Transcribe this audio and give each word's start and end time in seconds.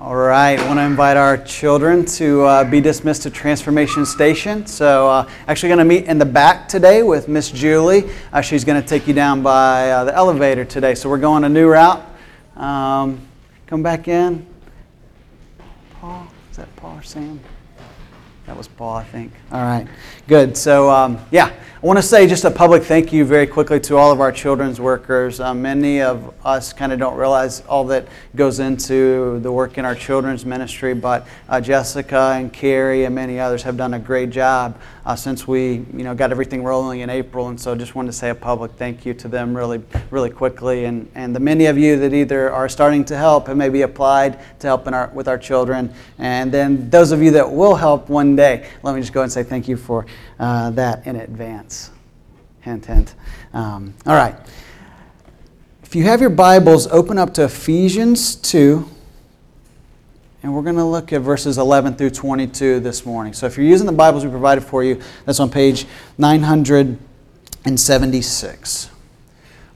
All 0.00 0.14
right, 0.14 0.56
I 0.56 0.64
want 0.68 0.78
to 0.78 0.84
invite 0.84 1.16
our 1.16 1.36
children 1.36 2.04
to 2.04 2.42
uh, 2.42 2.62
be 2.62 2.80
dismissed 2.80 3.24
to 3.24 3.30
Transformation 3.30 4.06
Station. 4.06 4.64
So, 4.64 5.08
uh, 5.08 5.28
actually, 5.48 5.70
going 5.70 5.80
to 5.80 5.84
meet 5.84 6.04
in 6.04 6.18
the 6.18 6.24
back 6.24 6.68
today 6.68 7.02
with 7.02 7.26
Miss 7.26 7.50
Julie. 7.50 8.08
Uh, 8.32 8.40
she's 8.40 8.64
going 8.64 8.80
to 8.80 8.86
take 8.86 9.08
you 9.08 9.12
down 9.12 9.42
by 9.42 9.90
uh, 9.90 10.04
the 10.04 10.14
elevator 10.14 10.64
today. 10.64 10.94
So, 10.94 11.08
we're 11.08 11.18
going 11.18 11.42
a 11.42 11.48
new 11.48 11.68
route. 11.68 12.06
Um, 12.54 13.26
come 13.66 13.82
back 13.82 14.06
in. 14.06 14.46
Paul, 15.94 16.28
is 16.52 16.58
that 16.58 16.76
Paul 16.76 16.98
or 16.98 17.02
Sam? 17.02 17.40
That 18.46 18.56
was 18.56 18.68
Paul, 18.68 18.94
I 18.94 19.04
think. 19.04 19.32
All 19.50 19.62
right, 19.62 19.88
good. 20.28 20.58
So, 20.58 20.90
um, 20.90 21.18
yeah, 21.30 21.46
I 21.46 21.86
want 21.86 21.96
to 21.96 22.02
say 22.02 22.26
just 22.26 22.44
a 22.44 22.50
public 22.50 22.82
thank 22.82 23.12
you 23.14 23.24
very 23.24 23.46
quickly 23.46 23.80
to 23.80 23.96
all 23.96 24.10
of 24.10 24.20
our 24.20 24.30
children's 24.32 24.78
workers. 24.78 25.38
Um, 25.38 25.62
many 25.62 26.02
of 26.02 26.34
us 26.44 26.72
kind 26.72 26.92
of 26.92 26.98
don't 26.98 27.16
realize 27.16 27.60
all 27.62 27.84
that 27.84 28.08
goes 28.34 28.58
into 28.58 29.38
the 29.38 29.52
work 29.52 29.78
in 29.78 29.84
our 29.84 29.94
children's 29.94 30.44
ministry, 30.44 30.92
but 30.92 31.26
uh, 31.48 31.60
Jessica 31.60 32.34
and 32.34 32.52
Carrie 32.52 33.04
and 33.04 33.14
many 33.14 33.38
others 33.38 33.62
have 33.62 33.76
done 33.76 33.94
a 33.94 33.98
great 33.98 34.30
job 34.30 34.78
uh, 35.06 35.14
since 35.14 35.46
we, 35.46 35.74
you 35.94 36.04
know, 36.04 36.16
got 36.16 36.32
everything 36.32 36.64
rolling 36.64 37.00
in 37.00 37.10
April. 37.10 37.48
And 37.48 37.58
so, 37.58 37.74
just 37.76 37.94
wanted 37.94 38.08
to 38.08 38.18
say 38.18 38.30
a 38.30 38.34
public 38.34 38.72
thank 38.72 39.06
you 39.06 39.14
to 39.14 39.28
them 39.28 39.56
really, 39.56 39.80
really 40.10 40.30
quickly. 40.30 40.84
And 40.84 41.08
and 41.14 41.34
the 41.34 41.40
many 41.40 41.66
of 41.66 41.78
you 41.78 41.96
that 42.00 42.12
either 42.12 42.52
are 42.52 42.68
starting 42.68 43.04
to 43.06 43.16
help 43.16 43.46
and 43.46 43.56
maybe 43.56 43.82
applied 43.82 44.40
to 44.58 44.66
help 44.66 44.88
in 44.88 44.94
our, 44.94 45.08
with 45.14 45.28
our 45.28 45.38
children, 45.38 45.94
and 46.18 46.50
then 46.50 46.90
those 46.90 47.12
of 47.12 47.22
you 47.22 47.30
that 47.30 47.50
will 47.50 47.76
help 47.76 48.08
one 48.08 48.34
day. 48.34 48.68
Let 48.82 48.96
me 48.96 49.00
just 49.00 49.12
go 49.12 49.22
and 49.22 49.32
say 49.32 49.44
thank 49.44 49.68
you 49.68 49.76
for 49.76 50.04
uh, 50.38 50.70
that 50.70 51.06
in 51.06 51.16
advance. 51.16 51.90
Hint, 52.60 52.86
hint. 52.86 53.14
Um, 53.52 53.94
all 54.06 54.14
right. 54.14 54.36
If 55.82 55.96
you 55.96 56.04
have 56.04 56.20
your 56.20 56.30
Bibles, 56.30 56.86
open 56.88 57.16
up 57.16 57.32
to 57.34 57.44
Ephesians 57.44 58.36
2. 58.36 58.88
And 60.42 60.54
we're 60.54 60.62
going 60.62 60.76
to 60.76 60.84
look 60.84 61.12
at 61.12 61.22
verses 61.22 61.58
11 61.58 61.96
through 61.96 62.10
22 62.10 62.78
this 62.80 63.04
morning. 63.04 63.32
So 63.32 63.46
if 63.46 63.56
you're 63.56 63.66
using 63.66 63.86
the 63.86 63.92
Bibles 63.92 64.24
we 64.24 64.30
provided 64.30 64.62
for 64.62 64.84
you, 64.84 65.00
that's 65.24 65.40
on 65.40 65.50
page 65.50 65.86
976. 66.18 68.90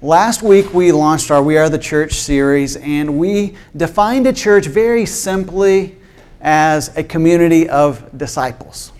Last 0.00 0.42
week 0.42 0.72
we 0.74 0.92
launched 0.92 1.30
our 1.30 1.42
We 1.42 1.56
Are 1.56 1.68
the 1.68 1.78
Church 1.78 2.14
series, 2.14 2.76
and 2.76 3.18
we 3.18 3.56
defined 3.76 4.26
a 4.26 4.32
church 4.32 4.66
very 4.66 5.06
simply 5.06 5.96
as 6.40 6.96
a 6.96 7.04
community 7.04 7.68
of 7.68 8.16
disciples. 8.16 8.91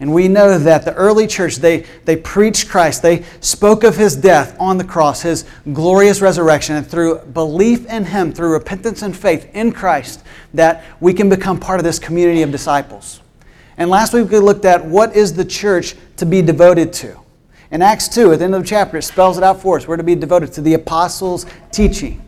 And 0.00 0.14
we 0.14 0.28
know 0.28 0.58
that 0.58 0.84
the 0.84 0.94
early 0.94 1.26
church, 1.26 1.56
they, 1.56 1.84
they 2.04 2.14
preached 2.14 2.68
Christ. 2.68 3.02
They 3.02 3.24
spoke 3.40 3.82
of 3.82 3.96
his 3.96 4.14
death 4.14 4.56
on 4.60 4.78
the 4.78 4.84
cross, 4.84 5.22
his 5.22 5.44
glorious 5.72 6.20
resurrection, 6.20 6.76
and 6.76 6.86
through 6.86 7.18
belief 7.18 7.84
in 7.86 8.04
him, 8.04 8.32
through 8.32 8.52
repentance 8.52 9.02
and 9.02 9.16
faith 9.16 9.50
in 9.54 9.72
Christ, 9.72 10.22
that 10.54 10.84
we 11.00 11.12
can 11.12 11.28
become 11.28 11.58
part 11.58 11.80
of 11.80 11.84
this 11.84 11.98
community 11.98 12.42
of 12.42 12.52
disciples. 12.52 13.20
And 13.76 13.90
last 13.90 14.12
week 14.12 14.30
we 14.30 14.38
looked 14.38 14.64
at 14.64 14.84
what 14.84 15.16
is 15.16 15.34
the 15.34 15.44
church 15.44 15.96
to 16.16 16.26
be 16.26 16.42
devoted 16.42 16.92
to. 16.94 17.18
In 17.70 17.82
Acts 17.82 18.08
2, 18.08 18.32
at 18.32 18.38
the 18.38 18.44
end 18.44 18.54
of 18.54 18.62
the 18.62 18.68
chapter, 18.68 18.96
it 18.96 19.02
spells 19.02 19.36
it 19.36 19.44
out 19.44 19.60
for 19.60 19.76
us. 19.76 19.86
We're 19.86 19.96
to 19.96 20.02
be 20.02 20.14
devoted 20.14 20.52
to 20.54 20.60
the 20.60 20.74
apostles' 20.74 21.44
teaching, 21.70 22.22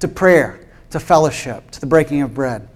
to 0.00 0.08
prayer, 0.08 0.66
to 0.90 0.98
fellowship, 0.98 1.70
to 1.72 1.80
the 1.80 1.86
breaking 1.86 2.22
of 2.22 2.34
bread. 2.34 2.66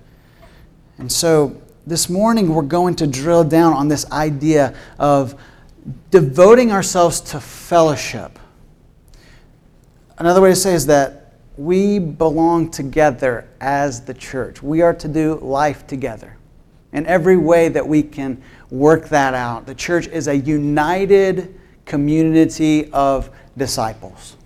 And 0.99 1.11
so 1.11 1.61
this 1.87 2.09
morning 2.09 2.55
we're 2.55 2.63
going 2.63 2.95
to 2.97 3.07
drill 3.07 3.45
down 3.45 3.73
on 3.73 3.89
this 3.89 4.11
idea 4.11 4.75
of 4.99 5.41
devoting 6.11 6.73
ourselves 6.73 7.21
to 7.21 7.41
fellowship. 7.41 8.39
Another 10.17 10.41
way 10.41 10.51
to 10.51 10.57
say 10.57 10.75
is 10.75 10.87
that 10.87 11.35
we 11.57 11.99
belong 11.99 12.71
together 12.71 13.49
as 13.61 14.01
the 14.01 14.15
church. 14.15 14.63
We 14.63 14.81
are 14.81 14.95
to 14.95 15.09
do 15.09 15.37
life 15.37 15.87
together. 15.87 16.37
In 16.93 17.07
every 17.07 17.37
way 17.37 17.69
that 17.69 17.87
we 17.87 18.03
can 18.03 18.43
work 18.71 19.09
that 19.09 19.35
out, 19.35 19.67
the 19.67 19.75
church 19.75 20.07
is 20.09 20.29
a 20.29 20.37
united 20.37 21.59
community 21.85 22.91
of 22.93 23.31
disciples. 23.57 24.37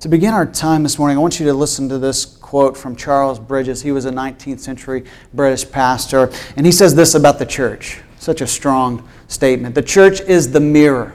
To 0.00 0.08
begin 0.08 0.34
our 0.34 0.46
time 0.46 0.82
this 0.82 0.98
morning, 0.98 1.16
I 1.16 1.20
want 1.20 1.40
you 1.40 1.46
to 1.46 1.54
listen 1.54 1.88
to 1.88 1.98
this 1.98 2.37
quote 2.48 2.78
from 2.78 2.96
Charles 2.96 3.38
Bridges. 3.38 3.82
He 3.82 3.92
was 3.92 4.06
a 4.06 4.10
19th 4.10 4.60
century 4.60 5.04
British 5.34 5.70
pastor, 5.70 6.32
and 6.56 6.64
he 6.64 6.72
says 6.72 6.94
this 6.94 7.14
about 7.14 7.38
the 7.38 7.44
church. 7.44 8.00
Such 8.18 8.40
a 8.40 8.46
strong 8.46 9.06
statement. 9.26 9.74
The 9.74 9.82
church 9.82 10.22
is 10.22 10.50
the 10.50 10.58
mirror 10.58 11.14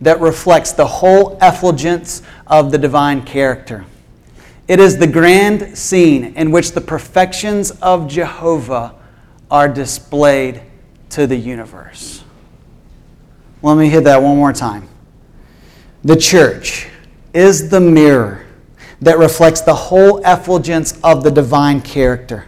that 0.00 0.20
reflects 0.20 0.72
the 0.72 0.84
whole 0.84 1.38
effulgence 1.40 2.20
of 2.48 2.72
the 2.72 2.78
divine 2.78 3.22
character. 3.22 3.84
It 4.66 4.80
is 4.80 4.98
the 4.98 5.06
grand 5.06 5.78
scene 5.78 6.34
in 6.34 6.50
which 6.50 6.72
the 6.72 6.80
perfections 6.80 7.70
of 7.80 8.08
Jehovah 8.08 8.96
are 9.48 9.68
displayed 9.68 10.62
to 11.10 11.28
the 11.28 11.36
universe. 11.36 12.24
Let 13.62 13.76
me 13.76 13.88
hit 13.88 14.02
that 14.02 14.20
one 14.20 14.36
more 14.36 14.52
time. 14.52 14.88
The 16.02 16.16
church 16.16 16.88
is 17.32 17.70
the 17.70 17.80
mirror 17.80 18.45
that 19.00 19.18
reflects 19.18 19.60
the 19.60 19.74
whole 19.74 20.18
effulgence 20.24 20.98
of 21.02 21.22
the 21.22 21.30
divine 21.30 21.80
character. 21.80 22.46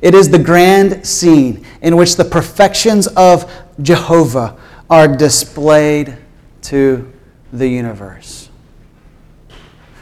It 0.00 0.14
is 0.14 0.30
the 0.30 0.38
grand 0.38 1.06
scene 1.06 1.64
in 1.82 1.96
which 1.96 2.16
the 2.16 2.24
perfections 2.24 3.06
of 3.08 3.50
Jehovah 3.80 4.56
are 4.90 5.08
displayed 5.08 6.16
to 6.62 7.10
the 7.52 7.68
universe. 7.68 8.50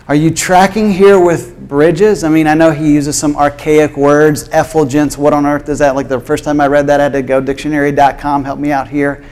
Are 0.08 0.14
you 0.14 0.30
tracking 0.30 0.90
here 0.90 1.18
with 1.18 1.68
Bridges? 1.68 2.24
I 2.24 2.28
mean, 2.28 2.46
I 2.46 2.54
know 2.54 2.72
he 2.72 2.92
uses 2.92 3.16
some 3.16 3.36
archaic 3.36 3.96
words, 3.96 4.48
effulgence. 4.52 5.16
What 5.16 5.32
on 5.32 5.46
earth 5.46 5.68
is 5.68 5.78
that? 5.78 5.94
Like 5.94 6.08
the 6.08 6.20
first 6.20 6.44
time 6.44 6.60
I 6.60 6.66
read 6.66 6.86
that, 6.88 7.00
I 7.00 7.04
had 7.04 7.12
to 7.12 7.22
go 7.22 7.40
dictionary.com, 7.40 8.44
help 8.44 8.58
me 8.58 8.72
out 8.72 8.88
here. 8.88 9.24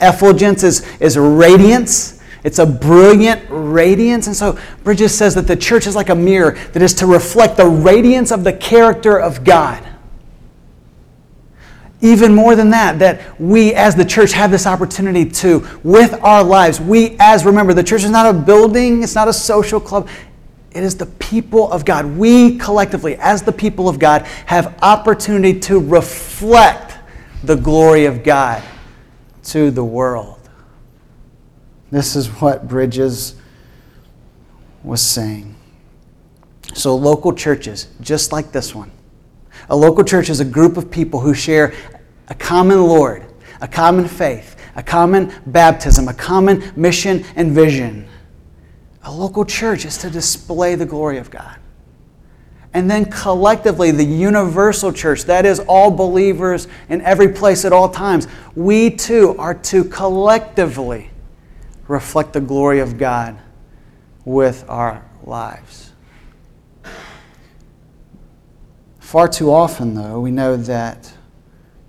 Effulgence 0.00 0.62
is, 0.62 0.86
is 1.00 1.16
radiance 1.16 2.15
it's 2.46 2.60
a 2.60 2.64
brilliant 2.64 3.42
radiance. 3.48 4.28
And 4.28 4.36
so 4.36 4.56
Bridges 4.84 5.12
says 5.12 5.34
that 5.34 5.48
the 5.48 5.56
church 5.56 5.88
is 5.88 5.96
like 5.96 6.10
a 6.10 6.14
mirror 6.14 6.52
that 6.52 6.80
is 6.80 6.94
to 6.94 7.06
reflect 7.06 7.56
the 7.56 7.66
radiance 7.66 8.30
of 8.30 8.44
the 8.44 8.52
character 8.52 9.18
of 9.18 9.42
God. 9.42 9.84
Even 12.00 12.32
more 12.32 12.54
than 12.54 12.70
that, 12.70 13.00
that 13.00 13.40
we 13.40 13.74
as 13.74 13.96
the 13.96 14.04
church 14.04 14.30
have 14.30 14.52
this 14.52 14.64
opportunity 14.64 15.28
to, 15.28 15.66
with 15.82 16.14
our 16.22 16.44
lives, 16.44 16.80
we 16.80 17.16
as, 17.18 17.44
remember, 17.44 17.74
the 17.74 17.82
church 17.82 18.04
is 18.04 18.10
not 18.10 18.32
a 18.32 18.38
building, 18.38 19.02
it's 19.02 19.16
not 19.16 19.26
a 19.26 19.32
social 19.32 19.80
club, 19.80 20.08
it 20.70 20.84
is 20.84 20.96
the 20.96 21.06
people 21.06 21.72
of 21.72 21.84
God. 21.84 22.06
We 22.16 22.58
collectively, 22.58 23.16
as 23.16 23.42
the 23.42 23.50
people 23.50 23.88
of 23.88 23.98
God, 23.98 24.22
have 24.46 24.78
opportunity 24.82 25.58
to 25.62 25.80
reflect 25.80 26.96
the 27.42 27.56
glory 27.56 28.04
of 28.04 28.22
God 28.22 28.62
to 29.46 29.72
the 29.72 29.84
world. 29.84 30.35
This 31.90 32.16
is 32.16 32.28
what 32.40 32.66
Bridges 32.66 33.36
was 34.82 35.00
saying. 35.00 35.54
So, 36.74 36.96
local 36.96 37.32
churches, 37.32 37.88
just 38.00 38.32
like 38.32 38.52
this 38.52 38.74
one, 38.74 38.90
a 39.68 39.76
local 39.76 40.04
church 40.04 40.28
is 40.28 40.40
a 40.40 40.44
group 40.44 40.76
of 40.76 40.90
people 40.90 41.20
who 41.20 41.32
share 41.32 41.72
a 42.28 42.34
common 42.34 42.82
Lord, 42.82 43.24
a 43.60 43.68
common 43.68 44.08
faith, 44.08 44.56
a 44.74 44.82
common 44.82 45.32
baptism, 45.46 46.08
a 46.08 46.14
common 46.14 46.72
mission 46.76 47.24
and 47.36 47.52
vision. 47.52 48.08
A 49.04 49.12
local 49.12 49.44
church 49.44 49.84
is 49.84 49.96
to 49.98 50.10
display 50.10 50.74
the 50.74 50.86
glory 50.86 51.18
of 51.18 51.30
God. 51.30 51.58
And 52.74 52.90
then 52.90 53.06
collectively, 53.06 53.90
the 53.90 54.04
universal 54.04 54.92
church, 54.92 55.24
that 55.24 55.46
is 55.46 55.60
all 55.60 55.90
believers 55.90 56.68
in 56.88 57.00
every 57.02 57.28
place 57.28 57.64
at 57.64 57.72
all 57.72 57.88
times, 57.88 58.26
we 58.54 58.90
too 58.90 59.34
are 59.38 59.54
to 59.54 59.84
collectively 59.84 61.10
reflect 61.88 62.32
the 62.32 62.40
glory 62.40 62.80
of 62.80 62.98
God 62.98 63.38
with 64.24 64.64
our 64.68 65.08
lives. 65.24 65.92
Far 68.98 69.28
too 69.28 69.52
often, 69.52 69.94
though, 69.94 70.20
we 70.20 70.32
know 70.32 70.56
that 70.56 71.12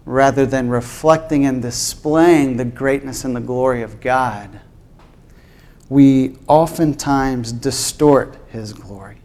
rather 0.05 0.45
than 0.45 0.69
reflecting 0.69 1.45
and 1.45 1.61
displaying 1.61 2.57
the 2.57 2.65
greatness 2.65 3.25
and 3.25 3.35
the 3.35 3.41
glory 3.41 3.81
of 3.81 3.99
God, 3.99 4.61
we 5.89 6.37
oftentimes 6.47 7.51
distort 7.51 8.37
His 8.49 8.71
glory. 8.71 9.17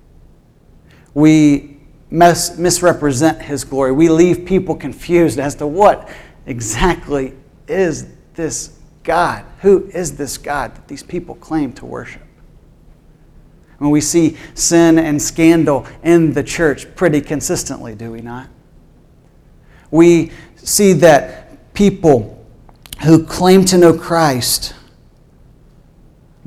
We 1.12 1.76
mis- 2.10 2.56
misrepresent 2.56 3.42
His 3.42 3.62
glory. 3.64 3.92
We 3.92 4.08
leave 4.08 4.46
people 4.46 4.74
confused 4.74 5.38
as 5.38 5.54
to 5.56 5.66
what 5.66 6.08
exactly 6.46 7.34
is 7.68 8.06
this 8.34 8.78
God? 9.04 9.44
Who 9.60 9.88
is 9.88 10.16
this 10.16 10.38
God 10.38 10.74
that 10.74 10.88
these 10.88 11.02
people 11.02 11.34
claim 11.34 11.72
to 11.74 11.86
worship? 11.86 12.22
When 13.78 13.90
we 13.90 14.00
see 14.00 14.36
sin 14.54 14.98
and 14.98 15.20
scandal 15.20 15.86
in 16.04 16.32
the 16.34 16.44
church 16.44 16.94
pretty 16.94 17.20
consistently, 17.20 17.94
do 17.94 18.12
we 18.12 18.20
not? 18.20 18.48
We 19.90 20.30
see 20.56 20.92
that 20.94 21.74
people 21.74 22.46
who 23.04 23.24
claim 23.24 23.64
to 23.66 23.78
know 23.78 23.96
Christ 23.96 24.74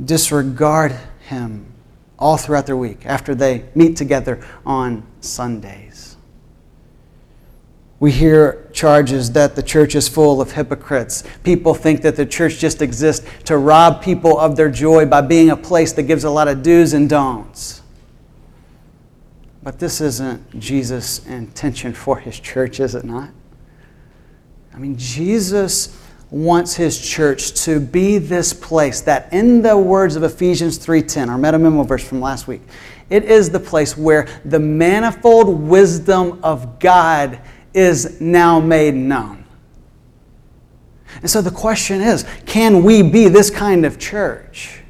disregard 0.03 0.93
Him 1.27 1.73
all 2.17 2.37
throughout 2.37 2.65
their 2.65 2.77
week 2.77 3.05
after 3.05 3.35
they 3.35 3.65
meet 3.75 3.97
together 3.97 4.45
on 4.65 5.05
Sundays. 5.19 5.94
We 7.99 8.11
hear 8.11 8.69
charges 8.73 9.31
that 9.31 9.55
the 9.55 9.63
church 9.63 9.95
is 9.95 10.07
full 10.07 10.41
of 10.41 10.51
hypocrites. 10.51 11.23
People 11.43 11.73
think 11.73 12.01
that 12.01 12.15
the 12.15 12.25
church 12.25 12.57
just 12.57 12.81
exists 12.81 13.25
to 13.45 13.57
rob 13.57 14.01
people 14.01 14.37
of 14.37 14.55
their 14.55 14.69
joy 14.69 15.05
by 15.05 15.21
being 15.21 15.49
a 15.49 15.57
place 15.57 15.93
that 15.93 16.03
gives 16.03 16.25
a 16.25 16.29
lot 16.29 16.47
of 16.47 16.61
do's 16.61 16.93
and 16.93 17.09
don'ts. 17.09 17.81
But 19.63 19.79
this 19.79 20.01
isn't 20.01 20.59
Jesus' 20.59 21.25
intention 21.25 21.93
for 21.93 22.19
his 22.19 22.39
church, 22.39 22.79
is 22.79 22.95
it 22.95 23.05
not? 23.05 23.29
I 24.73 24.77
mean, 24.77 24.97
Jesus 24.97 25.97
wants 26.29 26.75
his 26.75 26.99
church 26.99 27.53
to 27.63 27.79
be 27.79 28.17
this 28.17 28.51
place 28.51 28.99
that 29.01 29.31
in 29.31 29.61
the 29.61 29.77
words 29.77 30.17
of 30.17 30.23
Ephesians 30.23 30.77
3:10, 30.77 31.29
our 31.29 31.37
meta 31.37 31.57
memo 31.57 31.83
verse 31.83 32.03
from 32.03 32.19
last 32.19 32.47
week, 32.47 32.61
it 33.09 33.23
is 33.23 33.49
the 33.49 33.59
place 33.59 33.97
where 33.97 34.27
the 34.43 34.59
manifold 34.59 35.47
wisdom 35.47 36.39
of 36.43 36.79
God 36.79 37.39
is 37.75 38.19
now 38.21 38.59
made 38.59 38.95
known. 38.95 39.45
And 41.21 41.29
so 41.29 41.41
the 41.41 41.51
question 41.51 42.01
is 42.01 42.25
can 42.45 42.83
we 42.83 43.03
be 43.03 43.27
this 43.27 43.49
kind 43.49 43.85
of 43.85 43.99
church? 43.99 44.81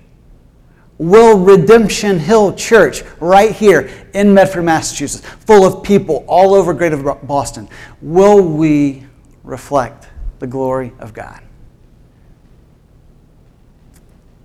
Will 0.98 1.38
Redemption 1.38 2.20
Hill 2.20 2.54
Church, 2.54 3.04
right 3.20 3.52
here 3.52 3.90
in 4.14 4.34
Medford, 4.34 4.64
Massachusetts, 4.64 5.28
full 5.28 5.66
of 5.66 5.84
people 5.84 6.24
all 6.26 6.54
over 6.54 6.74
Greater 6.74 7.16
Boston, 7.16 7.68
will 8.02 8.42
we 8.42 9.06
reflect 9.44 10.08
the 10.40 10.48
glory 10.48 10.94
of 11.00 11.14
God? 11.14 11.42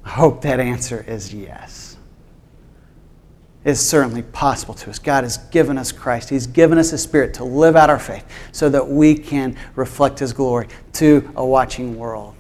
I 0.05 0.11
hope 0.11 0.43
that 0.43 0.59
answer 0.59 1.05
is 1.07 1.33
yes 1.33 1.90
is 3.65 3.87
certainly 3.87 4.23
possible 4.23 4.75
to 4.75 4.91
us. 4.91 4.99
God 4.99 5.25
has 5.25 5.37
given 5.37 5.77
us 5.77 5.93
Christ. 5.93 6.31
He's 6.31 6.47
given 6.47 6.79
us 6.79 6.91
His 6.91 7.03
Spirit 7.03 7.35
to 7.35 7.45
live 7.45 7.77
out 7.77 7.91
our 7.91 7.99
faith 7.99 8.25
so 8.53 8.69
that 8.71 8.87
we 8.87 9.15
can 9.15 9.57
reflect 9.75 10.19
His 10.19 10.33
glory 10.33 10.69
to 10.95 11.31
a 11.37 11.45
watching 11.45 11.99
world. 11.99 12.35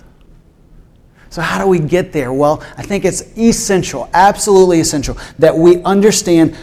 So, 1.29 1.43
how 1.43 1.63
do 1.63 1.69
we 1.69 1.79
get 1.79 2.13
there? 2.13 2.33
Well, 2.33 2.63
I 2.77 2.83
think 2.83 3.05
it's 3.05 3.37
essential, 3.39 4.09
absolutely 4.15 4.81
essential, 4.81 5.17
that 5.39 5.57
we 5.57 5.83
understand 5.83 6.57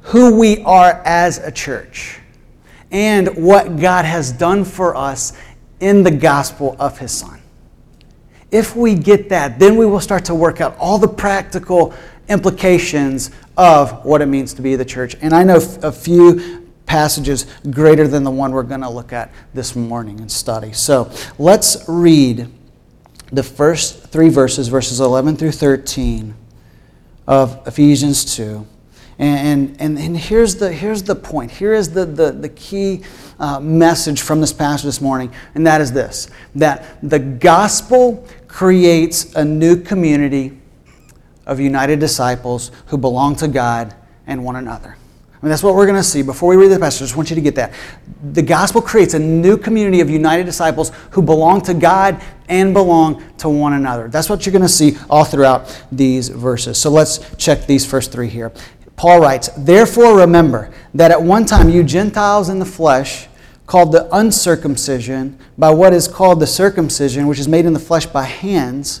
who 0.00 0.38
we 0.38 0.62
are 0.62 1.02
as 1.04 1.38
a 1.38 1.50
church 1.50 2.20
and 2.90 3.28
what 3.36 3.78
God 3.78 4.04
has 4.04 4.32
done 4.32 4.64
for 4.64 4.96
us 4.96 5.32
in 5.80 6.04
the 6.04 6.10
gospel 6.10 6.76
of 6.78 6.98
His 6.98 7.10
Son. 7.10 7.40
If 8.50 8.76
we 8.76 8.94
get 8.94 9.28
that, 9.30 9.58
then 9.58 9.76
we 9.76 9.84
will 9.84 10.00
start 10.00 10.24
to 10.26 10.34
work 10.34 10.60
out 10.60 10.76
all 10.78 10.98
the 10.98 11.08
practical 11.08 11.92
implications 12.28 13.30
of 13.56 14.04
what 14.04 14.22
it 14.22 14.26
means 14.26 14.54
to 14.54 14.62
be 14.62 14.76
the 14.76 14.84
church. 14.84 15.16
And 15.20 15.32
I 15.32 15.44
know 15.44 15.56
a 15.82 15.92
few 15.92 16.64
passages 16.86 17.46
greater 17.70 18.06
than 18.06 18.24
the 18.24 18.30
one 18.30 18.52
we're 18.52 18.62
going 18.62 18.82
to 18.82 18.90
look 18.90 19.12
at 19.12 19.32
this 19.52 19.74
morning 19.74 20.20
and 20.20 20.30
study. 20.30 20.72
So 20.72 21.10
let's 21.38 21.88
read 21.88 22.50
the 23.32 23.42
first 23.42 24.06
three 24.08 24.28
verses, 24.28 24.68
verses 24.68 25.00
11 25.00 25.36
through 25.36 25.52
13 25.52 26.34
of 27.26 27.66
Ephesians 27.66 28.36
2. 28.36 28.66
And, 29.18 29.80
and, 29.80 29.98
and 29.98 30.16
here's, 30.16 30.56
the, 30.56 30.72
here's 30.72 31.02
the 31.04 31.14
point. 31.14 31.52
Here 31.52 31.72
is 31.72 31.92
the, 31.92 32.04
the, 32.04 32.32
the 32.32 32.48
key 32.48 33.02
uh, 33.38 33.60
message 33.60 34.22
from 34.22 34.40
this 34.40 34.52
passage 34.52 34.84
this 34.84 35.00
morning, 35.00 35.32
and 35.54 35.66
that 35.66 35.80
is 35.80 35.92
this 35.92 36.28
that 36.56 36.98
the 37.02 37.18
gospel 37.18 38.26
creates 38.48 39.34
a 39.34 39.44
new 39.44 39.80
community 39.80 40.58
of 41.46 41.60
united 41.60 42.00
disciples 42.00 42.70
who 42.86 42.98
belong 42.98 43.36
to 43.36 43.48
God 43.48 43.94
and 44.26 44.44
one 44.44 44.56
another. 44.56 44.96
I 45.32 45.46
mean, 45.46 45.50
that's 45.50 45.62
what 45.62 45.74
we're 45.74 45.84
going 45.84 45.98
to 45.98 46.02
see. 46.02 46.22
Before 46.22 46.48
we 46.48 46.56
read 46.56 46.70
the 46.70 46.78
passage, 46.78 47.02
I 47.02 47.04
just 47.04 47.16
want 47.16 47.28
you 47.28 47.36
to 47.36 47.42
get 47.42 47.54
that. 47.56 47.74
The 48.32 48.40
gospel 48.40 48.80
creates 48.80 49.12
a 49.12 49.18
new 49.18 49.58
community 49.58 50.00
of 50.00 50.08
united 50.08 50.44
disciples 50.44 50.90
who 51.10 51.20
belong 51.20 51.60
to 51.62 51.74
God 51.74 52.22
and 52.48 52.72
belong 52.72 53.22
to 53.38 53.50
one 53.50 53.74
another. 53.74 54.08
That's 54.08 54.30
what 54.30 54.46
you're 54.46 54.52
going 54.52 54.62
to 54.62 54.68
see 54.68 54.96
all 55.10 55.24
throughout 55.24 55.84
these 55.92 56.30
verses. 56.30 56.78
So 56.78 56.88
let's 56.88 57.36
check 57.36 57.66
these 57.66 57.84
first 57.84 58.10
three 58.10 58.28
here. 58.28 58.52
Paul 58.96 59.20
writes, 59.20 59.50
Therefore 59.58 60.16
remember 60.16 60.72
that 60.94 61.10
at 61.10 61.20
one 61.20 61.44
time 61.44 61.68
you 61.68 61.82
Gentiles 61.82 62.48
in 62.48 62.58
the 62.58 62.64
flesh, 62.64 63.28
called 63.66 63.92
the 63.92 64.14
uncircumcision 64.14 65.38
by 65.56 65.70
what 65.70 65.92
is 65.92 66.06
called 66.06 66.40
the 66.40 66.46
circumcision, 66.46 67.26
which 67.26 67.38
is 67.38 67.48
made 67.48 67.64
in 67.64 67.72
the 67.72 67.78
flesh 67.78 68.06
by 68.06 68.24
hands, 68.24 69.00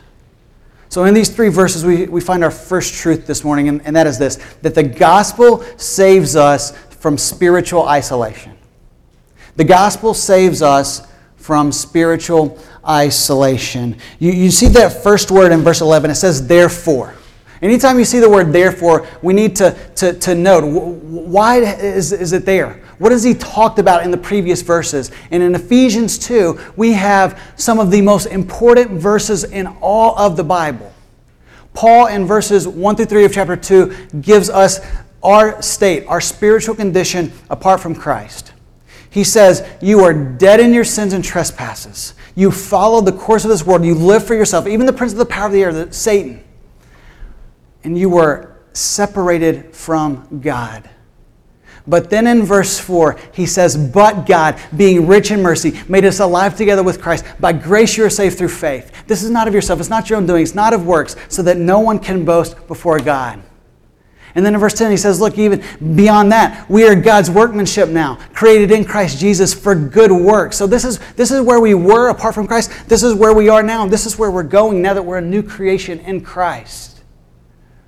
So, 0.91 1.05
in 1.05 1.13
these 1.13 1.29
three 1.29 1.47
verses, 1.47 1.85
we, 1.85 2.07
we 2.07 2.19
find 2.19 2.43
our 2.43 2.51
first 2.51 2.95
truth 2.95 3.25
this 3.25 3.45
morning, 3.45 3.69
and, 3.69 3.81
and 3.85 3.95
that 3.95 4.07
is 4.07 4.19
this 4.19 4.35
that 4.61 4.75
the 4.75 4.83
gospel 4.83 5.63
saves 5.77 6.35
us 6.35 6.77
from 6.89 7.17
spiritual 7.17 7.87
isolation. 7.87 8.57
The 9.55 9.63
gospel 9.63 10.13
saves 10.13 10.61
us 10.61 11.07
from 11.37 11.71
spiritual 11.71 12.59
isolation. 12.85 13.99
You, 14.19 14.33
you 14.33 14.51
see 14.51 14.67
that 14.67 15.01
first 15.01 15.31
word 15.31 15.53
in 15.53 15.61
verse 15.61 15.79
11, 15.79 16.11
it 16.11 16.15
says, 16.15 16.45
therefore. 16.45 17.15
Anytime 17.61 17.97
you 17.97 18.05
see 18.05 18.19
the 18.19 18.29
word 18.29 18.51
therefore, 18.51 19.07
we 19.21 19.33
need 19.33 19.55
to, 19.55 19.77
to, 19.95 20.11
to 20.19 20.35
note 20.35 20.65
why 20.65 21.59
is, 21.59 22.11
is 22.11 22.33
it 22.33 22.43
there? 22.43 22.83
What 23.01 23.11
has 23.11 23.23
he 23.23 23.33
talked 23.33 23.79
about 23.79 24.03
in 24.03 24.11
the 24.11 24.17
previous 24.17 24.61
verses? 24.61 25.09
And 25.31 25.41
in 25.41 25.55
Ephesians 25.55 26.19
2, 26.19 26.73
we 26.75 26.93
have 26.93 27.41
some 27.55 27.79
of 27.79 27.89
the 27.89 27.99
most 27.99 28.27
important 28.27 28.91
verses 28.91 29.43
in 29.43 29.65
all 29.81 30.15
of 30.19 30.37
the 30.37 30.43
Bible. 30.43 30.93
Paul, 31.73 32.05
in 32.05 32.27
verses 32.27 32.67
1 32.67 32.95
through 32.95 33.05
3 33.07 33.25
of 33.25 33.33
chapter 33.33 33.55
2, 33.55 34.09
gives 34.21 34.51
us 34.51 34.85
our 35.23 35.59
state, 35.63 36.05
our 36.05 36.21
spiritual 36.21 36.75
condition 36.75 37.31
apart 37.49 37.79
from 37.79 37.95
Christ. 37.95 38.53
He 39.09 39.23
says, 39.23 39.67
You 39.81 40.01
are 40.01 40.13
dead 40.13 40.59
in 40.59 40.71
your 40.71 40.83
sins 40.83 41.13
and 41.13 41.23
trespasses. 41.23 42.13
You 42.35 42.51
follow 42.51 43.01
the 43.01 43.13
course 43.13 43.43
of 43.43 43.49
this 43.49 43.65
world. 43.65 43.83
You 43.83 43.95
live 43.95 44.27
for 44.27 44.35
yourself, 44.35 44.67
even 44.67 44.85
the 44.85 44.93
prince 44.93 45.13
of 45.13 45.17
the 45.17 45.25
power 45.25 45.47
of 45.47 45.53
the 45.53 45.63
air, 45.63 45.91
Satan. 45.91 46.43
And 47.83 47.97
you 47.97 48.11
were 48.11 48.57
separated 48.73 49.75
from 49.75 50.41
God. 50.43 50.87
But 51.87 52.09
then 52.09 52.27
in 52.27 52.43
verse 52.43 52.79
4, 52.79 53.17
he 53.33 53.45
says, 53.45 53.75
But 53.75 54.25
God, 54.27 54.59
being 54.75 55.07
rich 55.07 55.31
in 55.31 55.41
mercy, 55.41 55.79
made 55.87 56.05
us 56.05 56.19
alive 56.19 56.55
together 56.55 56.83
with 56.83 57.01
Christ. 57.01 57.25
By 57.39 57.53
grace 57.53 57.97
you 57.97 58.05
are 58.05 58.09
saved 58.09 58.37
through 58.37 58.49
faith. 58.49 58.91
This 59.07 59.23
is 59.23 59.29
not 59.29 59.47
of 59.47 59.53
yourself, 59.53 59.79
it's 59.79 59.89
not 59.89 60.09
your 60.09 60.17
own 60.17 60.25
doing, 60.25 60.43
it's 60.43 60.55
not 60.55 60.73
of 60.73 60.85
works, 60.85 61.15
so 61.27 61.41
that 61.43 61.57
no 61.57 61.79
one 61.79 61.99
can 61.99 62.23
boast 62.23 62.67
before 62.67 62.99
God. 62.99 63.41
And 64.35 64.45
then 64.45 64.53
in 64.53 64.59
verse 64.59 64.73
10, 64.73 64.91
he 64.91 64.97
says, 64.97 65.19
Look, 65.19 65.37
even 65.37 65.63
beyond 65.95 66.31
that, 66.31 66.69
we 66.69 66.87
are 66.87 66.95
God's 66.95 67.29
workmanship 67.29 67.89
now, 67.89 68.15
created 68.33 68.71
in 68.71 68.85
Christ 68.85 69.19
Jesus 69.19 69.53
for 69.53 69.75
good 69.75 70.11
works. 70.11 70.57
So 70.57 70.67
this 70.67 70.85
is, 70.85 70.99
this 71.15 71.31
is 71.31 71.41
where 71.41 71.59
we 71.59 71.73
were 71.73 72.09
apart 72.09 72.35
from 72.35 72.47
Christ. 72.47 72.71
This 72.87 73.03
is 73.03 73.13
where 73.13 73.33
we 73.33 73.49
are 73.49 73.63
now. 73.63 73.85
This 73.87 74.05
is 74.05 74.17
where 74.17 74.31
we're 74.31 74.43
going 74.43 74.81
now 74.81 74.93
that 74.93 75.03
we're 75.03 75.17
a 75.17 75.21
new 75.21 75.43
creation 75.43 75.99
in 75.99 76.21
Christ. 76.21 77.01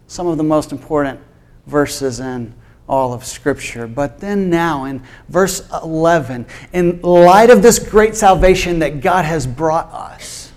Some 0.08 0.28
of 0.28 0.38
the 0.38 0.44
most 0.44 0.72
important 0.72 1.20
verses 1.66 2.20
in 2.20 2.54
all 2.88 3.14
of 3.14 3.24
Scripture. 3.26 3.88
But 3.88 4.20
then, 4.20 4.50
now 4.50 4.86
in 4.86 5.02
verse 5.30 5.68
11, 5.72 6.46
in 6.74 7.02
light 7.02 7.50
of 7.50 7.62
this 7.62 7.80
great 7.80 8.16
salvation 8.16 8.80
that 8.80 9.02
God 9.02 9.26
has 9.26 9.48
brought 9.48 9.92
us, 9.92 10.52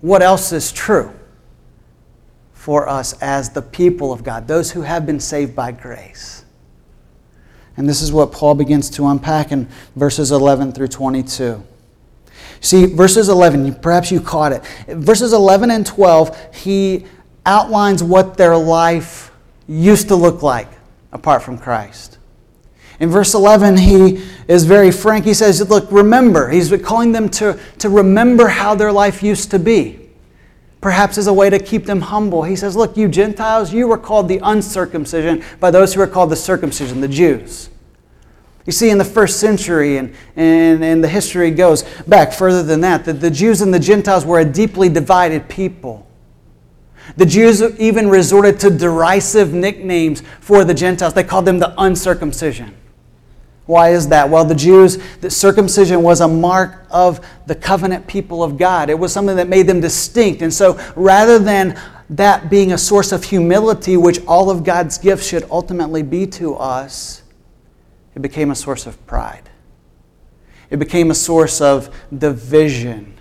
what 0.00 0.22
else 0.22 0.52
is 0.52 0.72
true 0.72 1.12
for 2.52 2.88
us 2.88 3.20
as 3.22 3.50
the 3.50 3.62
people 3.62 4.12
of 4.12 4.24
God, 4.24 4.48
those 4.48 4.72
who 4.72 4.82
have 4.82 5.06
been 5.06 5.20
saved 5.20 5.54
by 5.54 5.72
grace? 5.72 6.44
And 7.76 7.88
this 7.88 8.00
is 8.00 8.10
what 8.10 8.32
Paul 8.32 8.54
begins 8.54 8.88
to 8.90 9.06
unpack 9.06 9.52
in 9.52 9.68
verses 9.94 10.32
11 10.32 10.72
through 10.72 10.88
22. 10.88 11.62
See, 12.60 12.86
verses 12.86 13.28
11, 13.28 13.76
perhaps 13.76 14.10
you 14.10 14.20
caught 14.20 14.52
it. 14.52 14.64
Verses 14.88 15.32
11 15.32 15.70
and 15.70 15.86
12, 15.86 16.54
he 16.54 17.04
outlines 17.44 18.02
what 18.02 18.36
their 18.36 18.56
life 18.56 19.30
used 19.68 20.08
to 20.08 20.16
look 20.16 20.42
like 20.42 20.68
apart 21.16 21.42
from 21.42 21.56
Christ. 21.56 22.18
In 23.00 23.08
verse 23.08 23.34
11, 23.34 23.78
he 23.78 24.22
is 24.48 24.64
very 24.64 24.90
frank. 24.90 25.24
He 25.24 25.34
says, 25.34 25.66
Look, 25.68 25.90
remember. 25.90 26.50
He's 26.50 26.70
calling 26.82 27.12
them 27.12 27.28
to, 27.30 27.58
to 27.78 27.88
remember 27.88 28.48
how 28.48 28.74
their 28.74 28.92
life 28.92 29.22
used 29.22 29.50
to 29.50 29.58
be. 29.58 30.10
Perhaps 30.80 31.18
as 31.18 31.26
a 31.26 31.32
way 31.32 31.50
to 31.50 31.58
keep 31.58 31.86
them 31.86 32.02
humble. 32.02 32.42
He 32.42 32.54
says, 32.54 32.76
Look, 32.76 32.96
you 32.96 33.08
Gentiles, 33.08 33.72
you 33.72 33.88
were 33.88 33.98
called 33.98 34.28
the 34.28 34.40
uncircumcision 34.42 35.42
by 35.58 35.70
those 35.70 35.94
who 35.94 36.00
were 36.00 36.06
called 36.06 36.30
the 36.30 36.36
circumcision, 36.36 37.00
the 37.00 37.08
Jews. 37.08 37.70
You 38.66 38.72
see, 38.72 38.90
in 38.90 38.98
the 38.98 39.04
first 39.04 39.40
century, 39.40 39.96
and, 39.96 40.14
and, 40.34 40.84
and 40.84 41.02
the 41.02 41.08
history 41.08 41.50
goes 41.50 41.84
back 42.06 42.32
further 42.32 42.62
than 42.62 42.80
that, 42.82 43.04
that 43.06 43.20
the 43.20 43.30
Jews 43.30 43.62
and 43.62 43.72
the 43.72 43.78
Gentiles 43.78 44.26
were 44.26 44.40
a 44.40 44.44
deeply 44.44 44.88
divided 44.88 45.48
people. 45.48 46.05
The 47.16 47.26
Jews 47.26 47.62
even 47.78 48.08
resorted 48.08 48.58
to 48.60 48.70
derisive 48.70 49.52
nicknames 49.52 50.22
for 50.40 50.64
the 50.64 50.74
Gentiles. 50.74 51.14
They 51.14 51.24
called 51.24 51.44
them 51.44 51.58
the 51.58 51.74
uncircumcision. 51.78 52.74
Why 53.66 53.90
is 53.90 54.08
that? 54.08 54.30
Well, 54.30 54.44
the 54.44 54.54
Jews, 54.54 54.98
the 55.20 55.30
circumcision 55.30 56.02
was 56.02 56.20
a 56.20 56.28
mark 56.28 56.86
of 56.90 57.24
the 57.46 57.54
covenant 57.54 58.06
people 58.06 58.42
of 58.42 58.56
God. 58.56 58.90
It 58.90 58.98
was 58.98 59.12
something 59.12 59.36
that 59.36 59.48
made 59.48 59.66
them 59.66 59.80
distinct. 59.80 60.42
And 60.42 60.54
so 60.54 60.80
rather 60.94 61.38
than 61.38 61.78
that 62.10 62.48
being 62.48 62.72
a 62.72 62.78
source 62.78 63.10
of 63.10 63.24
humility, 63.24 63.96
which 63.96 64.24
all 64.26 64.50
of 64.50 64.62
God's 64.62 64.98
gifts 64.98 65.26
should 65.26 65.44
ultimately 65.50 66.04
be 66.04 66.26
to 66.28 66.54
us, 66.54 67.22
it 68.14 68.22
became 68.22 68.52
a 68.52 68.54
source 68.54 68.86
of 68.86 69.04
pride. 69.06 69.50
It 70.70 70.78
became 70.78 71.10
a 71.10 71.14
source 71.14 71.60
of 71.60 71.94
division. 72.16 73.15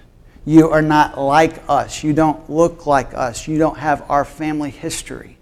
You 0.45 0.69
are 0.69 0.81
not 0.81 1.19
like 1.19 1.63
us. 1.67 2.03
You 2.03 2.13
don't 2.13 2.49
look 2.49 2.85
like 2.85 3.13
us. 3.13 3.47
You 3.47 3.57
don't 3.57 3.79
have 3.79 4.05
our 4.09 4.23
family 4.23 4.69
history. 4.69 5.37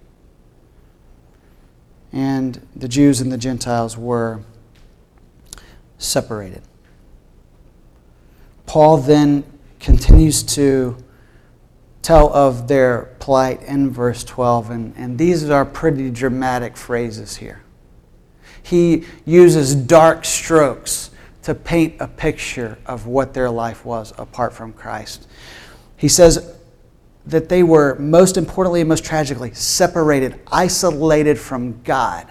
And 2.13 2.65
the 2.75 2.87
Jews 2.87 3.19
and 3.19 3.31
the 3.31 3.37
Gentiles 3.37 3.97
were 3.97 4.41
separated. 5.97 6.61
Paul 8.65 8.97
then 8.97 9.43
continues 9.79 10.41
to 10.43 10.95
tell 12.01 12.33
of 12.33 12.67
their 12.67 13.15
plight 13.19 13.61
in 13.63 13.89
verse 13.89 14.23
12, 14.23 14.69
and, 14.69 14.93
and 14.95 15.17
these 15.17 15.49
are 15.49 15.65
pretty 15.65 16.09
dramatic 16.09 16.77
phrases 16.77 17.37
here. 17.37 17.63
He 18.61 19.05
uses 19.25 19.75
dark 19.75 20.23
strokes 20.25 21.11
to 21.43 21.53
paint 21.53 21.95
a 21.99 22.07
picture 22.07 22.77
of 22.85 23.05
what 23.05 23.33
their 23.33 23.49
life 23.49 23.85
was 23.85 24.13
apart 24.17 24.53
from 24.53 24.73
Christ. 24.73 25.27
He 25.97 26.07
says 26.07 26.55
that 27.25 27.49
they 27.49 27.63
were, 27.63 27.95
most 27.99 28.37
importantly 28.37 28.81
and 28.81 28.89
most 28.89 29.05
tragically, 29.05 29.53
separated, 29.53 30.39
isolated 30.51 31.39
from 31.39 31.81
God. 31.83 32.27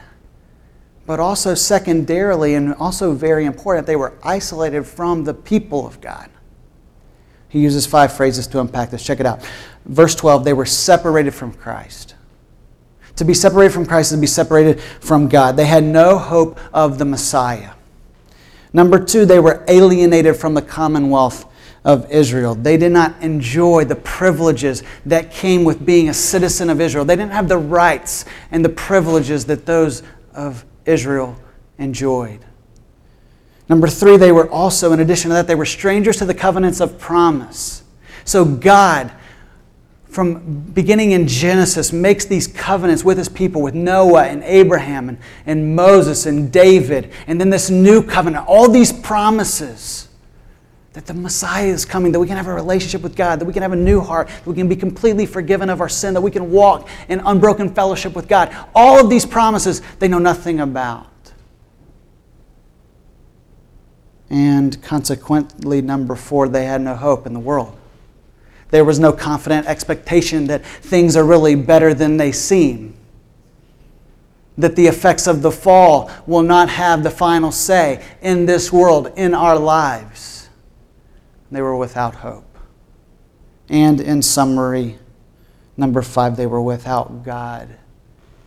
But 1.06 1.20
also, 1.20 1.54
secondarily, 1.54 2.54
and 2.54 2.74
also 2.74 3.12
very 3.12 3.44
important, 3.44 3.86
they 3.86 3.96
were 3.96 4.14
isolated 4.22 4.84
from 4.84 5.24
the 5.24 5.34
people 5.34 5.86
of 5.86 6.00
God. 6.00 6.30
He 7.48 7.60
uses 7.60 7.86
five 7.86 8.14
phrases 8.14 8.46
to 8.48 8.60
unpack 8.60 8.90
this. 8.90 9.04
Check 9.04 9.20
it 9.20 9.26
out. 9.26 9.42
Verse 9.84 10.14
12 10.14 10.44
they 10.44 10.52
were 10.52 10.64
separated 10.64 11.34
from 11.34 11.52
Christ. 11.52 12.14
To 13.16 13.24
be 13.24 13.34
separated 13.34 13.74
from 13.74 13.84
Christ 13.84 14.12
is 14.12 14.16
to 14.16 14.20
be 14.20 14.26
separated 14.26 14.80
from 14.80 15.28
God. 15.28 15.56
They 15.56 15.66
had 15.66 15.84
no 15.84 16.16
hope 16.16 16.58
of 16.72 16.96
the 16.96 17.04
Messiah. 17.04 17.72
Number 18.72 19.02
two, 19.04 19.26
they 19.26 19.38
were 19.38 19.64
alienated 19.68 20.36
from 20.36 20.54
the 20.54 20.62
commonwealth 20.62 21.46
of 21.84 22.10
Israel. 22.10 22.54
They 22.54 22.76
did 22.76 22.92
not 22.92 23.20
enjoy 23.20 23.84
the 23.84 23.96
privileges 23.96 24.82
that 25.06 25.30
came 25.30 25.64
with 25.64 25.84
being 25.84 26.08
a 26.08 26.14
citizen 26.14 26.70
of 26.70 26.80
Israel. 26.80 27.04
They 27.04 27.16
didn't 27.16 27.32
have 27.32 27.48
the 27.48 27.58
rights 27.58 28.24
and 28.50 28.64
the 28.64 28.68
privileges 28.68 29.44
that 29.46 29.66
those 29.66 30.02
of 30.32 30.64
Israel 30.86 31.36
enjoyed. 31.78 32.40
Number 33.68 33.88
three, 33.88 34.16
they 34.16 34.32
were 34.32 34.50
also, 34.50 34.92
in 34.92 35.00
addition 35.00 35.30
to 35.30 35.34
that, 35.34 35.46
they 35.46 35.54
were 35.54 35.66
strangers 35.66 36.16
to 36.18 36.24
the 36.24 36.34
covenants 36.34 36.80
of 36.80 36.98
promise. 36.98 37.82
So 38.24 38.44
God, 38.44 39.12
from 40.12 40.60
beginning 40.74 41.12
in 41.12 41.26
Genesis, 41.26 41.90
makes 41.90 42.26
these 42.26 42.46
covenants 42.46 43.02
with 43.02 43.16
his 43.16 43.30
people, 43.30 43.62
with 43.62 43.74
Noah 43.74 44.24
and 44.24 44.44
Abraham 44.44 45.08
and, 45.08 45.18
and 45.46 45.74
Moses 45.74 46.26
and 46.26 46.52
David, 46.52 47.10
and 47.26 47.40
then 47.40 47.48
this 47.48 47.70
new 47.70 48.02
covenant, 48.02 48.46
all 48.46 48.68
these 48.68 48.92
promises 48.92 50.08
that 50.92 51.06
the 51.06 51.14
Messiah 51.14 51.66
is 51.66 51.86
coming, 51.86 52.12
that 52.12 52.20
we 52.20 52.26
can 52.26 52.36
have 52.36 52.46
a 52.46 52.52
relationship 52.52 53.00
with 53.00 53.16
God, 53.16 53.40
that 53.40 53.46
we 53.46 53.54
can 53.54 53.62
have 53.62 53.72
a 53.72 53.76
new 53.76 54.02
heart, 54.02 54.28
that 54.28 54.46
we 54.46 54.54
can 54.54 54.68
be 54.68 54.76
completely 54.76 55.24
forgiven 55.24 55.70
of 55.70 55.80
our 55.80 55.88
sin, 55.88 56.12
that 56.12 56.20
we 56.20 56.30
can 56.30 56.50
walk 56.50 56.90
in 57.08 57.20
unbroken 57.20 57.74
fellowship 57.74 58.14
with 58.14 58.28
God. 58.28 58.54
All 58.74 59.00
of 59.00 59.08
these 59.08 59.24
promises 59.24 59.80
they 59.98 60.08
know 60.08 60.18
nothing 60.18 60.60
about. 60.60 61.06
And 64.28 64.82
consequently, 64.82 65.80
number 65.80 66.16
four, 66.16 66.48
they 66.48 66.66
had 66.66 66.82
no 66.82 66.96
hope 66.96 67.26
in 67.26 67.32
the 67.32 67.40
world. 67.40 67.78
There 68.72 68.86
was 68.86 68.98
no 68.98 69.12
confident 69.12 69.66
expectation 69.66 70.46
that 70.46 70.64
things 70.64 71.14
are 71.14 71.24
really 71.24 71.54
better 71.54 71.92
than 71.92 72.16
they 72.16 72.32
seem. 72.32 72.94
That 74.56 74.76
the 74.76 74.86
effects 74.86 75.26
of 75.26 75.42
the 75.42 75.52
fall 75.52 76.10
will 76.26 76.42
not 76.42 76.70
have 76.70 77.02
the 77.02 77.10
final 77.10 77.52
say 77.52 78.02
in 78.22 78.46
this 78.46 78.72
world, 78.72 79.12
in 79.14 79.34
our 79.34 79.58
lives 79.58 80.48
they 81.50 81.60
were 81.60 81.76
without 81.76 82.16
hope. 82.16 82.58
And 83.68 84.00
in 84.00 84.22
summary, 84.22 84.98
number 85.76 86.00
five, 86.00 86.38
they 86.38 86.46
were 86.46 86.62
without 86.62 87.24
God 87.24 87.76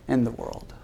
in 0.08 0.24
the 0.24 0.32
world. 0.32 0.74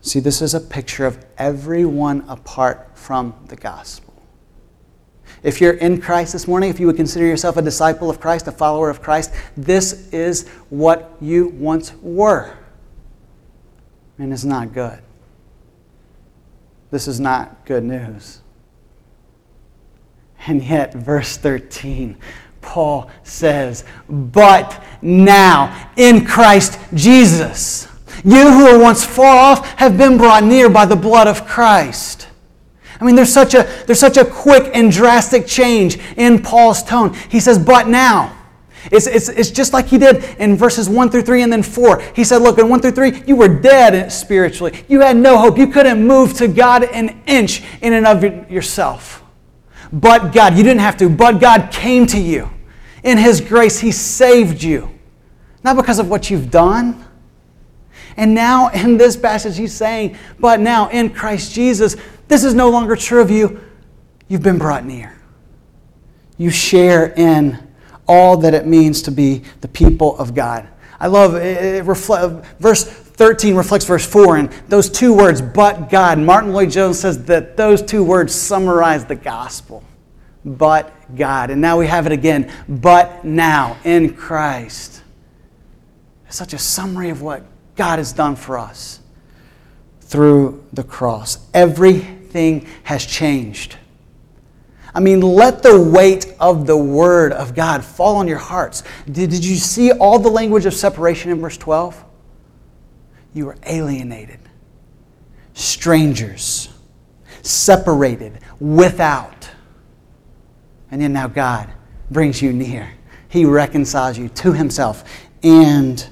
See, 0.00 0.18
this 0.18 0.42
is 0.42 0.54
a 0.54 0.60
picture 0.60 1.06
of 1.06 1.24
everyone 1.38 2.24
apart 2.28 2.90
from 2.94 3.34
the 3.46 3.56
gospel. 3.56 4.05
If 5.42 5.60
you're 5.60 5.74
in 5.74 6.00
Christ 6.00 6.32
this 6.32 6.48
morning, 6.48 6.70
if 6.70 6.80
you 6.80 6.86
would 6.86 6.96
consider 6.96 7.26
yourself 7.26 7.56
a 7.56 7.62
disciple 7.62 8.10
of 8.10 8.20
Christ, 8.20 8.46
a 8.48 8.52
follower 8.52 8.90
of 8.90 9.02
Christ, 9.02 9.32
this 9.56 10.08
is 10.12 10.48
what 10.70 11.16
you 11.20 11.48
once 11.48 11.92
were. 12.00 12.56
And 14.18 14.32
it's 14.32 14.44
not 14.44 14.72
good. 14.72 14.98
This 16.90 17.06
is 17.06 17.20
not 17.20 17.64
good 17.64 17.84
news. 17.84 18.40
And 20.46 20.62
yet, 20.62 20.94
verse 20.94 21.36
13, 21.36 22.16
Paul 22.60 23.10
says, 23.22 23.84
But 24.08 24.82
now, 25.02 25.90
in 25.96 26.24
Christ 26.24 26.78
Jesus, 26.94 27.88
you 28.24 28.50
who 28.50 28.64
were 28.64 28.78
once 28.78 29.04
far 29.04 29.36
off 29.36 29.66
have 29.78 29.98
been 29.98 30.16
brought 30.16 30.44
near 30.44 30.68
by 30.68 30.86
the 30.86 30.96
blood 30.96 31.26
of 31.26 31.46
Christ. 31.46 32.28
I 33.00 33.04
mean, 33.04 33.14
there's 33.14 33.32
such 33.32 33.54
a, 33.54 33.68
there's 33.86 34.00
such 34.00 34.16
a 34.16 34.24
quick 34.24 34.70
and 34.74 34.90
drastic 34.90 35.46
change 35.46 35.98
in 36.16 36.42
Paul's 36.42 36.82
tone. 36.82 37.14
He 37.28 37.40
says, 37.40 37.58
But 37.58 37.88
now. 37.88 38.32
It's, 38.92 39.06
it's, 39.06 39.28
it's 39.28 39.50
just 39.50 39.72
like 39.72 39.86
he 39.86 39.98
did 39.98 40.22
in 40.38 40.56
verses 40.56 40.88
1 40.88 41.10
through 41.10 41.22
3 41.22 41.42
and 41.42 41.52
then 41.52 41.62
4. 41.62 42.00
He 42.14 42.24
said, 42.24 42.38
Look, 42.38 42.58
in 42.58 42.68
1 42.68 42.80
through 42.80 42.92
3, 42.92 43.22
you 43.26 43.36
were 43.36 43.48
dead 43.48 44.12
spiritually. 44.12 44.84
You 44.88 45.00
had 45.00 45.16
no 45.16 45.38
hope. 45.38 45.58
You 45.58 45.66
couldn't 45.66 46.06
move 46.06 46.34
to 46.34 46.48
God 46.48 46.84
an 46.84 47.20
inch 47.26 47.62
in 47.82 47.92
and 47.92 48.06
of 48.06 48.50
yourself. 48.50 49.24
But 49.92 50.32
God, 50.32 50.56
you 50.56 50.62
didn't 50.62 50.80
have 50.80 50.96
to, 50.98 51.08
but 51.08 51.40
God 51.40 51.70
came 51.72 52.06
to 52.08 52.18
you. 52.18 52.48
In 53.02 53.18
His 53.18 53.40
grace, 53.40 53.78
He 53.78 53.92
saved 53.92 54.62
you. 54.62 54.90
Not 55.62 55.76
because 55.76 55.98
of 55.98 56.08
what 56.08 56.30
you've 56.30 56.50
done. 56.50 57.04
And 58.16 58.34
now 58.34 58.68
in 58.68 58.96
this 58.96 59.16
passage, 59.16 59.56
He's 59.56 59.74
saying, 59.74 60.16
but 60.38 60.60
now 60.60 60.88
in 60.88 61.10
Christ 61.10 61.52
Jesus, 61.52 61.96
this 62.28 62.44
is 62.44 62.54
no 62.54 62.70
longer 62.70 62.96
true 62.96 63.20
of 63.20 63.30
you. 63.30 63.60
You've 64.28 64.42
been 64.42 64.58
brought 64.58 64.84
near. 64.84 65.16
You 66.38 66.50
share 66.50 67.12
in 67.16 67.58
all 68.06 68.36
that 68.38 68.54
it 68.54 68.66
means 68.66 69.02
to 69.02 69.10
be 69.10 69.42
the 69.60 69.68
people 69.68 70.18
of 70.18 70.34
God. 70.34 70.68
I 70.98 71.08
love 71.08 71.34
it, 71.34 71.82
verse 71.84 72.84
13 72.84 73.54
reflects 73.54 73.84
verse 73.84 74.06
4, 74.06 74.36
and 74.36 74.50
those 74.68 74.90
two 74.90 75.14
words, 75.14 75.40
but 75.40 75.88
God. 75.90 76.18
Martyn 76.18 76.52
Lloyd-Jones 76.52 76.98
says 76.98 77.24
that 77.24 77.56
those 77.56 77.82
two 77.82 78.04
words 78.04 78.34
summarize 78.34 79.04
the 79.04 79.14
gospel. 79.14 79.82
But 80.44 80.94
God. 81.16 81.50
And 81.50 81.60
now 81.60 81.78
we 81.78 81.86
have 81.86 82.06
it 82.06 82.12
again, 82.12 82.52
but 82.68 83.24
now 83.24 83.76
in 83.84 84.14
Christ. 84.14 85.02
It's 86.26 86.36
such 86.36 86.52
a 86.52 86.58
summary 86.58 87.10
of 87.10 87.20
what 87.20 87.44
God 87.74 87.98
has 87.98 88.12
done 88.12 88.36
for 88.36 88.58
us 88.58 89.00
through 90.00 90.64
the 90.72 90.84
cross. 90.84 91.38
Everything 92.36 92.68
has 92.82 93.06
changed. 93.06 93.76
I 94.94 95.00
mean, 95.00 95.22
let 95.22 95.62
the 95.62 95.80
weight 95.80 96.34
of 96.38 96.66
the 96.66 96.76
Word 96.76 97.32
of 97.32 97.54
God 97.54 97.82
fall 97.82 98.16
on 98.16 98.28
your 98.28 98.36
hearts. 98.36 98.82
Did, 99.06 99.30
did 99.30 99.42
you 99.42 99.56
see 99.56 99.90
all 99.90 100.18
the 100.18 100.28
language 100.28 100.66
of 100.66 100.74
separation 100.74 101.30
in 101.30 101.40
verse 101.40 101.56
12? 101.56 102.04
You 103.32 103.46
were 103.46 103.56
alienated, 103.64 104.40
strangers, 105.54 106.68
separated, 107.40 108.40
without. 108.60 109.48
And 110.90 111.00
then 111.00 111.14
now 111.14 111.28
God 111.28 111.70
brings 112.10 112.42
you 112.42 112.52
near. 112.52 112.90
He 113.28 113.46
reconciles 113.46 114.18
you 114.18 114.28
to 114.28 114.52
Himself 114.52 115.04
and 115.42 116.06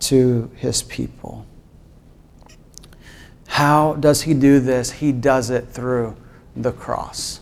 to 0.00 0.50
His 0.56 0.82
people. 0.82 1.46
How 3.54 3.94
does 3.94 4.22
He 4.22 4.34
do 4.34 4.58
this? 4.58 4.90
He 4.90 5.12
does 5.12 5.48
it 5.50 5.68
through 5.68 6.16
the 6.56 6.72
cross. 6.72 7.38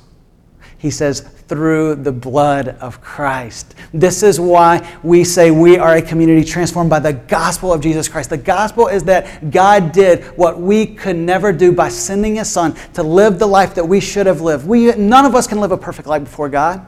He 0.77 0.91
says, 0.91 1.21
through 1.21 1.95
the 1.95 2.13
blood 2.13 2.69
of 2.81 3.01
Christ. 3.01 3.75
This 3.95 4.23
is 4.23 4.39
why 4.39 4.99
we 5.03 5.25
say 5.25 5.51
we 5.51 5.79
are 5.79 5.97
a 5.97 6.03
community 6.03 6.45
transformed 6.45 6.91
by 6.91 6.99
the 6.99 7.15
gospel 7.15 7.73
of 7.73 7.81
Jesus 7.81 8.11
Christ. 8.11 8.29
The 8.29 8.37
gospel 8.37 8.89
is 8.89 9.05
that 9.05 9.51
God 9.51 9.93
did 9.93 10.25
what 10.37 10.61
we 10.61 10.85
could 10.85 11.17
never 11.17 11.51
do 11.51 11.73
by 11.73 11.89
sending 11.89 12.37
His 12.37 12.51
Son 12.51 12.75
to 12.93 13.03
live 13.03 13.39
the 13.39 13.47
life 13.47 13.75
that 13.77 13.85
we 13.87 13.99
should 13.99 14.27
have 14.27 14.43
lived. 14.43 14.67
We, 14.67 14.93
none 14.97 15.25
of 15.25 15.35
us 15.35 15.47
can 15.47 15.61
live 15.61 15.73
a 15.73 15.79
perfect 15.79 16.09
life 16.09 16.25
before 16.25 16.51
God. 16.51 16.87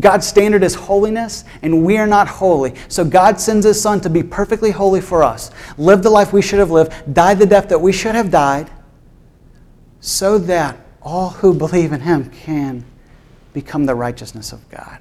God's 0.00 0.26
standard 0.26 0.62
is 0.62 0.74
holiness, 0.74 1.44
and 1.60 1.84
we 1.84 1.98
are 1.98 2.06
not 2.06 2.26
holy. 2.26 2.74
So 2.88 3.04
God 3.04 3.38
sends 3.38 3.66
His 3.66 3.80
Son 3.80 4.00
to 4.00 4.10
be 4.10 4.22
perfectly 4.22 4.70
holy 4.70 5.00
for 5.00 5.22
us, 5.22 5.50
live 5.76 6.02
the 6.02 6.10
life 6.10 6.32
we 6.32 6.40
should 6.40 6.58
have 6.58 6.70
lived, 6.70 7.14
die 7.14 7.34
the 7.34 7.46
death 7.46 7.68
that 7.68 7.80
we 7.80 7.92
should 7.92 8.14
have 8.14 8.30
died, 8.30 8.70
so 10.00 10.38
that 10.38 10.78
all 11.02 11.30
who 11.30 11.52
believe 11.52 11.92
in 11.92 12.00
Him 12.00 12.30
can 12.30 12.84
become 13.52 13.84
the 13.84 13.94
righteousness 13.94 14.52
of 14.52 14.68
God. 14.70 14.98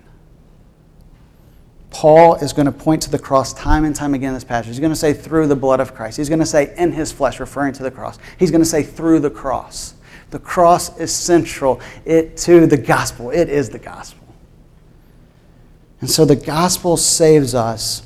Paul 1.90 2.36
is 2.36 2.54
going 2.54 2.66
to 2.66 2.72
point 2.72 3.02
to 3.04 3.12
the 3.12 3.20
cross 3.20 3.54
time 3.54 3.86
and 3.86 3.96
time 3.96 4.14
again 4.14 4.30
in 4.30 4.34
this 4.34 4.44
passage. 4.44 4.68
He's 4.68 4.80
going 4.80 4.94
to 4.94 4.96
say 4.96 5.14
through 5.14 5.48
the 5.48 5.56
blood 5.56 5.80
of 5.80 5.94
Christ. 5.94 6.18
He's 6.18 6.30
going 6.30 6.40
to 6.40 6.46
say 6.46 6.74
in 6.78 6.92
his 6.92 7.12
flesh, 7.12 7.40
referring 7.40 7.74
to 7.74 7.84
the 7.84 7.92
cross. 7.92 8.18
He's 8.40 8.50
going 8.50 8.62
to 8.62 8.68
say 8.68 8.82
through 8.82 9.20
the 9.20 9.30
cross. 9.30 9.94
The 10.32 10.40
cross 10.40 10.98
is 10.98 11.14
central 11.14 11.82
it, 12.06 12.38
to 12.38 12.66
the 12.66 12.78
gospel. 12.78 13.30
It 13.30 13.50
is 13.50 13.70
the 13.70 13.80
gospel. 13.80 14.21
And 16.02 16.10
so 16.10 16.26
the 16.26 16.36
gospel 16.36 16.98
saves 16.98 17.56
us 17.56 18.04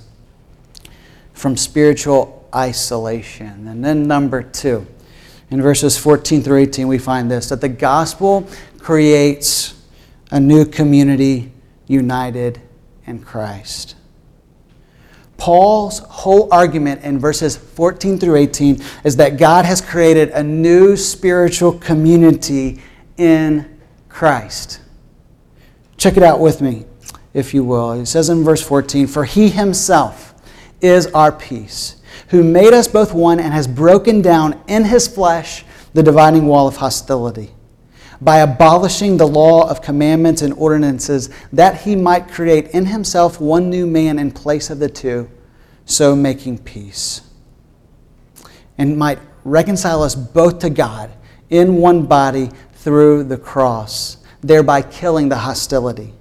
from 1.34 1.58
spiritual 1.58 2.48
isolation. 2.54 3.68
And 3.68 3.84
then, 3.84 4.08
number 4.08 4.44
two, 4.44 4.86
in 5.50 5.62
verses 5.62 5.98
14 5.98 6.42
through 6.42 6.58
18, 6.58 6.88
we 6.88 6.98
find 6.98 7.32
this 7.32 7.50
that 7.50 7.62
the 7.62 7.70
gospel 7.70 8.48
creates 8.80 9.82
a 10.32 10.40
new 10.40 10.66
community 10.66 11.52
united 11.88 12.62
in 13.06 13.20
Christ. 13.20 13.96
Paul's 15.38 16.00
whole 16.00 16.52
argument 16.54 17.04
in 17.04 17.20
verses 17.20 17.58
14 17.58 18.18
through 18.18 18.36
18 18.36 18.82
is 19.04 19.18
that 19.18 19.38
God 19.38 19.66
has 19.66 19.82
created 19.82 20.30
a 20.30 20.42
new 20.42 20.96
spiritual 20.96 21.74
community 21.74 22.82
in 23.18 23.80
Christ. 24.08 24.80
Check 25.98 26.18
it 26.18 26.24
out 26.24 26.40
with 26.40 26.62
me, 26.62 26.86
if 27.36 27.54
you 27.54 27.64
will. 27.64 27.94
He 27.94 28.06
says 28.06 28.30
in 28.30 28.44
verse 28.44 28.62
14, 28.64 29.06
For 29.06 29.26
he 29.26 29.50
himself 29.50 30.34
is 30.82 31.06
our 31.08 31.32
peace, 31.32 31.98
who 32.30 32.44
made 32.44 32.74
us 32.74 32.88
both 32.88 33.14
one 33.14 33.40
and 33.40 33.54
has 33.54 33.68
broken 33.68 34.22
down 34.22 34.60
in 34.68 34.86
his 34.86 35.08
flesh 35.08 35.64
the 35.94 36.02
dividing 36.02 36.48
wall 36.48 36.68
of 36.68 36.78
hostility 36.78 37.52
by 38.22 38.38
abolishing 38.38 39.18
the 39.18 39.28
law 39.28 39.70
of 39.70 39.82
commandments 39.82 40.42
and 40.42 40.54
ordinances, 40.54 41.30
that 41.52 41.82
he 41.82 41.96
might 41.96 42.30
create 42.30 42.70
in 42.70 42.86
himself 42.86 43.42
one 43.42 43.70
new 43.70 43.86
man 43.86 44.18
in 44.18 44.32
place 44.32 44.70
of 44.70 44.80
the 44.80 44.90
two, 44.90 45.30
so 45.86 46.16
making 46.16 46.58
peace, 46.58 47.22
and 48.78 48.98
might 48.98 49.20
reconcile 49.44 50.02
us 50.02 50.16
both 50.16 50.60
to 50.60 50.70
God 50.70 51.12
in 51.50 51.76
one 51.76 52.06
body 52.06 52.50
through 52.74 53.26
the 53.26 53.38
cross, 53.38 54.18
thereby 54.42 54.82
killing 54.82 55.28
the 55.28 55.36
hostility. 55.36 56.14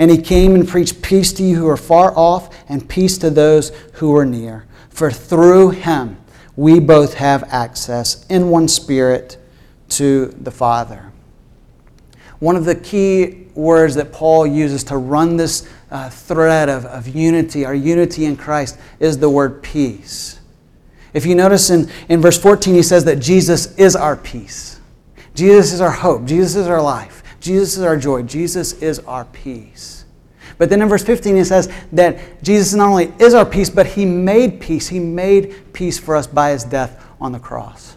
And 0.00 0.10
he 0.10 0.16
came 0.16 0.54
and 0.54 0.66
preached 0.66 1.02
peace 1.02 1.30
to 1.34 1.42
you 1.42 1.56
who 1.56 1.68
are 1.68 1.76
far 1.76 2.16
off 2.16 2.56
and 2.70 2.88
peace 2.88 3.18
to 3.18 3.28
those 3.28 3.68
who 3.94 4.16
are 4.16 4.24
near. 4.24 4.64
For 4.88 5.10
through 5.10 5.70
him 5.70 6.16
we 6.56 6.80
both 6.80 7.14
have 7.14 7.44
access 7.44 8.24
in 8.28 8.48
one 8.48 8.66
spirit 8.66 9.36
to 9.90 10.28
the 10.40 10.50
Father. 10.50 11.12
One 12.38 12.56
of 12.56 12.64
the 12.64 12.74
key 12.74 13.48
words 13.54 13.94
that 13.96 14.10
Paul 14.10 14.46
uses 14.46 14.84
to 14.84 14.96
run 14.96 15.36
this 15.36 15.68
uh, 15.90 16.08
thread 16.08 16.70
of, 16.70 16.86
of 16.86 17.06
unity, 17.06 17.66
our 17.66 17.74
unity 17.74 18.24
in 18.24 18.38
Christ, 18.38 18.78
is 19.00 19.18
the 19.18 19.28
word 19.28 19.62
peace. 19.62 20.40
If 21.12 21.26
you 21.26 21.34
notice 21.34 21.68
in, 21.68 21.90
in 22.08 22.22
verse 22.22 22.38
14, 22.38 22.74
he 22.74 22.82
says 22.82 23.04
that 23.04 23.16
Jesus 23.16 23.76
is 23.76 23.94
our 23.94 24.16
peace. 24.16 24.80
Jesus 25.34 25.74
is 25.74 25.82
our 25.82 25.90
hope. 25.90 26.24
Jesus 26.24 26.56
is 26.56 26.68
our 26.68 26.80
life. 26.80 27.19
Jesus 27.40 27.76
is 27.76 27.82
our 27.82 27.96
joy. 27.96 28.22
Jesus 28.22 28.74
is 28.74 28.98
our 29.00 29.24
peace. 29.24 30.04
But 30.58 30.68
then 30.68 30.82
in 30.82 30.88
verse 30.88 31.02
15, 31.02 31.36
he 31.36 31.44
says 31.44 31.72
that 31.92 32.42
Jesus 32.42 32.74
not 32.74 32.88
only 32.88 33.12
is 33.18 33.32
our 33.32 33.46
peace, 33.46 33.70
but 33.70 33.86
he 33.86 34.04
made 34.04 34.60
peace. 34.60 34.88
He 34.88 35.00
made 35.00 35.72
peace 35.72 35.98
for 35.98 36.14
us 36.14 36.26
by 36.26 36.50
his 36.50 36.64
death 36.64 37.04
on 37.20 37.32
the 37.32 37.38
cross. 37.38 37.96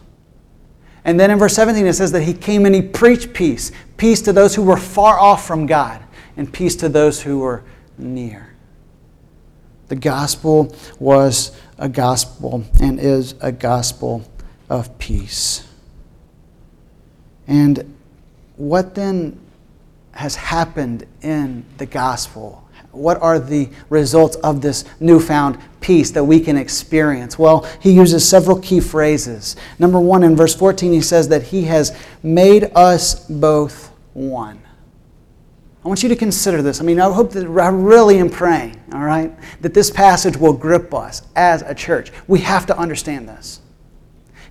And 1.06 1.20
then 1.20 1.30
in 1.30 1.38
verse 1.38 1.54
17, 1.56 1.86
it 1.86 1.94
says 1.94 2.14
that 2.14 2.24
he 2.24 2.34
came 2.34 2.66
and 2.66 2.74
he 2.74 2.82
preached 2.82 3.34
peace 3.34 3.72
peace 3.98 4.22
to 4.22 4.34
those 4.34 4.56
who 4.56 4.64
were 4.64 4.76
far 4.78 5.18
off 5.18 5.48
from 5.48 5.66
God, 5.66 6.04
and 6.36 6.52
peace 6.52 6.76
to 6.78 6.90
those 6.90 7.22
who 7.22 7.40
were 7.40 7.64
near. 7.98 8.54
The 9.88 9.96
gospel 9.96 10.76
was 11.00 11.58
a 11.78 11.88
gospel 11.88 12.66
and 12.82 13.00
is 13.00 13.36
a 13.40 13.52
gospel 13.52 14.30
of 14.70 14.98
peace. 14.98 15.68
And 17.48 17.93
what 18.56 18.96
then 18.96 19.40
has 20.12 20.36
happened 20.36 21.06
in 21.22 21.66
the 21.78 21.86
gospel 21.86 22.64
what 22.94 23.20
are 23.22 23.40
the 23.40 23.70
results 23.90 24.36
of 24.38 24.62
this 24.62 24.86
newfound 25.00 25.58
peace 25.82 26.12
that 26.12 26.24
we 26.24 26.40
can 26.40 26.56
experience? 26.56 27.38
Well, 27.40 27.68
he 27.82 27.92
uses 27.92 28.28
several 28.28 28.60
key 28.60 28.80
phrases. 28.80 29.56
Number 29.80 30.00
one, 30.00 30.24
in 30.24 30.36
verse 30.36 30.56
14, 30.56 30.94
he 30.94 31.02
says 31.02 31.28
that 31.30 31.42
he 31.42 31.64
has 31.64 31.98
made 32.22 32.72
us 32.76 33.28
both 33.28 33.92
one. 34.14 34.62
I 35.84 35.88
want 35.88 36.04
you 36.04 36.10
to 36.10 36.16
consider 36.16 36.62
this. 36.62 36.80
I 36.80 36.84
mean, 36.84 37.00
I 37.00 37.12
hope 37.12 37.32
that 37.32 37.46
I 37.46 37.68
really 37.70 38.20
am 38.20 38.30
praying, 38.30 38.82
all 38.94 39.04
right, 39.04 39.34
that 39.62 39.74
this 39.74 39.90
passage 39.90 40.38
will 40.38 40.54
grip 40.54 40.94
us 40.94 41.24
as 41.36 41.64
a 41.64 41.76
church. 41.76 42.12
We 42.28 42.40
have 42.42 42.68
to 42.68 42.78
understand 42.78 43.28
this. 43.28 43.60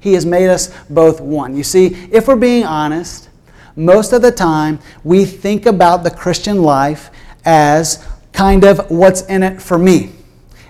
He 0.01 0.15
has 0.15 0.27
made 0.27 0.49
us 0.49 0.77
both 0.91 1.21
one. 1.21 1.57
You 1.57 1.63
see, 1.63 1.87
if 2.11 2.27
we're 2.27 2.37
being 2.37 2.65
honest, 2.65 3.29
most 3.77 4.13
of 4.13 4.23
the 4.23 4.33
time 4.33 4.79
we 5.05 5.25
think 5.25 5.67
about 5.67 6.05
the 6.05 6.11
Christian 6.11 6.63
life 6.63 7.11
as 7.45 8.07
kind 8.33 8.65
of 8.65 8.91
what's 8.91 9.23
in 9.23 9.43
it 9.43 9.61
for 9.61 9.79
me. 9.79 10.13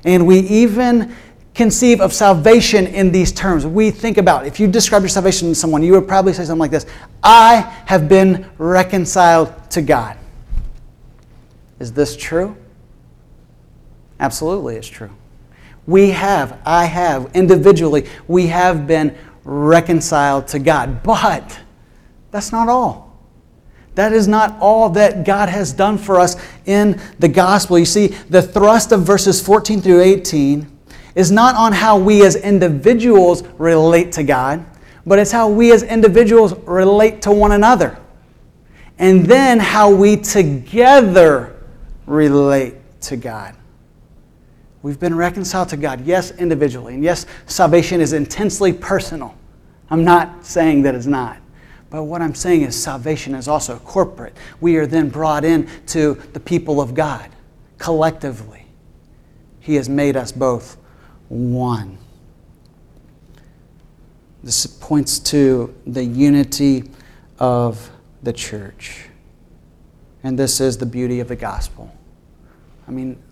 And 0.05 0.27
we 0.27 0.41
even 0.41 1.15
conceive 1.55 2.01
of 2.01 2.13
salvation 2.13 2.87
in 2.87 3.13
these 3.13 3.31
terms. 3.31 3.67
We 3.67 3.91
think 3.91 4.19
about 4.19 4.47
if 4.47 4.59
you 4.59 4.67
describe 4.67 5.03
your 5.03 5.09
salvation 5.09 5.49
to 5.49 5.55
someone, 5.55 5.83
you 5.83 5.93
would 5.93 6.09
probably 6.09 6.33
say 6.33 6.45
something 6.45 6.61
like 6.61 6.71
this 6.71 6.87
I 7.23 7.61
have 7.87 8.09
been 8.09 8.47
reconciled 8.59 9.53
to 9.71 9.83
God. 9.83 10.17
Is 11.79 11.93
this 11.93 12.17
true? 12.17 12.57
Absolutely, 14.21 14.77
it's 14.77 14.89
true. 14.89 15.11
We 15.87 16.11
have, 16.11 16.61
I 16.65 16.85
have, 16.85 17.35
individually, 17.35 18.07
we 18.29 18.47
have 18.47 18.87
been 18.87 19.17
reconciled 19.45 20.47
to 20.49 20.61
God. 20.61 21.03
But 21.03 21.59
that's 22.33 22.51
not 22.51 22.69
all. 22.69 23.13
That 23.95 24.13
is 24.13 24.27
not 24.27 24.57
all 24.59 24.89
that 24.91 25.25
God 25.25 25.51
has 25.51 25.73
done 25.73 25.99
for 25.99 26.19
us 26.19 26.37
in 26.65 27.01
the 27.19 27.29
gospel. 27.29 27.79
You 27.79 27.85
see, 27.85 28.09
the 28.09 28.43
thrust 28.43 28.91
of 28.91 29.03
verses 29.03 29.41
14 29.41 29.83
through 29.83 30.01
18 30.01 30.67
is 31.15 31.31
not 31.31 31.55
on 31.55 31.73
how 31.73 31.99
we 31.99 32.25
as 32.25 32.37
individuals 32.37 33.43
relate 33.59 34.13
to 34.13 34.23
God, 34.23 34.65
but 35.05 35.19
it's 35.19 35.31
how 35.31 35.49
we 35.49 35.73
as 35.73 35.83
individuals 35.83 36.55
relate 36.67 37.21
to 37.23 37.33
one 37.33 37.53
another. 37.53 37.99
And 38.99 39.27
then 39.27 39.59
how 39.59 39.95
we 39.95 40.17
together 40.17 41.55
relate 42.07 42.75
to 43.03 43.17
God. 43.17 43.55
We've 44.83 44.99
been 44.99 45.15
reconciled 45.15 45.69
to 45.71 45.77
God, 45.77 46.01
yes, 46.07 46.31
individually. 46.33 46.95
And 46.95 47.05
yes, 47.05 47.27
salvation 47.47 48.01
is 48.01 48.15
intensely 48.15 48.73
personal. 48.73 49.35
I'm 49.91 50.03
not 50.03 50.47
saying 50.47 50.83
that 50.83 50.95
it's 50.95 51.07
not. 51.07 51.42
But 51.93 52.05
what 52.05 52.23
I'm 52.23 52.35
saying 52.35 52.63
is 52.63 52.83
salvation 52.83 53.35
is 53.35 53.47
also 53.47 53.79
corporate. 53.81 54.35
We 54.63 54.79
are 54.79 54.87
then 54.87 55.11
brought 55.11 55.45
in 55.45 55.69
to 55.89 56.15
the 56.33 56.41
people 56.41 56.81
of 56.81 56.95
God 56.95 57.29
collectively. 57.77 58.65
He 59.61 59.75
has 59.75 59.91
made 59.91 60.17
us 60.17 60.33
both 60.33 60.79
one. 61.29 61.99
This 64.43 64.65
points 64.65 65.19
to 65.19 65.75
the 65.87 66.03
unity 66.03 66.85
of 67.39 67.91
the 68.23 68.33
church. 68.33 69.09
And 70.23 70.39
this 70.39 70.63
is 70.63 70.79
the 70.79 70.87
beauty 70.87 71.21
of 71.21 71.29
the 71.29 71.37
gospel. 71.37 71.95
I 72.89 72.91
mean, 72.91 73.23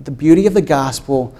the 0.00 0.10
beauty 0.10 0.48
of 0.48 0.54
the 0.54 0.60
gospel 0.60 1.36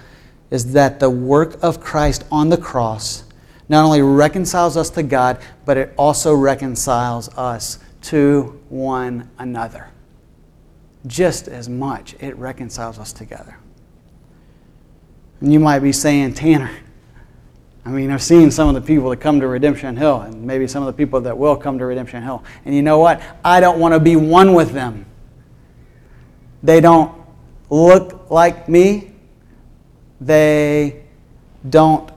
is 0.49 0.71
that 0.71 1.01
the 1.01 1.09
work 1.09 1.61
of 1.61 1.81
Christ 1.81 2.23
on 2.31 2.47
the 2.47 2.57
cross 2.57 3.25
not 3.69 3.85
only 3.85 4.01
reconciles 4.01 4.77
us 4.77 4.89
to 4.91 5.03
God, 5.03 5.39
but 5.65 5.77
it 5.77 5.93
also 5.97 6.33
reconciles 6.33 7.29
us 7.37 7.79
to 8.03 8.59
one 8.69 9.29
another. 9.37 9.89
Just 11.07 11.47
as 11.47 11.69
much, 11.69 12.15
it 12.19 12.35
reconciles 12.37 12.99
us 12.99 13.13
together. 13.13 13.57
And 15.41 15.51
you 15.51 15.59
might 15.59 15.79
be 15.79 15.91
saying, 15.91 16.33
Tanner, 16.33 16.71
I 17.85 17.89
mean, 17.89 18.11
I've 18.11 18.23
seen 18.23 18.49
some 18.49 18.69
of 18.69 18.75
the 18.75 18.81
people 18.81 19.09
that 19.09 19.17
come 19.17 19.41
to 19.41 19.47
Redemption 19.47 19.97
Hill, 19.97 20.21
and 20.21 20.43
maybe 20.43 20.67
some 20.67 20.83
of 20.83 20.87
the 20.87 20.93
people 20.93 21.19
that 21.21 21.37
will 21.37 21.57
come 21.57 21.77
to 21.79 21.85
Redemption 21.85 22.23
Hill. 22.23 22.43
And 22.63 22.73
you 22.73 22.81
know 22.81 22.99
what? 22.99 23.21
I 23.43 23.59
don't 23.59 23.79
want 23.79 23.93
to 23.93 23.99
be 23.99 24.15
one 24.15 24.53
with 24.53 24.71
them. 24.71 25.05
They 26.61 26.79
don't 26.79 27.13
look 27.69 28.29
like 28.29 28.69
me. 28.69 29.11
They 30.21 31.03
don't 31.69 32.09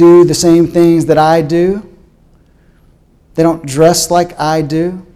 do 0.00 0.24
the 0.24 0.34
same 0.34 0.66
things 0.66 1.06
that 1.06 1.18
I 1.18 1.42
do. 1.42 1.86
They 3.34 3.42
don't 3.42 3.64
dress 3.66 4.10
like 4.10 4.38
I 4.40 4.62
do. 4.62 5.06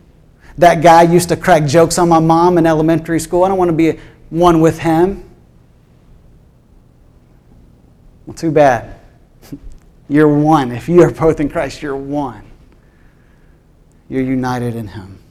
That 0.58 0.82
guy 0.82 1.02
used 1.02 1.30
to 1.30 1.36
crack 1.36 1.64
jokes 1.64 1.98
on 1.98 2.08
my 2.08 2.20
mom 2.20 2.58
in 2.58 2.66
elementary 2.66 3.18
school. 3.18 3.44
I 3.44 3.48
don't 3.48 3.58
want 3.58 3.70
to 3.70 3.76
be 3.76 3.98
one 4.30 4.60
with 4.60 4.78
him. 4.78 5.24
Well, 8.26 8.34
too 8.34 8.50
bad. 8.50 9.00
You're 10.08 10.28
one. 10.28 10.70
If 10.70 10.88
you 10.88 11.02
are 11.02 11.10
both 11.10 11.40
in 11.40 11.48
Christ, 11.48 11.82
you're 11.82 11.96
one. 11.96 12.44
You're 14.08 14.22
united 14.22 14.76
in 14.76 14.86
Him. 14.86 15.23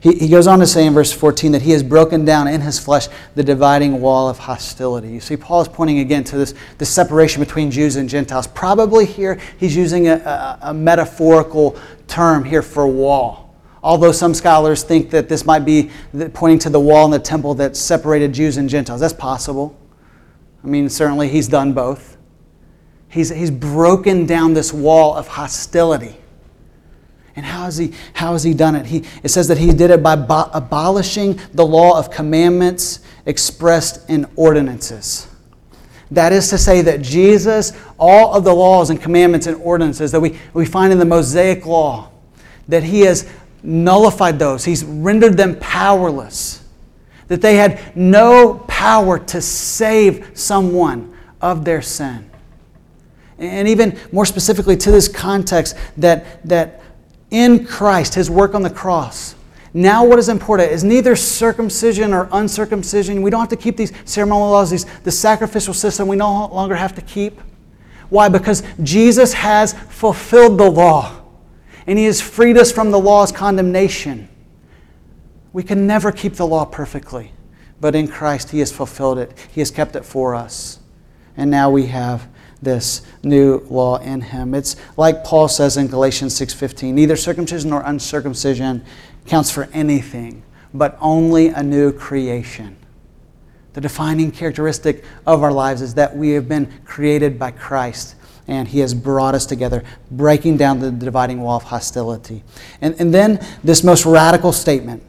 He, 0.00 0.14
he 0.14 0.28
goes 0.28 0.46
on 0.46 0.58
to 0.60 0.66
say 0.66 0.86
in 0.86 0.94
verse 0.94 1.12
14 1.12 1.52
that 1.52 1.62
he 1.62 1.72
has 1.72 1.82
broken 1.82 2.24
down 2.24 2.48
in 2.48 2.62
his 2.62 2.78
flesh 2.78 3.08
the 3.34 3.42
dividing 3.42 4.00
wall 4.00 4.28
of 4.28 4.38
hostility. 4.38 5.10
You 5.10 5.20
see, 5.20 5.36
Paul 5.36 5.60
is 5.60 5.68
pointing 5.68 5.98
again 5.98 6.24
to 6.24 6.38
this, 6.38 6.54
this 6.78 6.88
separation 6.88 7.42
between 7.42 7.70
Jews 7.70 7.96
and 7.96 8.08
Gentiles. 8.08 8.46
Probably 8.46 9.04
here 9.04 9.38
he's 9.58 9.76
using 9.76 10.08
a, 10.08 10.14
a, 10.14 10.58
a 10.62 10.74
metaphorical 10.74 11.78
term 12.08 12.44
here 12.44 12.62
for 12.62 12.86
wall. 12.86 13.54
Although 13.82 14.12
some 14.12 14.34
scholars 14.34 14.82
think 14.82 15.10
that 15.10 15.28
this 15.28 15.44
might 15.44 15.64
be 15.64 15.90
pointing 16.34 16.58
to 16.60 16.70
the 16.70 16.80
wall 16.80 17.04
in 17.04 17.10
the 17.10 17.18
temple 17.18 17.54
that 17.54 17.76
separated 17.76 18.32
Jews 18.32 18.56
and 18.56 18.68
Gentiles. 18.68 19.00
That's 19.00 19.12
possible. 19.12 19.78
I 20.62 20.66
mean, 20.66 20.88
certainly 20.88 21.28
he's 21.28 21.48
done 21.48 21.72
both. 21.72 22.18
He's, 23.08 23.30
he's 23.30 23.50
broken 23.50 24.26
down 24.26 24.54
this 24.54 24.72
wall 24.72 25.14
of 25.14 25.28
hostility. 25.28 26.19
And 27.36 27.46
how 27.46 27.64
has 27.64 27.76
he, 27.76 27.92
how 28.12 28.32
has 28.32 28.42
he 28.42 28.54
done 28.54 28.74
it? 28.74 28.86
He, 28.86 29.04
it 29.22 29.28
says 29.28 29.48
that 29.48 29.58
he 29.58 29.72
did 29.72 29.90
it 29.90 30.02
by 30.02 30.16
bo- 30.16 30.50
abolishing 30.52 31.40
the 31.54 31.64
law 31.64 31.98
of 31.98 32.10
commandments 32.10 33.00
expressed 33.24 34.08
in 34.10 34.26
ordinances. 34.36 35.28
That 36.10 36.32
is 36.32 36.48
to 36.48 36.58
say, 36.58 36.82
that 36.82 37.02
Jesus, 37.02 37.72
all 37.98 38.34
of 38.34 38.42
the 38.42 38.52
laws 38.52 38.90
and 38.90 39.00
commandments 39.00 39.46
and 39.46 39.56
ordinances 39.62 40.10
that 40.10 40.20
we, 40.20 40.38
we 40.52 40.66
find 40.66 40.92
in 40.92 40.98
the 40.98 41.04
Mosaic 41.04 41.66
law, 41.66 42.10
that 42.66 42.82
he 42.82 43.02
has 43.02 43.30
nullified 43.62 44.38
those, 44.38 44.64
he's 44.64 44.84
rendered 44.84 45.36
them 45.36 45.56
powerless, 45.60 46.64
that 47.28 47.40
they 47.40 47.56
had 47.56 47.96
no 47.96 48.64
power 48.66 49.18
to 49.18 49.40
save 49.40 50.32
someone 50.34 51.16
of 51.40 51.64
their 51.64 51.80
sin. 51.80 52.28
And 53.38 53.68
even 53.68 53.98
more 54.12 54.26
specifically 54.26 54.76
to 54.78 54.90
this 54.90 55.08
context, 55.08 55.76
that, 55.96 56.46
that 56.48 56.79
in 57.30 57.64
Christ, 57.64 58.14
his 58.14 58.30
work 58.30 58.54
on 58.54 58.62
the 58.62 58.70
cross. 58.70 59.34
Now, 59.72 60.04
what 60.04 60.18
is 60.18 60.28
important 60.28 60.72
is 60.72 60.82
neither 60.82 61.14
circumcision 61.14 62.12
or 62.12 62.28
uncircumcision. 62.32 63.22
We 63.22 63.30
don't 63.30 63.40
have 63.40 63.50
to 63.50 63.56
keep 63.56 63.76
these 63.76 63.92
ceremonial 64.04 64.50
laws, 64.50 64.70
these, 64.70 64.84
the 65.02 65.12
sacrificial 65.12 65.74
system 65.74 66.08
we 66.08 66.16
no 66.16 66.46
longer 66.46 66.74
have 66.74 66.94
to 66.96 67.02
keep. 67.02 67.40
Why? 68.08 68.28
Because 68.28 68.64
Jesus 68.82 69.32
has 69.32 69.72
fulfilled 69.72 70.58
the 70.58 70.68
law 70.68 71.20
and 71.86 71.98
he 71.98 72.04
has 72.06 72.20
freed 72.20 72.56
us 72.56 72.72
from 72.72 72.90
the 72.90 72.98
law's 72.98 73.30
condemnation. 73.30 74.28
We 75.52 75.62
can 75.62 75.86
never 75.86 76.10
keep 76.10 76.34
the 76.34 76.46
law 76.46 76.64
perfectly, 76.64 77.32
but 77.80 77.94
in 77.94 78.08
Christ 78.08 78.50
he 78.50 78.58
has 78.58 78.72
fulfilled 78.72 79.18
it, 79.18 79.32
he 79.52 79.60
has 79.60 79.70
kept 79.70 79.94
it 79.94 80.04
for 80.04 80.34
us. 80.34 80.80
And 81.36 81.50
now 81.50 81.70
we 81.70 81.86
have 81.86 82.28
this 82.62 83.02
new 83.22 83.64
law 83.70 83.98
in 83.98 84.20
him. 84.20 84.54
It's 84.54 84.76
like 84.96 85.24
Paul 85.24 85.48
says 85.48 85.76
in 85.76 85.88
Galatians 85.88 86.34
6:15, 86.34 86.94
neither 86.94 87.16
circumcision 87.16 87.70
nor 87.70 87.82
uncircumcision 87.82 88.82
counts 89.26 89.50
for 89.50 89.68
anything, 89.72 90.42
but 90.74 90.96
only 91.00 91.48
a 91.48 91.62
new 91.62 91.92
creation. 91.92 92.76
The 93.72 93.80
defining 93.80 94.30
characteristic 94.30 95.04
of 95.26 95.42
our 95.42 95.52
lives 95.52 95.80
is 95.80 95.94
that 95.94 96.16
we 96.16 96.30
have 96.30 96.48
been 96.48 96.72
created 96.84 97.38
by 97.38 97.52
Christ 97.52 98.16
and 98.48 98.66
he 98.66 98.80
has 98.80 98.94
brought 98.94 99.34
us 99.34 99.46
together, 99.46 99.84
breaking 100.10 100.56
down 100.56 100.80
the 100.80 100.90
dividing 100.90 101.40
wall 101.40 101.58
of 101.58 101.62
hostility. 101.64 102.42
And, 102.80 102.96
and 102.98 103.14
then 103.14 103.44
this 103.62 103.84
most 103.84 104.04
radical 104.04 104.52
statement 104.52 105.04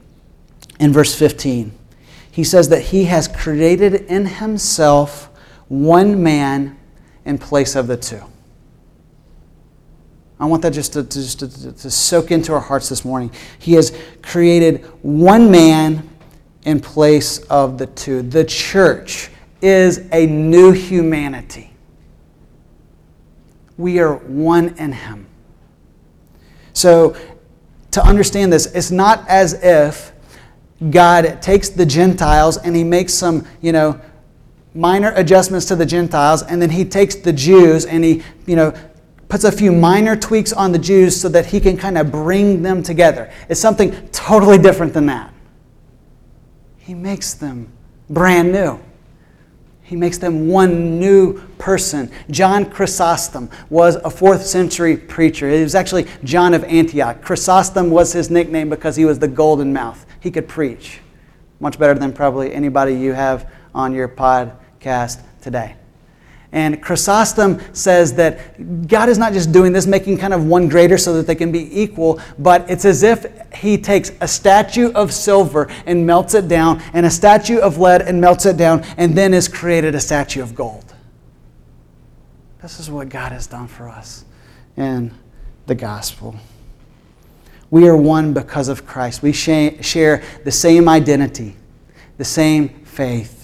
in 0.80 0.94
verse 0.94 1.16
15. 1.16 1.72
He 2.32 2.44
says 2.44 2.70
that 2.70 2.82
he 2.82 3.06
has 3.06 3.28
created 3.28 3.94
in 3.94 4.26
himself 4.26 5.30
one 5.68 6.22
man 6.22 6.78
in 7.26 7.38
place 7.38 7.76
of 7.76 7.88
the 7.88 7.98
two. 7.98 8.22
I 10.40 10.46
want 10.46 10.64
that 10.64 10.74
just 10.74 10.94
to, 10.94 11.04
to, 11.04 11.20
just 11.22 11.40
to, 11.40 11.72
to 11.72 11.92
soak 11.92 12.32
into 12.32 12.52
our 12.52 12.60
hearts 12.60 12.90
this 12.90 13.06
morning. 13.06 13.32
He 13.60 13.74
has 13.74 13.96
created 14.24 14.84
one 15.04 15.52
man 15.52 16.10
in 16.64 16.80
place 16.80 17.40
of 17.46 17.78
the 17.78 17.86
two. 17.86 18.24
The 18.24 18.44
church 18.44 19.30
is 19.62 20.10
a 20.12 20.26
new 20.26 20.72
humanity. 20.72 21.72
We 23.78 24.00
are 24.00 24.16
one 24.16 24.70
in 24.80 24.92
Him. 24.92 25.28
So, 26.74 27.16
to 27.92 28.04
understand 28.04 28.52
this, 28.52 28.66
it's 28.74 28.92
not 28.92 29.28
as 29.28 29.54
if 29.64 30.12
God 30.90 31.42
takes 31.42 31.70
the 31.70 31.86
Gentiles 31.86 32.58
and 32.58 32.76
He 32.76 32.84
makes 32.84 33.14
some, 33.14 33.46
you 33.62 33.72
know, 33.72 34.02
minor 34.74 35.12
adjustments 35.16 35.66
to 35.68 35.76
the 35.76 35.86
Gentiles, 35.86 36.44
and 36.44 36.62
then 36.62 36.70
he 36.70 36.86
takes 36.86 37.16
the 37.16 37.34
Jews 37.34 37.86
and 37.86 38.04
he, 38.04 38.24
you 38.46 38.56
know, 38.56 38.74
puts 39.28 39.44
a 39.44 39.52
few 39.52 39.72
minor 39.72 40.16
tweaks 40.16 40.52
on 40.52 40.72
the 40.72 40.80
Jews 40.80 41.20
so 41.20 41.30
that 41.30 41.46
he 41.46 41.60
can 41.60 41.78
kind 41.78 41.98
of 41.98 42.12
bring 42.12 42.62
them 42.62 42.84
together. 42.84 43.32
It's 43.48 43.62
something 43.62 44.10
totally 44.10 44.58
different 44.58 44.94
than 44.94 45.06
that. 45.06 45.34
He 46.78 46.94
makes 46.94 47.34
them 47.34 47.72
brand 48.10 48.52
new. 48.52 48.80
He 49.84 49.96
makes 49.96 50.18
them 50.18 50.48
one 50.48 51.00
new 51.00 51.42
person. 51.58 52.12
John 52.30 52.70
Chrysostom 52.70 53.50
was 53.70 53.96
a 53.96 54.10
fourth 54.10 54.46
century 54.46 54.96
preacher. 54.96 55.50
It 55.50 55.64
was 55.64 55.76
actually 55.76 56.08
John 56.24 56.54
of 56.54 56.64
Antioch. 56.64 57.22
Chrysostom 57.22 57.90
was 57.90 58.14
his 58.14 58.30
nickname 58.30 58.70
because 58.70 58.96
he 58.96 59.06
was 59.06 59.20
the 59.20 59.28
golden 59.28 59.74
mouth. 59.74 60.06
He 60.20 60.32
could 60.32 60.48
preach 60.48 61.00
much 61.60 61.78
better 61.78 61.94
than 61.94 62.14
probably 62.14 62.54
anybody 62.54 62.96
you 62.96 63.14
have 63.14 63.52
on 63.76 63.94
your 63.94 64.08
pod 64.08 64.58
cast 64.82 65.22
today. 65.42 65.76
And 66.54 66.84
Chrysostom 66.84 67.62
says 67.74 68.14
that 68.16 68.88
God 68.90 69.08
is 69.08 69.18
not 69.18 69.32
just 69.32 69.54
doing 69.54 69.72
this, 69.72 69.88
making 69.88 70.18
kind 70.18 70.34
of 70.34 70.46
one 70.46 70.68
greater 70.68 70.98
so 70.98 71.14
that 71.14 71.26
they 71.26 71.36
can 71.36 71.50
be 71.50 71.82
equal, 71.82 72.20
but 72.38 72.70
it's 72.70 72.84
as 72.84 73.04
if 73.04 73.26
He 73.54 73.78
takes 73.78 74.12
a 74.20 74.28
statue 74.28 74.92
of 74.92 75.14
silver 75.14 75.70
and 75.86 76.06
melts 76.06 76.34
it 76.34 76.50
down, 76.50 76.82
and 76.92 77.06
a 77.06 77.10
statue 77.10 77.60
of 77.60 77.78
lead 77.78 78.02
and 78.02 78.20
melts 78.20 78.46
it 78.46 78.58
down, 78.58 78.84
and 78.98 79.18
then 79.18 79.32
has 79.32 79.48
created 79.48 79.96
a 79.96 80.00
statue 80.02 80.42
of 80.42 80.54
gold. 80.54 80.94
This 82.62 82.82
is 82.82 82.92
what 82.92 83.08
God 83.08 83.32
has 83.32 83.48
done 83.48 83.68
for 83.68 83.88
us 83.88 84.26
in 84.76 85.14
the 85.68 85.76
gospel. 85.76 86.36
We 87.70 87.88
are 87.88 87.96
one 87.96 88.34
because 88.34 88.68
of 88.68 88.86
Christ. 88.86 89.24
We 89.24 89.32
share 89.32 90.22
the 90.44 90.52
same 90.52 90.90
identity, 90.90 91.56
the 92.18 92.26
same 92.26 92.68
faith 92.84 93.41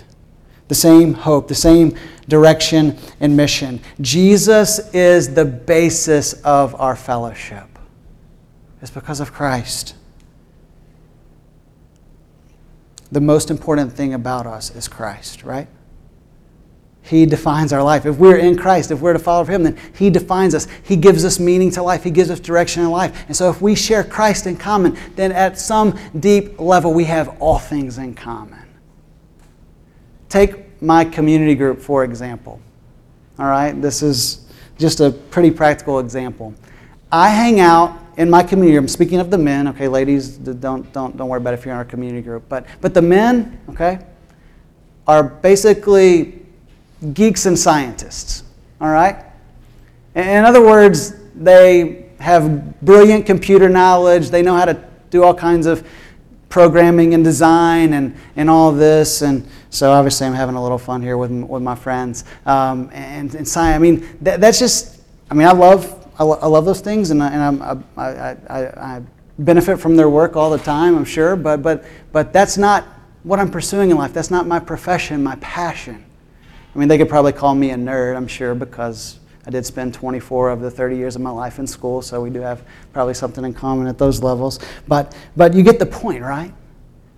the 0.68 0.76
same 0.76 1.14
hope, 1.14 1.48
the 1.48 1.56
same 1.56 1.96
direction 2.28 2.98
and 3.20 3.36
mission. 3.36 3.80
Jesus 4.02 4.94
is 4.94 5.34
the 5.34 5.46
basis 5.46 6.34
of 6.44 6.76
our 6.76 6.96
fellowship. 6.96 7.68
It's 8.82 8.92
because 8.92 9.20
of 9.20 9.34
Christ. 9.34 9.96
The 13.12 13.22
most 13.22 13.50
important 13.50 13.94
thing 13.94 14.14
about 14.14 14.46
us 14.46 14.76
is 14.76 14.88
Christ, 14.88 15.44
right? 15.44 15.68
He 17.02 17.26
defines 17.26 17.72
our 17.72 17.82
life. 17.82 18.06
If 18.06 18.18
we're 18.18 18.36
in 18.36 18.58
Christ, 18.58 18.92
if 18.92 19.00
we're 19.00 19.14
to 19.14 19.20
follow 19.20 19.46
Him, 19.46 19.64
then 19.64 19.78
He 19.98 20.10
defines 20.10 20.54
us. 20.54 20.68
He 20.84 20.98
gives 20.98 21.24
us 21.24 21.40
meaning 21.40 21.72
to 21.72 21.82
life. 21.84 22.04
He 22.04 22.12
gives 22.12 22.30
us 22.30 22.42
direction 22.42 22.84
in 22.84 22.92
life. 22.92 23.24
And 23.28 23.36
so 23.36 23.50
if 23.50 23.62
we 23.62 23.76
share 23.76 24.04
Christ 24.04 24.46
in 24.46 24.58
common, 24.58 24.98
then 25.16 25.32
at 25.32 25.58
some 25.58 25.98
deep 26.20 26.60
level, 26.60 26.94
we 26.94 27.06
have 27.06 27.42
all 27.42 27.60
things 27.60 27.98
in 27.98 28.14
common. 28.14 28.57
Take 30.30 30.82
my 30.82 31.06
community 31.06 31.56
group, 31.56 31.80
for 31.80 32.04
example. 32.04 32.60
All 33.40 33.48
right, 33.48 33.80
this 33.82 34.02
is 34.02 34.46
just 34.78 35.00
a 35.00 35.12
pretty 35.12 35.52
practical 35.52 36.00
example. 36.00 36.54
I 37.12 37.30
hang 37.30 37.60
out 37.60 37.98
in 38.18 38.30
my 38.30 38.44
community. 38.44 38.78
I'm 38.78 38.88
speaking 38.88 39.20
of 39.20 39.32
the 39.32 39.38
men. 39.38 39.68
Okay, 39.70 39.88
ladies, 39.88 40.38
don't 40.38 40.92
don't 40.92 41.16
don't 41.16 41.30
worry 41.30 41.40
about 41.40 41.54
if 41.54 41.66
you're 41.66 41.74
in 41.74 41.78
our 41.78 41.86
community 41.86 42.22
group. 42.22 42.44
But 42.50 42.66
but 42.82 42.94
the 42.94 43.02
men, 43.02 43.60
okay, 43.70 44.00
are 45.08 45.24
basically 45.24 46.42
geeks 47.14 47.46
and 47.46 47.58
scientists. 47.58 48.44
All 48.82 48.90
right. 48.90 49.24
In 50.16 50.46
other 50.46 50.66
words, 50.66 51.14
they 51.36 52.10
have 52.20 52.80
brilliant 52.82 53.26
computer 53.26 53.70
knowledge. 53.70 54.30
They 54.30 54.42
know 54.42 54.56
how 54.56 54.66
to 54.66 54.84
do 55.10 55.24
all 55.24 55.34
kinds 55.34 55.68
of 55.68 55.88
programming 56.50 57.14
and 57.14 57.24
design 57.24 57.94
and, 57.94 58.16
and 58.36 58.50
all 58.50 58.72
this. 58.72 59.22
And 59.22 59.48
so 59.70 59.92
obviously 59.92 60.28
I'm 60.28 60.34
having 60.34 60.56
a 60.56 60.62
little 60.62 60.78
fun 60.78 61.02
here 61.02 61.18
with, 61.18 61.32
with 61.32 61.62
my 61.62 61.76
friends. 61.76 62.24
Um, 62.46 62.90
and, 62.94 63.34
and 63.36 63.48
science, 63.48 63.76
I 63.76 63.80
mean, 63.80 64.08
that, 64.22 64.40
that's 64.40 64.60
just, 64.60 65.02
I 65.30 65.34
mean, 65.34 65.48
I 65.48 65.52
love, 65.52 66.08
I, 66.18 66.24
lo- 66.24 66.40
I 66.42 66.48
love 66.48 66.66
those 66.66 66.82
things 66.82 67.12
and, 67.12 67.22
I, 67.22 67.30
and 67.32 67.62
I'm, 67.62 67.84
I, 67.98 68.38
I, 68.50 68.96
I 68.96 69.02
benefit 69.40 69.78
from 69.80 69.96
their 69.96 70.10
work 70.10 70.36
all 70.36 70.50
the 70.50 70.58
time, 70.58 70.96
I'm 70.96 71.06
sure, 71.06 71.36
but, 71.36 71.62
but, 71.62 71.86
but 72.12 72.34
that's 72.34 72.58
not 72.58 72.86
what 73.24 73.40
I'm 73.40 73.52
pursuing 73.52 73.92
in 73.92 73.98
life. 73.98 74.14
That's 74.14 74.32
not 74.32 74.48
my 74.48 74.60
profession, 74.60 75.22
my 75.22 75.36
passion. 75.36 76.04
I 76.74 76.80
mean, 76.80 76.88
they 76.88 76.98
could 76.98 77.10
probably 77.10 77.34
call 77.34 77.56
me 77.56 77.72
a 77.72 77.76
nerd, 77.76 78.16
I'm 78.16 78.28
sure, 78.28 78.56
because 78.56 79.20
I 79.48 79.50
did 79.50 79.66
spend 79.66 79.94
24 79.94 80.50
of 80.50 80.60
the 80.60 80.70
30 80.70 80.98
years 80.98 81.16
of 81.16 81.22
my 81.22 81.30
life 81.30 81.58
in 81.58 81.66
school, 81.66 82.02
so 82.02 82.22
we 82.22 82.30
do 82.30 82.42
have 82.42 82.68
probably 82.92 83.14
something 83.14 83.46
in 83.46 83.54
common 83.54 83.88
at 83.88 83.98
those 83.98 84.22
levels. 84.22 84.60
But, 84.90 85.16
but 85.38 85.54
you 85.54 85.64
get 85.64 85.80
the 85.80 85.86
point, 85.86 86.22
right? 86.22 86.54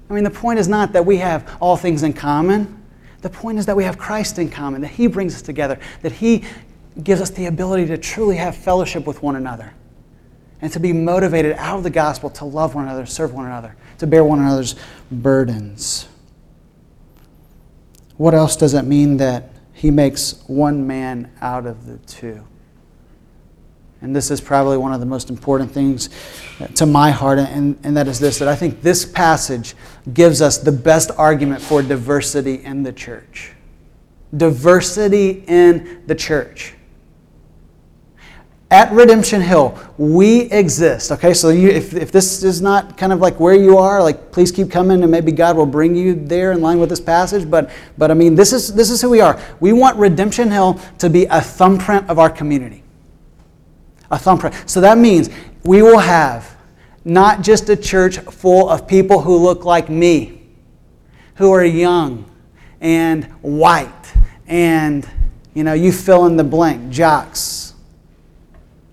I 0.07 0.13
mean, 0.13 0.23
the 0.23 0.29
point 0.29 0.59
is 0.59 0.67
not 0.67 0.93
that 0.93 1.03
we 1.03 1.17
have 1.17 1.57
all 1.59 1.75
things 1.75 2.03
in 2.03 2.13
common. 2.13 2.83
The 3.21 3.31
point 3.31 3.57
is 3.57 3.65
that 3.65 3.75
we 3.75 3.83
have 3.83 3.97
Christ 3.97 4.37
in 4.37 4.47
common, 4.51 4.81
that 4.81 4.91
He 4.91 5.07
brings 5.07 5.33
us 5.33 5.41
together, 5.41 5.79
that 6.03 6.11
He 6.11 6.43
gives 7.03 7.19
us 7.19 7.31
the 7.31 7.47
ability 7.47 7.87
to 7.87 7.97
truly 7.97 8.35
have 8.35 8.55
fellowship 8.55 9.07
with 9.07 9.23
one 9.23 9.35
another 9.35 9.73
and 10.61 10.71
to 10.71 10.79
be 10.79 10.93
motivated 10.93 11.53
out 11.53 11.77
of 11.77 11.83
the 11.83 11.89
gospel 11.89 12.29
to 12.29 12.45
love 12.45 12.75
one 12.75 12.83
another, 12.83 13.07
serve 13.07 13.33
one 13.33 13.47
another, 13.47 13.75
to 13.97 14.05
bear 14.05 14.23
one 14.23 14.37
another's 14.37 14.75
burdens. 15.11 16.07
What 18.17 18.35
else 18.35 18.55
does 18.55 18.75
it 18.75 18.83
mean 18.83 19.17
that 19.17 19.51
he 19.79 19.91
makes 19.91 20.43
one 20.47 20.85
man 20.85 21.31
out 21.39 21.65
of 21.65 21.85
the 21.85 21.97
two? 21.99 22.43
And 24.01 24.13
this 24.13 24.29
is 24.29 24.41
probably 24.41 24.77
one 24.77 24.91
of 24.91 24.99
the 24.99 25.05
most 25.05 25.29
important 25.29 25.71
things 25.71 26.09
to 26.75 26.85
my 26.85 27.11
heart, 27.11 27.39
and, 27.39 27.79
and 27.83 27.95
that 27.95 28.07
is 28.09 28.19
this 28.19 28.39
that 28.39 28.49
I 28.49 28.55
think 28.57 28.81
this 28.81 29.05
passage 29.05 29.75
gives 30.13 30.41
us 30.41 30.57
the 30.57 30.73
best 30.73 31.11
argument 31.17 31.61
for 31.61 31.81
diversity 31.81 32.55
in 32.63 32.83
the 32.83 32.91
church. 32.91 33.53
Diversity 34.35 35.45
in 35.47 36.03
the 36.07 36.15
church 36.15 36.75
at 38.71 38.91
Redemption 38.91 39.41
Hill, 39.41 39.77
we 39.97 40.41
exist. 40.51 41.12
Okay, 41.12 41.34
so 41.34 41.49
you, 41.49 41.69
if, 41.69 41.95
if 41.95 42.12
this 42.12 42.43
is 42.43 42.62
not 42.62 42.97
kind 42.97 43.12
of 43.12 43.19
like 43.19 43.39
where 43.39 43.55
you 43.55 43.77
are, 43.79 44.01
like 44.01 44.32
please 44.32 44.51
keep 44.51 44.69
coming 44.69 45.01
and 45.01 45.12
maybe 45.12 45.32
God 45.32 45.58
will 45.58 45.65
bring 45.65 45.95
you 45.95 46.13
there 46.13 46.51
in 46.51 46.62
line 46.62 46.79
with 46.79 46.89
this 46.89 46.99
passage. 46.99 47.49
But, 47.49 47.71
but 47.97 48.12
I 48.12 48.13
mean, 48.13 48.36
this 48.36 48.53
is, 48.53 48.73
this 48.73 48.91
is 48.91 49.01
who 49.01 49.10
we 49.10 49.21
are. 49.21 49.41
We 49.60 49.73
want 49.73 49.97
Redemption 49.97 50.51
Hill 50.51 50.79
to 50.99 51.10
be 51.10 51.25
a 51.25 51.41
thumbprint 51.41 52.10
of 52.10 52.19
our 52.19 52.29
community. 52.29 52.84
A 54.12 54.19
thumbprint. 54.19 54.55
So 54.67 54.82
that 54.82 54.99
means 54.99 55.32
we 55.63 55.82
will 55.82 55.99
have 55.99 56.55
not 57.03 57.41
just 57.41 57.69
a 57.69 57.75
church 57.75 58.19
full 58.19 58.69
of 58.69 58.88
people 58.88 59.21
who 59.21 59.36
look 59.36 59.65
like 59.65 59.89
me, 59.89 60.43
who 61.36 61.51
are 61.51 61.65
young 61.65 62.29
and 62.82 63.25
white 63.41 64.13
and, 64.45 65.10
you 65.55 65.63
know, 65.63 65.73
you 65.73 65.91
fill 65.91 66.27
in 66.27 66.38
the 66.38 66.43
blank, 66.43 66.91
jocks 66.91 67.68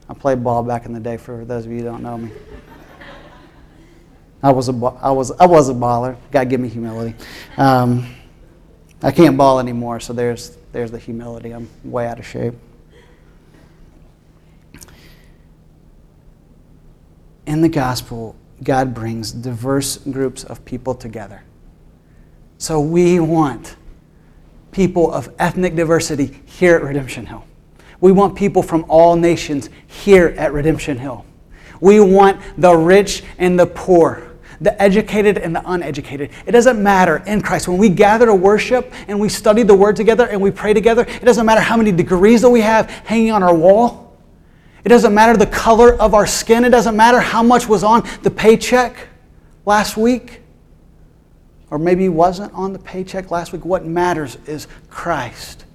I 0.09 0.14
played 0.14 0.42
ball 0.42 0.62
back 0.62 0.87
in 0.87 0.92
the 0.92 1.01
day. 1.01 1.16
For 1.16 1.45
those 1.45 1.66
of 1.66 1.73
you 1.73 1.79
who 1.79 1.85
don't 1.85 2.03
know 2.03 2.19
me, 2.19 2.31
I 4.42 4.53
was 4.53 4.69
a 4.69 4.73
I 5.01 5.11
was 5.11 5.33
I 5.33 5.47
was 5.47 5.69
a 5.69 5.75
baller. 5.75 6.16
God 6.31 6.49
give 6.49 6.61
me 6.61 6.69
humility. 6.69 7.14
Um, 7.57 8.14
I 9.03 9.11
can't 9.11 9.37
ball 9.37 9.59
anymore, 9.59 10.01
so 10.01 10.12
there's 10.12 10.57
there's 10.73 10.90
the 10.90 10.99
humility. 10.99 11.51
I'm 11.51 11.69
way 11.85 12.07
out 12.07 12.19
of 12.19 12.27
shape. 12.27 12.55
In 17.47 17.61
the 17.61 17.69
gospel, 17.69 18.37
God 18.62 18.95
brings 18.95 19.33
diverse 19.33 19.99
groups 19.99 20.45
of 20.45 20.64
people 20.64 20.95
together. 20.95 21.42
So 22.59 22.81
we 22.81 23.21
want 23.21 23.77
people 24.73 25.12
of 25.12 25.33
ethnic 25.38 25.75
diversity 25.77 26.40
here 26.45 26.77
at 26.77 26.83
Redemption 26.83 27.27
Hill. 27.27 27.45
We 28.01 28.13
want 28.13 28.37
people 28.37 28.63
from 28.63 28.85
all 28.89 29.17
nations 29.17 29.71
here 29.87 30.35
at 30.37 30.53
Redemption 30.53 30.99
Hill. 30.99 31.25
We 31.81 32.01
want 32.01 32.41
the 32.59 32.75
rich 32.75 33.23
and 33.39 33.59
the 33.59 33.67
poor, 33.67 34.37
the 34.61 34.81
educated 34.81 35.39
and 35.39 35.55
the 35.55 35.63
uneducated. 35.71 36.31
It 36.47 36.53
doesn't 36.53 36.83
matter 36.83 37.23
in 37.27 37.41
Christ. 37.41 37.69
When 37.69 37.79
we 37.79 37.89
gather 37.89 38.27
to 38.27 38.35
worship 38.35 38.93
and 39.09 39.19
we 39.19 39.29
study 39.29 39.63
the 39.63 39.75
Word 39.75 39.97
together 39.97 40.27
and 40.27 40.41
we 40.41 40.51
pray 40.51 40.75
together, 40.75 41.03
it 41.03 41.25
doesn't 41.25 41.47
matter 41.47 41.61
how 41.61 41.77
many 41.77 41.93
degrees 41.93 42.43
that 42.43 42.51
we 42.51 42.61
have 42.61 42.89
hanging 42.91 43.33
on 43.33 43.43
our 43.43 43.55
wall. 43.55 44.17
It 44.85 44.89
doesn't 44.89 45.13
matter 45.13 45.37
the 45.37 45.47
color 45.47 45.95
of 45.95 46.15
our 46.15 46.27
skin. 46.27 46.65
It 46.65 46.71
doesn't 46.71 46.97
matter 46.97 47.19
how 47.19 47.43
much 47.43 47.69
was 47.69 47.83
on 47.83 48.09
the 48.23 48.31
paycheck 48.31 49.09
last 49.65 49.97
week 49.97 50.43
or 51.71 51.79
maybe 51.79 52.09
wasn't 52.09 52.53
on 52.55 52.73
the 52.73 52.79
paycheck 52.79 53.31
last 53.31 53.53
week. 53.53 53.65
What 53.65 53.85
matters 53.85 54.39
is 54.47 54.69
Christ 54.89 55.65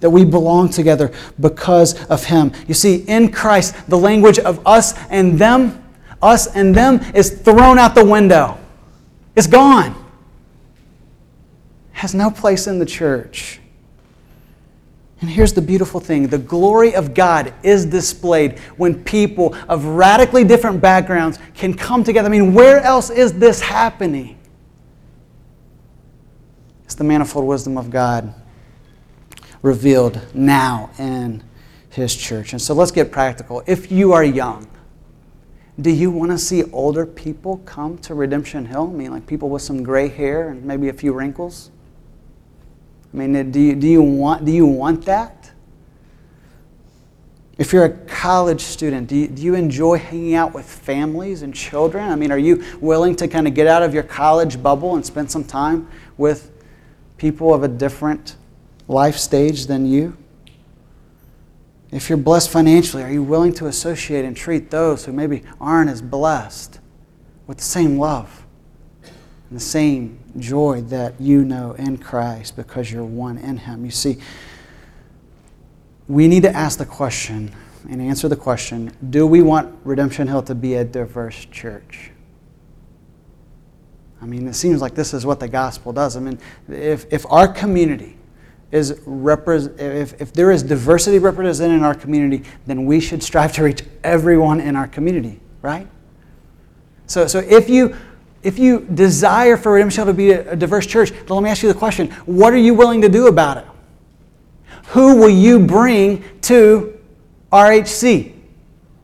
that 0.00 0.10
we 0.10 0.24
belong 0.24 0.68
together 0.68 1.12
because 1.40 2.04
of 2.06 2.24
Him. 2.24 2.52
You 2.66 2.74
see, 2.74 2.96
in 3.08 3.32
Christ, 3.32 3.74
the 3.88 3.98
language 3.98 4.38
of 4.38 4.64
us 4.66 4.94
and 5.10 5.38
them, 5.38 5.82
us 6.22 6.46
and 6.54 6.74
them, 6.74 7.00
is 7.14 7.30
thrown 7.30 7.78
out 7.78 7.94
the 7.94 8.04
window. 8.04 8.58
It's 9.34 9.46
gone. 9.46 9.94
Has 11.92 12.14
no 12.14 12.30
place 12.30 12.66
in 12.66 12.78
the 12.78 12.86
church. 12.86 13.60
And 15.20 15.28
here's 15.28 15.52
the 15.52 15.62
beautiful 15.62 15.98
thing 15.98 16.28
the 16.28 16.38
glory 16.38 16.94
of 16.94 17.12
God 17.12 17.52
is 17.64 17.84
displayed 17.84 18.60
when 18.76 19.02
people 19.02 19.56
of 19.68 19.84
radically 19.84 20.44
different 20.44 20.80
backgrounds 20.80 21.40
can 21.54 21.74
come 21.74 22.04
together. 22.04 22.28
I 22.28 22.30
mean, 22.30 22.54
where 22.54 22.80
else 22.80 23.10
is 23.10 23.32
this 23.32 23.60
happening? 23.60 24.38
It's 26.84 26.94
the 26.94 27.02
manifold 27.02 27.46
wisdom 27.46 27.76
of 27.76 27.90
God 27.90 28.32
revealed 29.62 30.20
now 30.34 30.90
in 30.98 31.42
His 31.90 32.14
church. 32.14 32.52
And 32.52 32.60
so 32.60 32.74
let's 32.74 32.90
get 32.90 33.10
practical. 33.10 33.62
If 33.66 33.90
you 33.90 34.12
are 34.12 34.24
young, 34.24 34.68
do 35.80 35.90
you 35.90 36.10
want 36.10 36.32
to 36.32 36.38
see 36.38 36.64
older 36.72 37.06
people 37.06 37.58
come 37.58 37.98
to 37.98 38.14
Redemption 38.14 38.66
Hill? 38.66 38.90
I 38.92 38.96
mean, 38.96 39.10
like 39.12 39.26
people 39.26 39.48
with 39.48 39.62
some 39.62 39.82
gray 39.82 40.08
hair 40.08 40.50
and 40.50 40.64
maybe 40.64 40.88
a 40.88 40.92
few 40.92 41.12
wrinkles? 41.12 41.70
I 43.12 43.16
mean, 43.16 43.36
uh, 43.36 43.42
do 43.44 43.60
you, 43.60 43.74
do 43.76 43.86
you, 43.86 44.02
want, 44.02 44.44
do 44.44 44.52
you 44.52 44.66
want 44.66 45.04
that? 45.04 45.52
If 47.58 47.72
you're 47.72 47.84
a 47.84 47.96
college 48.06 48.60
student, 48.60 49.08
do 49.08 49.16
you, 49.16 49.28
do 49.28 49.42
you 49.42 49.54
enjoy 49.54 49.98
hanging 49.98 50.34
out 50.34 50.52
with 50.52 50.64
families 50.64 51.42
and 51.42 51.54
children? 51.54 52.10
I 52.10 52.16
mean, 52.16 52.30
are 52.30 52.38
you 52.38 52.64
willing 52.80 53.16
to 53.16 53.26
kind 53.26 53.48
of 53.48 53.54
get 53.54 53.66
out 53.66 53.82
of 53.82 53.94
your 53.94 54.04
college 54.04 54.62
bubble 54.62 54.94
and 54.94 55.04
spend 55.04 55.30
some 55.30 55.44
time 55.44 55.88
with 56.16 56.52
people 57.16 57.52
of 57.52 57.62
a 57.62 57.68
different 57.68 58.36
life 58.88 59.16
stage 59.16 59.66
than 59.66 59.86
you? 59.86 60.16
If 61.90 62.08
you're 62.08 62.18
blessed 62.18 62.50
financially, 62.50 63.02
are 63.02 63.10
you 63.10 63.22
willing 63.22 63.52
to 63.54 63.66
associate 63.66 64.24
and 64.24 64.36
treat 64.36 64.70
those 64.70 65.04
who 65.04 65.12
maybe 65.12 65.42
aren't 65.60 65.88
as 65.88 66.02
blessed 66.02 66.80
with 67.46 67.58
the 67.58 67.64
same 67.64 67.98
love 67.98 68.44
and 69.02 69.56
the 69.56 69.64
same 69.64 70.18
joy 70.38 70.82
that 70.82 71.18
you 71.18 71.44
know 71.44 71.72
in 71.72 71.96
Christ 71.96 72.56
because 72.56 72.92
you're 72.92 73.04
one 73.04 73.38
in 73.38 73.56
Him? 73.56 73.86
You 73.86 73.90
see, 73.90 74.18
we 76.08 76.28
need 76.28 76.42
to 76.42 76.54
ask 76.54 76.78
the 76.78 76.86
question 76.86 77.54
and 77.88 78.02
answer 78.02 78.28
the 78.28 78.36
question 78.36 78.92
do 79.08 79.26
we 79.26 79.40
want 79.40 79.74
Redemption 79.84 80.28
Hill 80.28 80.42
to 80.42 80.54
be 80.54 80.74
a 80.74 80.84
diverse 80.84 81.46
church? 81.46 82.10
I 84.20 84.26
mean, 84.26 84.46
it 84.46 84.54
seems 84.54 84.82
like 84.82 84.94
this 84.94 85.14
is 85.14 85.24
what 85.24 85.40
the 85.40 85.48
gospel 85.48 85.92
does. 85.92 86.16
I 86.16 86.20
mean, 86.20 86.38
if, 86.68 87.10
if 87.10 87.24
our 87.30 87.48
community 87.48 88.17
is 88.70 88.92
repre- 89.00 89.78
if, 89.78 90.20
if 90.20 90.32
there 90.32 90.50
is 90.50 90.62
diversity 90.62 91.18
represented 91.18 91.76
in 91.76 91.84
our 91.84 91.94
community, 91.94 92.44
then 92.66 92.84
we 92.84 93.00
should 93.00 93.22
strive 93.22 93.52
to 93.54 93.62
reach 93.62 93.82
everyone 94.04 94.60
in 94.60 94.76
our 94.76 94.86
community, 94.86 95.40
right? 95.62 95.86
So, 97.06 97.26
so 97.26 97.38
if 97.38 97.68
you 97.68 97.96
if 98.40 98.56
you 98.58 98.86
desire 98.94 99.56
for 99.56 99.72
Redemption 99.72 100.06
to 100.06 100.12
be 100.12 100.30
a, 100.30 100.52
a 100.52 100.56
diverse 100.56 100.86
church, 100.86 101.10
then 101.10 101.26
let 101.28 101.42
me 101.42 101.50
ask 101.50 101.62
you 101.62 101.72
the 101.72 101.78
question: 101.78 102.10
What 102.26 102.52
are 102.52 102.58
you 102.58 102.74
willing 102.74 103.00
to 103.02 103.08
do 103.08 103.26
about 103.26 103.56
it? 103.56 103.66
Who 104.88 105.16
will 105.16 105.30
you 105.30 105.58
bring 105.58 106.24
to 106.42 106.98
RHC, 107.52 108.34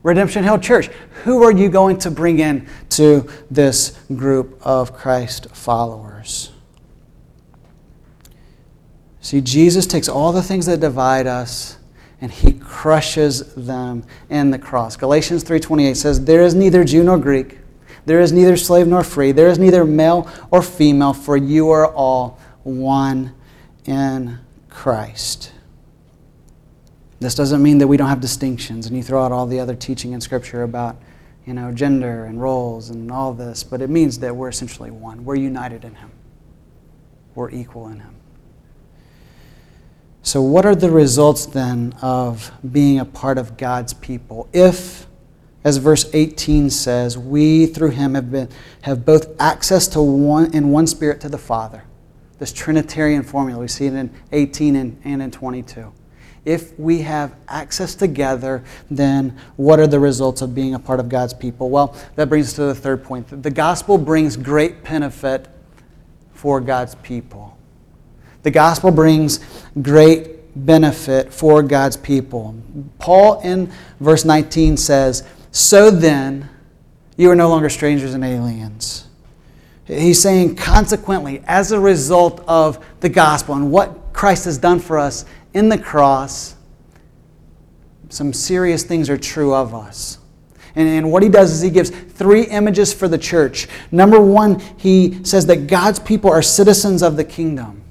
Redemption 0.03 0.43
Hill 0.43 0.59
Church? 0.59 0.87
Who 1.23 1.43
are 1.43 1.51
you 1.51 1.69
going 1.69 1.97
to 1.99 2.11
bring 2.11 2.39
in 2.39 2.67
to 2.91 3.27
this 3.51 3.99
group 4.15 4.59
of 4.61 4.93
Christ 4.93 5.49
followers? 5.49 6.51
See, 9.25 9.41
Jesus 9.41 9.87
takes 9.87 10.07
all 10.07 10.31
the 10.31 10.43
things 10.43 10.67
that 10.67 10.79
divide 10.79 11.25
us 11.25 11.79
and 12.21 12.31
he 12.31 12.53
crushes 12.53 13.55
them 13.55 14.03
in 14.29 14.51
the 14.51 14.59
cross. 14.59 14.95
Galatians 14.95 15.41
3:28 15.41 15.97
says, 15.97 16.25
"There 16.25 16.43
is 16.43 16.53
neither 16.53 16.83
Jew 16.83 17.03
nor 17.03 17.17
Greek, 17.17 17.57
there 18.05 18.19
is 18.21 18.31
neither 18.31 18.55
slave 18.55 18.85
nor 18.85 19.03
free, 19.03 19.31
there 19.31 19.47
is 19.47 19.57
neither 19.57 19.83
male 19.83 20.27
or 20.51 20.61
female, 20.61 21.11
for 21.11 21.37
you 21.37 21.71
are 21.71 21.87
all 21.87 22.37
one 22.61 23.31
in 23.85 24.37
Christ." 24.69 25.49
This 27.19 27.33
doesn't 27.33 27.63
mean 27.63 27.79
that 27.79 27.87
we 27.87 27.97
don't 27.97 28.09
have 28.09 28.21
distinctions 28.21 28.85
and 28.85 28.95
you 28.95 29.01
throw 29.01 29.25
out 29.25 29.31
all 29.31 29.47
the 29.47 29.59
other 29.59 29.73
teaching 29.73 30.11
in 30.11 30.21
scripture 30.21 30.61
about, 30.61 30.97
you 31.47 31.53
know, 31.55 31.71
gender 31.71 32.25
and 32.25 32.39
roles 32.39 32.91
and 32.91 33.11
all 33.11 33.33
this, 33.33 33.63
but 33.63 33.81
it 33.81 33.89
means 33.89 34.19
that 34.19 34.35
we're 34.35 34.49
essentially 34.49 34.91
one. 34.91 35.25
We're 35.25 35.33
united 35.33 35.83
in 35.83 35.95
him. 35.95 36.11
We're 37.33 37.49
equal 37.49 37.87
in 37.87 38.01
him. 38.01 38.11
So, 40.25 40.41
what 40.41 40.65
are 40.65 40.73
the 40.73 40.89
results 40.89 41.45
then 41.45 41.93
of 42.01 42.51
being 42.71 42.99
a 42.99 43.05
part 43.05 43.37
of 43.37 43.57
God's 43.57 43.93
people? 43.93 44.49
If, 44.53 45.05
as 45.63 45.77
verse 45.77 46.09
18 46.13 46.71
says, 46.71 47.15
we 47.15 47.67
through 47.67 47.91
him 47.91 48.15
have, 48.15 48.31
been, 48.31 48.49
have 48.81 49.05
both 49.05 49.39
access 49.39 49.87
to 49.89 50.01
one 50.01 50.51
in 50.51 50.71
one 50.71 50.87
spirit 50.87 51.21
to 51.21 51.29
the 51.29 51.37
Father, 51.37 51.83
this 52.39 52.51
Trinitarian 52.51 53.21
formula, 53.21 53.61
we 53.61 53.67
see 53.67 53.85
it 53.85 53.93
in 53.93 54.09
18 54.31 54.75
and, 54.75 54.99
and 55.03 55.21
in 55.21 55.29
22. 55.29 55.93
if 56.43 56.77
we 56.79 57.03
have 57.03 57.35
access 57.47 57.93
together, 57.93 58.63
then 58.89 59.37
what 59.57 59.79
are 59.79 59.87
the 59.87 59.99
results 59.99 60.41
of 60.41 60.55
being 60.55 60.73
a 60.73 60.79
part 60.79 60.99
of 60.99 61.07
God's 61.07 61.35
people? 61.35 61.69
Well, 61.69 61.95
that 62.15 62.29
brings 62.29 62.47
us 62.47 62.53
to 62.53 62.63
the 62.63 62.73
third 62.73 63.03
point. 63.03 63.43
The 63.43 63.51
gospel 63.51 63.99
brings 63.99 64.37
great 64.37 64.83
benefit 64.83 65.47
for 66.33 66.59
God's 66.59 66.95
people. 66.95 67.55
The 68.45 68.51
gospel 68.51 68.91
brings 68.91 69.39
great 69.81 70.55
benefit 70.55 71.33
for 71.33 71.63
God's 71.63 71.97
people. 71.97 72.55
Paul 72.99 73.41
in 73.41 73.71
verse 73.99 74.23
19 74.23 74.77
says, 74.77 75.27
So 75.49 75.89
then, 75.89 76.47
you 77.17 77.31
are 77.31 77.35
no 77.35 77.49
longer 77.49 77.69
strangers 77.69 78.13
and 78.13 78.23
aliens. 78.23 79.07
He's 79.85 80.21
saying, 80.21 80.57
consequently, 80.57 81.41
as 81.47 81.71
a 81.71 81.79
result 81.79 82.43
of 82.47 82.85
the 82.99 83.09
gospel 83.09 83.55
and 83.55 83.71
what 83.71 84.13
Christ 84.13 84.45
has 84.45 84.59
done 84.59 84.79
for 84.79 84.99
us 84.99 85.25
in 85.55 85.67
the 85.67 85.79
cross, 85.79 86.53
some 88.09 88.31
serious 88.31 88.83
things 88.83 89.09
are 89.09 89.17
true 89.17 89.55
of 89.55 89.73
us. 89.73 90.19
And, 90.75 90.87
and 90.87 91.11
what 91.11 91.23
he 91.23 91.29
does 91.29 91.51
is 91.51 91.61
he 91.61 91.71
gives 91.71 91.89
three 91.89 92.43
images 92.43 92.93
for 92.93 93.07
the 93.07 93.17
church. 93.17 93.67
Number 93.91 94.21
one, 94.21 94.59
he 94.77 95.23
says 95.23 95.47
that 95.47 95.65
God's 95.65 95.97
people 95.97 96.29
are 96.29 96.43
citizens 96.43 97.01
of 97.01 97.17
the 97.17 97.23
kingdom. 97.23 97.81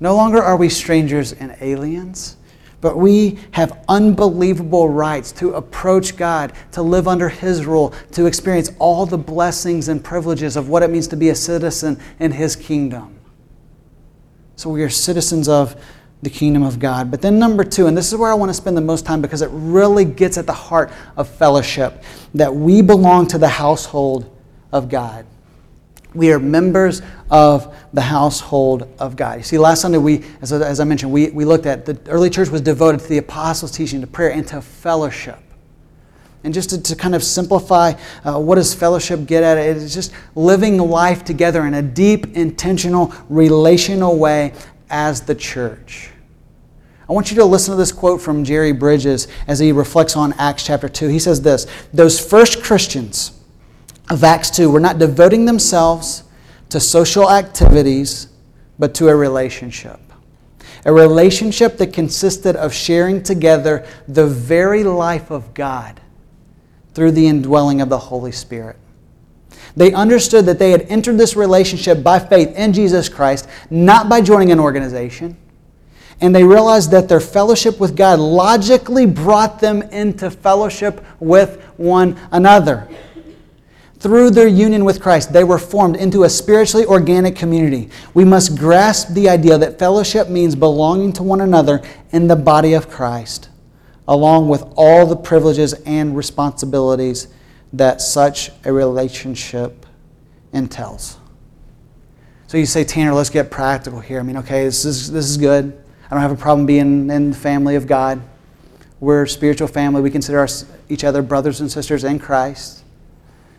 No 0.00 0.14
longer 0.14 0.42
are 0.42 0.56
we 0.56 0.68
strangers 0.68 1.32
and 1.32 1.56
aliens, 1.60 2.36
but 2.80 2.98
we 2.98 3.38
have 3.52 3.82
unbelievable 3.88 4.88
rights 4.88 5.32
to 5.32 5.54
approach 5.54 6.16
God, 6.16 6.52
to 6.72 6.82
live 6.82 7.08
under 7.08 7.28
His 7.28 7.64
rule, 7.64 7.94
to 8.12 8.26
experience 8.26 8.70
all 8.78 9.06
the 9.06 9.18
blessings 9.18 9.88
and 9.88 10.04
privileges 10.04 10.56
of 10.56 10.68
what 10.68 10.82
it 10.82 10.90
means 10.90 11.08
to 11.08 11.16
be 11.16 11.30
a 11.30 11.34
citizen 11.34 11.98
in 12.18 12.32
His 12.32 12.54
kingdom. 12.54 13.18
So 14.56 14.70
we 14.70 14.82
are 14.82 14.90
citizens 14.90 15.48
of 15.48 15.82
the 16.22 16.30
kingdom 16.30 16.62
of 16.62 16.78
God. 16.78 17.10
But 17.10 17.22
then, 17.22 17.38
number 17.38 17.64
two, 17.64 17.86
and 17.86 17.96
this 17.96 18.12
is 18.12 18.18
where 18.18 18.30
I 18.30 18.34
want 18.34 18.50
to 18.50 18.54
spend 18.54 18.76
the 18.76 18.82
most 18.82 19.06
time 19.06 19.20
because 19.20 19.42
it 19.42 19.50
really 19.52 20.04
gets 20.04 20.38
at 20.38 20.46
the 20.46 20.52
heart 20.52 20.90
of 21.16 21.28
fellowship, 21.28 22.02
that 22.34 22.54
we 22.54 22.82
belong 22.82 23.26
to 23.28 23.38
the 23.38 23.48
household 23.48 24.30
of 24.72 24.88
God. 24.88 25.26
We 26.16 26.32
are 26.32 26.38
members 26.38 27.02
of 27.30 27.76
the 27.92 28.00
household 28.00 28.88
of 28.98 29.16
God. 29.16 29.38
You 29.38 29.44
see, 29.44 29.58
last 29.58 29.82
Sunday, 29.82 29.98
we, 29.98 30.24
as, 30.40 30.52
as 30.52 30.80
I 30.80 30.84
mentioned, 30.84 31.12
we, 31.12 31.30
we 31.30 31.44
looked 31.44 31.66
at 31.66 31.84
the 31.84 31.98
early 32.08 32.30
church 32.30 32.48
was 32.48 32.62
devoted 32.62 33.00
to 33.00 33.08
the 33.08 33.18
apostles' 33.18 33.70
teaching, 33.70 34.00
to 34.00 34.06
prayer, 34.06 34.32
and 34.32 34.46
to 34.48 34.60
fellowship. 34.60 35.38
And 36.42 36.54
just 36.54 36.70
to, 36.70 36.80
to 36.80 36.96
kind 36.96 37.14
of 37.14 37.24
simplify, 37.24 37.94
uh, 38.24 38.38
what 38.38 38.54
does 38.54 38.72
fellowship 38.72 39.26
get 39.26 39.42
at? 39.42 39.58
It's 39.58 39.92
just 39.92 40.12
living 40.34 40.78
life 40.78 41.24
together 41.24 41.66
in 41.66 41.74
a 41.74 41.82
deep, 41.82 42.36
intentional, 42.36 43.12
relational 43.28 44.16
way 44.16 44.54
as 44.88 45.22
the 45.22 45.34
church. 45.34 46.10
I 47.08 47.12
want 47.12 47.30
you 47.30 47.36
to 47.36 47.44
listen 47.44 47.72
to 47.72 47.76
this 47.76 47.92
quote 47.92 48.20
from 48.20 48.44
Jerry 48.44 48.72
Bridges 48.72 49.28
as 49.46 49.58
he 49.58 49.70
reflects 49.70 50.16
on 50.16 50.32
Acts 50.34 50.64
chapter 50.64 50.88
2. 50.88 51.08
He 51.08 51.18
says 51.18 51.42
this 51.42 51.66
Those 51.92 52.18
first 52.18 52.62
Christians, 52.62 53.35
of 54.08 54.22
Acts 54.22 54.50
2 54.50 54.70
were 54.70 54.80
not 54.80 54.98
devoting 54.98 55.44
themselves 55.44 56.24
to 56.68 56.80
social 56.80 57.30
activities, 57.30 58.28
but 58.78 58.94
to 58.94 59.08
a 59.08 59.16
relationship. 59.16 60.00
A 60.84 60.92
relationship 60.92 61.78
that 61.78 61.92
consisted 61.92 62.54
of 62.56 62.72
sharing 62.72 63.22
together 63.22 63.86
the 64.06 64.26
very 64.26 64.84
life 64.84 65.30
of 65.30 65.54
God 65.54 66.00
through 66.94 67.12
the 67.12 67.26
indwelling 67.26 67.80
of 67.80 67.88
the 67.88 67.98
Holy 67.98 68.32
Spirit. 68.32 68.76
They 69.76 69.92
understood 69.92 70.46
that 70.46 70.58
they 70.58 70.70
had 70.70 70.82
entered 70.82 71.18
this 71.18 71.36
relationship 71.36 72.02
by 72.02 72.18
faith 72.18 72.56
in 72.56 72.72
Jesus 72.72 73.08
Christ, 73.08 73.48
not 73.68 74.08
by 74.08 74.20
joining 74.20 74.52
an 74.52 74.60
organization. 74.60 75.36
And 76.20 76.34
they 76.34 76.44
realized 76.44 76.90
that 76.92 77.08
their 77.08 77.20
fellowship 77.20 77.78
with 77.78 77.94
God 77.94 78.18
logically 78.18 79.04
brought 79.04 79.60
them 79.60 79.82
into 79.82 80.30
fellowship 80.30 81.04
with 81.20 81.62
one 81.76 82.18
another. 82.32 82.88
Through 83.98 84.30
their 84.30 84.46
union 84.46 84.84
with 84.84 85.00
Christ, 85.00 85.32
they 85.32 85.42
were 85.42 85.58
formed 85.58 85.96
into 85.96 86.24
a 86.24 86.28
spiritually 86.28 86.84
organic 86.84 87.34
community. 87.34 87.88
We 88.12 88.24
must 88.24 88.56
grasp 88.56 89.08
the 89.08 89.28
idea 89.28 89.56
that 89.56 89.78
fellowship 89.78 90.28
means 90.28 90.54
belonging 90.54 91.14
to 91.14 91.22
one 91.22 91.40
another 91.40 91.80
in 92.10 92.26
the 92.26 92.36
body 92.36 92.74
of 92.74 92.90
Christ, 92.90 93.48
along 94.06 94.48
with 94.48 94.64
all 94.76 95.06
the 95.06 95.16
privileges 95.16 95.72
and 95.86 96.14
responsibilities 96.14 97.28
that 97.72 98.02
such 98.02 98.50
a 98.64 98.72
relationship 98.72 99.86
entails. 100.52 101.18
So 102.48 102.58
you 102.58 102.66
say, 102.66 102.84
Tanner, 102.84 103.14
let's 103.14 103.30
get 103.30 103.50
practical 103.50 104.00
here. 104.00 104.20
I 104.20 104.22
mean, 104.22 104.36
okay, 104.36 104.64
this 104.64 104.84
is, 104.84 105.10
this 105.10 105.28
is 105.28 105.36
good. 105.36 105.76
I 106.08 106.14
don't 106.14 106.20
have 106.20 106.30
a 106.30 106.36
problem 106.36 106.66
being 106.66 107.10
in 107.10 107.30
the 107.30 107.36
family 107.36 107.76
of 107.76 107.86
God. 107.86 108.22
We're 109.00 109.24
a 109.24 109.28
spiritual 109.28 109.68
family. 109.68 110.00
We 110.00 110.10
consider 110.10 110.38
our, 110.38 110.48
each 110.88 111.02
other 111.02 111.22
brothers 111.22 111.60
and 111.60 111.70
sisters 111.72 112.04
in 112.04 112.18
Christ. 112.18 112.84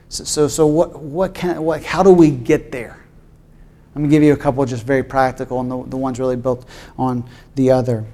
So, 0.10 0.24
so, 0.24 0.48
so 0.48 0.68
what, 0.68 1.00
what 1.02 1.34
can, 1.34 1.62
what, 1.62 1.84
how 1.84 2.04
do 2.04 2.12
we 2.12 2.32
get 2.32 2.72
there? 2.72 3.04
Let 3.94 4.02
me 4.02 4.10
give 4.10 4.24
you 4.24 4.34
a 4.34 4.38
couple 4.38 4.64
just 4.66 4.84
very 4.84 5.04
practical, 5.04 5.60
and 5.60 5.72
the, 5.72 5.84
the 5.88 5.98
ones 5.98 6.20
really 6.20 6.36
built 6.36 6.68
on 6.98 7.28
the 7.56 7.72
other. 7.72 8.06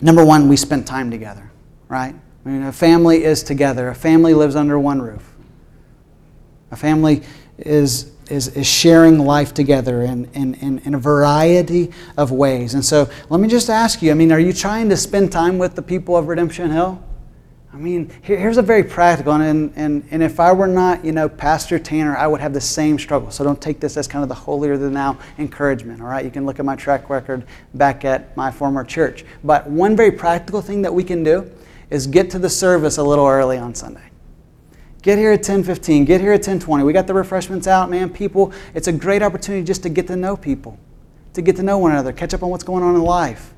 Number 0.00 0.24
one, 0.24 0.48
we 0.48 0.56
spent 0.56 0.86
time 0.86 1.10
together, 1.10 1.50
right? 1.88 2.14
I 2.44 2.48
mean, 2.48 2.62
a 2.62 2.72
family 2.72 3.24
is 3.24 3.42
together. 3.42 3.88
A 3.88 3.94
family 3.94 4.34
lives 4.34 4.56
under 4.56 4.78
one 4.78 5.02
roof. 5.02 5.28
A 6.70 6.76
family 6.76 7.22
is, 7.58 8.12
is, 8.30 8.48
is 8.48 8.66
sharing 8.66 9.18
life 9.18 9.52
together 9.54 10.02
in, 10.02 10.24
in, 10.32 10.54
in, 10.54 10.78
in 10.80 10.94
a 10.94 10.98
variety 10.98 11.90
of 12.16 12.32
ways. 12.32 12.74
And 12.74 12.84
so 12.84 13.08
let 13.28 13.40
me 13.40 13.48
just 13.48 13.68
ask 13.70 14.02
you 14.02 14.10
I 14.10 14.14
mean, 14.14 14.32
are 14.32 14.40
you 14.40 14.52
trying 14.52 14.88
to 14.88 14.96
spend 14.96 15.30
time 15.30 15.58
with 15.58 15.74
the 15.74 15.82
people 15.82 16.16
of 16.16 16.28
Redemption 16.28 16.70
Hill? 16.70 17.02
I 17.72 17.78
mean, 17.78 18.12
here, 18.20 18.36
here's 18.36 18.58
a 18.58 18.62
very 18.62 18.84
practical, 18.84 19.32
and, 19.32 19.72
and, 19.76 20.06
and 20.10 20.22
if 20.22 20.38
I 20.38 20.52
were 20.52 20.66
not, 20.66 21.02
you 21.06 21.12
know, 21.12 21.26
Pastor 21.26 21.78
Tanner, 21.78 22.14
I 22.14 22.26
would 22.26 22.40
have 22.42 22.52
the 22.52 22.60
same 22.60 22.98
struggle. 22.98 23.30
So 23.30 23.44
don't 23.44 23.60
take 23.62 23.80
this 23.80 23.96
as 23.96 24.06
kind 24.06 24.22
of 24.22 24.28
the 24.28 24.34
holier 24.34 24.76
than 24.76 24.92
thou 24.92 25.16
encouragement, 25.38 26.02
all 26.02 26.08
right? 26.08 26.22
You 26.22 26.30
can 26.30 26.44
look 26.44 26.58
at 26.58 26.66
my 26.66 26.76
track 26.76 27.08
record 27.08 27.46
back 27.72 28.04
at 28.04 28.36
my 28.36 28.50
former 28.50 28.84
church. 28.84 29.24
But 29.42 29.70
one 29.70 29.96
very 29.96 30.12
practical 30.12 30.60
thing 30.60 30.82
that 30.82 30.92
we 30.92 31.02
can 31.02 31.24
do 31.24 31.50
is 31.88 32.06
get 32.06 32.28
to 32.30 32.38
the 32.38 32.50
service 32.50 32.98
a 32.98 33.02
little 33.02 33.26
early 33.26 33.56
on 33.56 33.74
Sunday. 33.74 34.04
Get 35.00 35.18
here 35.18 35.32
at 35.32 35.42
10:15, 35.42 36.04
get 36.04 36.20
here 36.20 36.32
at 36.32 36.42
10:20. 36.42 36.84
We 36.84 36.92
got 36.92 37.06
the 37.06 37.14
refreshments 37.14 37.66
out, 37.66 37.90
man. 37.90 38.10
People, 38.10 38.52
it's 38.74 38.86
a 38.86 38.92
great 38.92 39.22
opportunity 39.22 39.64
just 39.64 39.82
to 39.82 39.88
get 39.88 40.06
to 40.06 40.16
know 40.16 40.36
people, 40.36 40.78
to 41.32 41.42
get 41.42 41.56
to 41.56 41.62
know 41.62 41.78
one 41.78 41.90
another, 41.90 42.12
catch 42.12 42.34
up 42.34 42.42
on 42.42 42.50
what's 42.50 42.62
going 42.62 42.84
on 42.84 42.94
in 42.94 43.02
life. 43.02 43.52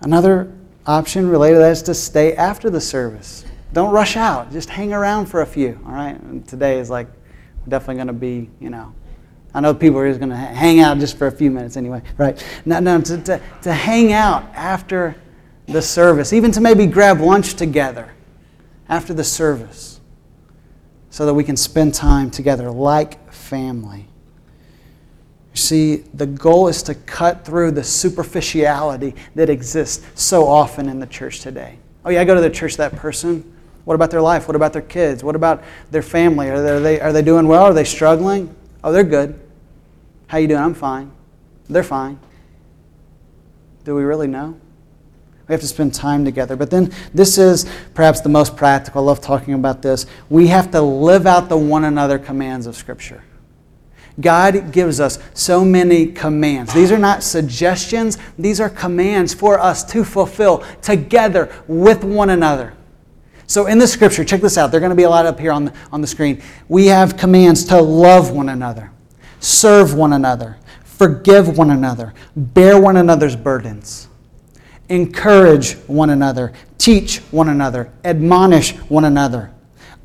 Another 0.00 0.50
option 0.86 1.28
related 1.28 1.56
to 1.56 1.60
that 1.60 1.70
is 1.70 1.82
to 1.82 1.94
stay 1.94 2.34
after 2.34 2.70
the 2.70 2.80
service. 2.80 3.44
Don't 3.72 3.92
rush 3.92 4.16
out. 4.16 4.52
Just 4.52 4.68
hang 4.68 4.92
around 4.92 5.26
for 5.26 5.42
a 5.42 5.46
few. 5.46 5.80
All 5.86 5.92
right. 5.92 6.20
And 6.20 6.46
today 6.46 6.78
is 6.78 6.90
like 6.90 7.08
definitely 7.68 7.96
going 7.96 8.06
to 8.08 8.12
be, 8.12 8.50
you 8.60 8.70
know, 8.70 8.94
I 9.52 9.60
know 9.60 9.72
people 9.72 9.98
are 9.98 10.08
just 10.08 10.20
going 10.20 10.30
to 10.30 10.36
hang 10.36 10.80
out 10.80 10.98
just 10.98 11.16
for 11.16 11.26
a 11.26 11.32
few 11.32 11.50
minutes 11.50 11.76
anyway. 11.76 12.02
Right. 12.16 12.44
No, 12.64 12.80
no. 12.80 13.00
To, 13.00 13.18
to, 13.22 13.40
to 13.62 13.72
hang 13.72 14.12
out 14.12 14.44
after 14.54 15.16
the 15.66 15.80
service, 15.80 16.32
even 16.32 16.52
to 16.52 16.60
maybe 16.60 16.86
grab 16.86 17.20
lunch 17.20 17.54
together 17.54 18.12
after 18.88 19.14
the 19.14 19.24
service, 19.24 20.00
so 21.10 21.24
that 21.24 21.34
we 21.34 21.44
can 21.44 21.56
spend 21.56 21.94
time 21.94 22.30
together 22.30 22.70
like 22.70 23.32
family. 23.32 24.08
See, 25.54 25.98
the 26.12 26.26
goal 26.26 26.66
is 26.66 26.82
to 26.84 26.94
cut 26.94 27.44
through 27.44 27.70
the 27.70 27.84
superficiality 27.84 29.14
that 29.36 29.48
exists 29.48 30.04
so 30.14 30.46
often 30.46 30.88
in 30.88 30.98
the 30.98 31.06
church 31.06 31.40
today. 31.40 31.78
Oh, 32.04 32.10
yeah, 32.10 32.20
I 32.20 32.24
go 32.24 32.34
to 32.34 32.40
the 32.40 32.50
church, 32.50 32.76
that 32.76 32.96
person. 32.96 33.52
What 33.84 33.94
about 33.94 34.10
their 34.10 34.20
life? 34.20 34.48
What 34.48 34.56
about 34.56 34.72
their 34.72 34.82
kids? 34.82 35.22
What 35.22 35.36
about 35.36 35.62
their 35.90 36.02
family? 36.02 36.50
Are 36.50 36.60
they, 36.60 36.70
are 36.70 36.80
they, 36.80 37.00
are 37.00 37.12
they 37.12 37.22
doing 37.22 37.46
well? 37.46 37.64
Are 37.64 37.72
they 37.72 37.84
struggling? 37.84 38.54
Oh, 38.82 38.92
they're 38.92 39.04
good. 39.04 39.40
How 40.26 40.38
you 40.38 40.48
doing? 40.48 40.60
I'm 40.60 40.74
fine. 40.74 41.12
They're 41.68 41.84
fine. 41.84 42.18
Do 43.84 43.94
we 43.94 44.02
really 44.02 44.26
know? 44.26 44.58
We 45.46 45.52
have 45.52 45.60
to 45.60 45.68
spend 45.68 45.94
time 45.94 46.24
together. 46.24 46.56
But 46.56 46.70
then 46.70 46.92
this 47.12 47.38
is 47.38 47.66
perhaps 47.92 48.22
the 48.22 48.28
most 48.30 48.56
practical. 48.56 49.02
I 49.02 49.04
love 49.04 49.20
talking 49.20 49.54
about 49.54 49.82
this. 49.82 50.06
We 50.30 50.48
have 50.48 50.70
to 50.72 50.80
live 50.80 51.26
out 51.26 51.48
the 51.48 51.56
one 51.56 51.84
another 51.84 52.18
commands 52.18 52.66
of 52.66 52.76
Scripture. 52.76 53.22
God 54.20 54.72
gives 54.72 55.00
us 55.00 55.18
so 55.34 55.64
many 55.64 56.06
commands. 56.06 56.72
These 56.72 56.92
are 56.92 56.98
not 56.98 57.22
suggestions, 57.22 58.18
these 58.38 58.60
are 58.60 58.70
commands 58.70 59.34
for 59.34 59.58
us 59.58 59.82
to 59.92 60.04
fulfill 60.04 60.64
together 60.82 61.52
with 61.66 62.04
one 62.04 62.30
another. 62.30 62.74
So, 63.46 63.66
in 63.66 63.78
the 63.78 63.86
scripture, 63.86 64.24
check 64.24 64.40
this 64.40 64.56
out. 64.56 64.70
There 64.70 64.78
are 64.78 64.80
going 64.80 64.90
to 64.90 64.96
be 64.96 65.02
a 65.02 65.10
lot 65.10 65.26
up 65.26 65.38
here 65.38 65.52
on 65.52 65.66
the, 65.66 65.74
on 65.92 66.00
the 66.00 66.06
screen. 66.06 66.40
We 66.68 66.86
have 66.86 67.16
commands 67.16 67.64
to 67.66 67.80
love 67.80 68.30
one 68.30 68.48
another, 68.48 68.90
serve 69.40 69.94
one 69.94 70.12
another, 70.12 70.56
forgive 70.84 71.58
one 71.58 71.70
another, 71.70 72.14
bear 72.36 72.80
one 72.80 72.96
another's 72.96 73.36
burdens, 73.36 74.08
encourage 74.88 75.74
one 75.88 76.10
another, 76.10 76.52
teach 76.78 77.18
one 77.32 77.48
another, 77.48 77.92
admonish 78.04 78.74
one 78.88 79.04
another, 79.04 79.52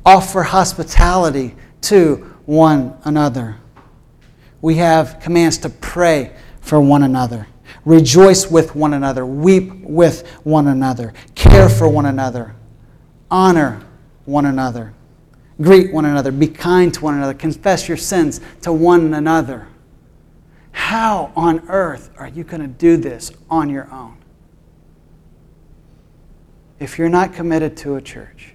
offer 0.04 0.42
hospitality 0.42 1.54
to 1.82 2.16
one 2.44 2.98
another 3.04 3.56
we 4.62 4.76
have 4.76 5.20
commands 5.20 5.58
to 5.58 5.68
pray 5.68 6.34
for 6.60 6.80
one 6.80 7.02
another. 7.02 7.46
Rejoice 7.84 8.50
with 8.50 8.74
one 8.74 8.94
another. 8.94 9.24
Weep 9.24 9.72
with 9.82 10.28
one 10.44 10.66
another. 10.66 11.14
Care 11.34 11.68
for 11.68 11.88
one 11.88 12.06
another. 12.06 12.54
Honor 13.30 13.82
one 14.24 14.46
another. 14.46 14.92
Greet 15.60 15.92
one 15.92 16.04
another. 16.04 16.32
Be 16.32 16.46
kind 16.46 16.92
to 16.94 17.04
one 17.04 17.14
another. 17.14 17.34
Confess 17.34 17.88
your 17.88 17.96
sins 17.96 18.40
to 18.62 18.72
one 18.72 19.14
another. 19.14 19.68
How 20.72 21.32
on 21.36 21.68
earth 21.68 22.10
are 22.18 22.28
you 22.28 22.44
going 22.44 22.62
to 22.62 22.68
do 22.68 22.96
this 22.96 23.32
on 23.48 23.70
your 23.70 23.90
own? 23.92 24.16
If 26.78 26.98
you're 26.98 27.08
not 27.08 27.34
committed 27.34 27.76
to 27.78 27.96
a 27.96 28.00
church, 28.00 28.54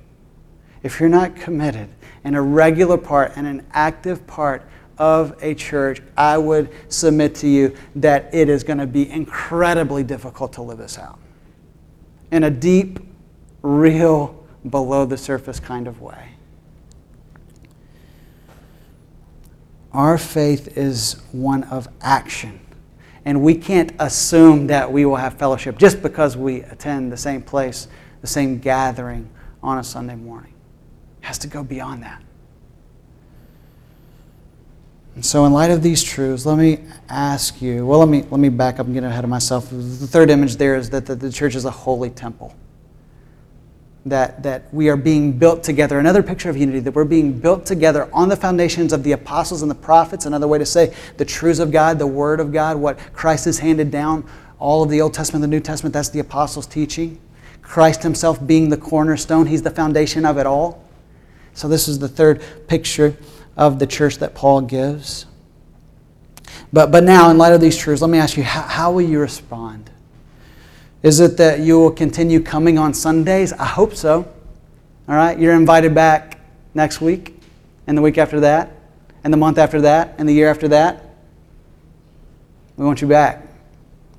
if 0.81 0.99
you're 0.99 1.09
not 1.09 1.35
committed 1.35 1.89
and 2.23 2.35
a 2.35 2.41
regular 2.41 2.97
part 2.97 3.33
and 3.35 3.45
an 3.45 3.65
active 3.71 4.25
part 4.25 4.63
of 4.97 5.35
a 5.41 5.53
church, 5.55 6.01
I 6.15 6.37
would 6.37 6.69
submit 6.89 7.35
to 7.35 7.47
you 7.47 7.75
that 7.95 8.33
it 8.33 8.49
is 8.49 8.63
going 8.63 8.79
to 8.79 8.87
be 8.87 9.09
incredibly 9.09 10.03
difficult 10.03 10.53
to 10.53 10.61
live 10.61 10.77
this 10.77 10.97
out 10.97 11.19
in 12.31 12.43
a 12.43 12.49
deep, 12.49 12.99
real, 13.61 14.43
below 14.69 15.05
the 15.05 15.17
surface 15.17 15.59
kind 15.59 15.87
of 15.87 16.01
way. 16.01 16.31
Our 19.93 20.17
faith 20.17 20.77
is 20.77 21.21
one 21.31 21.63
of 21.63 21.87
action. 22.01 22.59
And 23.23 23.41
we 23.41 23.55
can't 23.55 23.93
assume 23.99 24.67
that 24.67 24.91
we 24.91 25.05
will 25.05 25.15
have 25.15 25.35
fellowship 25.35 25.77
just 25.77 26.01
because 26.01 26.35
we 26.35 26.61
attend 26.63 27.11
the 27.11 27.17
same 27.17 27.41
place, 27.41 27.87
the 28.21 28.27
same 28.27 28.59
gathering 28.59 29.29
on 29.63 29.77
a 29.77 29.83
Sunday 29.83 30.15
morning. 30.15 30.53
It 31.21 31.25
has 31.25 31.37
to 31.39 31.47
go 31.47 31.63
beyond 31.63 32.03
that. 32.03 32.21
And 35.16 35.26
so, 35.26 35.45
in 35.45 35.53
light 35.53 35.72
of 35.72 35.82
these 35.82 36.03
truths, 36.03 36.45
let 36.45 36.57
me 36.57 36.80
ask 37.07 37.61
you 37.61 37.86
well, 37.86 37.99
let 37.99 38.09
me, 38.09 38.24
let 38.30 38.39
me 38.39 38.49
back 38.49 38.80
up 38.80 38.86
and 38.86 38.93
get 38.93 39.03
ahead 39.03 39.24
of 39.24 39.30
myself. 39.30 39.70
The 39.70 40.07
third 40.07 40.30
image 40.30 40.57
there 40.57 40.76
is 40.76 40.89
that 40.89 41.05
the, 41.05 41.16
the 41.16 41.32
church 41.32 41.55
is 41.55 41.63
a 41.63 41.72
holy 41.72 42.09
temple 42.09 42.53
that, 44.05 44.43
that 44.43 44.72
we 44.74 44.89
are 44.89 44.97
being 44.97 45.32
built 45.32 45.63
together. 45.63 45.99
Another 45.99 46.22
picture 46.22 46.49
of 46.49 46.57
unity, 46.57 46.80
that 46.80 46.93
we're 46.93 47.05
being 47.05 47.34
built 47.39 47.66
together 47.66 48.09
on 48.13 48.30
the 48.30 48.36
foundations 48.36 48.93
of 48.93 49.03
the 49.03 49.13
apostles 49.13 49.61
and 49.61 49.72
the 49.72 49.76
prophets. 49.76 50.26
Another 50.26 50.47
way 50.47 50.59
to 50.59 50.66
say 50.66 50.93
the 51.18 51.26
truths 51.26 51.59
of 51.59 51.72
God, 51.72 51.97
the 51.97 52.07
Word 52.07 52.39
of 52.39 52.53
God, 52.53 52.78
what 52.78 52.99
Christ 53.13 53.45
has 53.45 53.59
handed 53.59 53.89
down. 53.91 54.28
All 54.59 54.84
of 54.84 54.89
the 54.89 55.01
Old 55.01 55.13
Testament, 55.13 55.41
the 55.41 55.47
New 55.47 55.59
Testament, 55.59 55.93
that's 55.93 56.09
the 56.09 56.20
apostles' 56.20 56.68
teaching. 56.68 57.20
Christ 57.61 58.03
Himself 58.03 58.45
being 58.45 58.70
the 58.70 58.78
cornerstone, 58.78 59.47
He's 59.47 59.63
the 59.63 59.72
foundation 59.72 60.26
of 60.26 60.38
it 60.38 60.45
all. 60.45 60.84
So, 61.53 61.68
this 61.68 61.88
is 61.88 61.99
the 61.99 62.07
third 62.07 62.43
picture 62.68 63.16
of 63.57 63.79
the 63.79 63.87
church 63.87 64.17
that 64.17 64.35
Paul 64.35 64.61
gives. 64.61 65.25
But, 66.73 66.91
but 66.91 67.03
now, 67.03 67.29
in 67.29 67.37
light 67.37 67.53
of 67.53 67.61
these 67.61 67.77
truths, 67.77 68.01
let 68.01 68.09
me 68.09 68.17
ask 68.17 68.37
you 68.37 68.43
how, 68.43 68.61
how 68.61 68.91
will 68.91 69.01
you 69.01 69.19
respond? 69.19 69.89
Is 71.03 71.19
it 71.19 71.37
that 71.37 71.59
you 71.59 71.79
will 71.79 71.91
continue 71.91 72.41
coming 72.41 72.77
on 72.77 72.93
Sundays? 72.93 73.53
I 73.53 73.65
hope 73.65 73.95
so. 73.95 74.27
All 75.07 75.15
right, 75.15 75.37
you're 75.37 75.53
invited 75.53 75.93
back 75.93 76.39
next 76.73 76.99
week, 76.99 77.39
and 77.87 77.97
the 77.97 78.01
week 78.01 78.17
after 78.17 78.39
that, 78.41 78.71
and 79.23 79.31
the 79.31 79.37
month 79.37 79.57
after 79.57 79.81
that, 79.81 80.15
and 80.17 80.27
the 80.27 80.33
year 80.33 80.49
after 80.49 80.67
that. 80.69 81.03
We 82.77 82.85
want 82.85 83.01
you 83.01 83.07
back. 83.07 83.47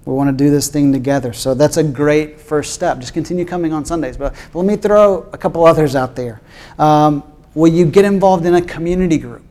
We 0.05 0.15
want 0.15 0.31
to 0.31 0.45
do 0.45 0.51
this 0.51 0.69
thing 0.69 0.93
together. 0.93 1.33
So 1.33 1.53
that's 1.55 1.77
a 1.77 1.83
great 1.83 2.41
first 2.41 2.73
step. 2.73 3.01
Just 3.01 3.13
continue 3.13 3.45
coming 3.45 3.73
on 3.73 3.85
Sundays. 3.85 4.17
But, 4.17 4.35
but 4.53 4.59
let 4.61 4.67
me 4.67 4.77
throw 4.77 5.29
a 5.33 5.39
couple 5.39 5.67
others 5.67 5.97
out 5.97 6.15
there. 6.15 6.41
Um, 6.79 7.25
will 7.57 7.73
you 7.73 7.87
get 7.87 8.05
involved 8.05 8.47
in 8.47 8.55
a 8.55 8.63
community 8.63 9.19
group? 9.19 9.43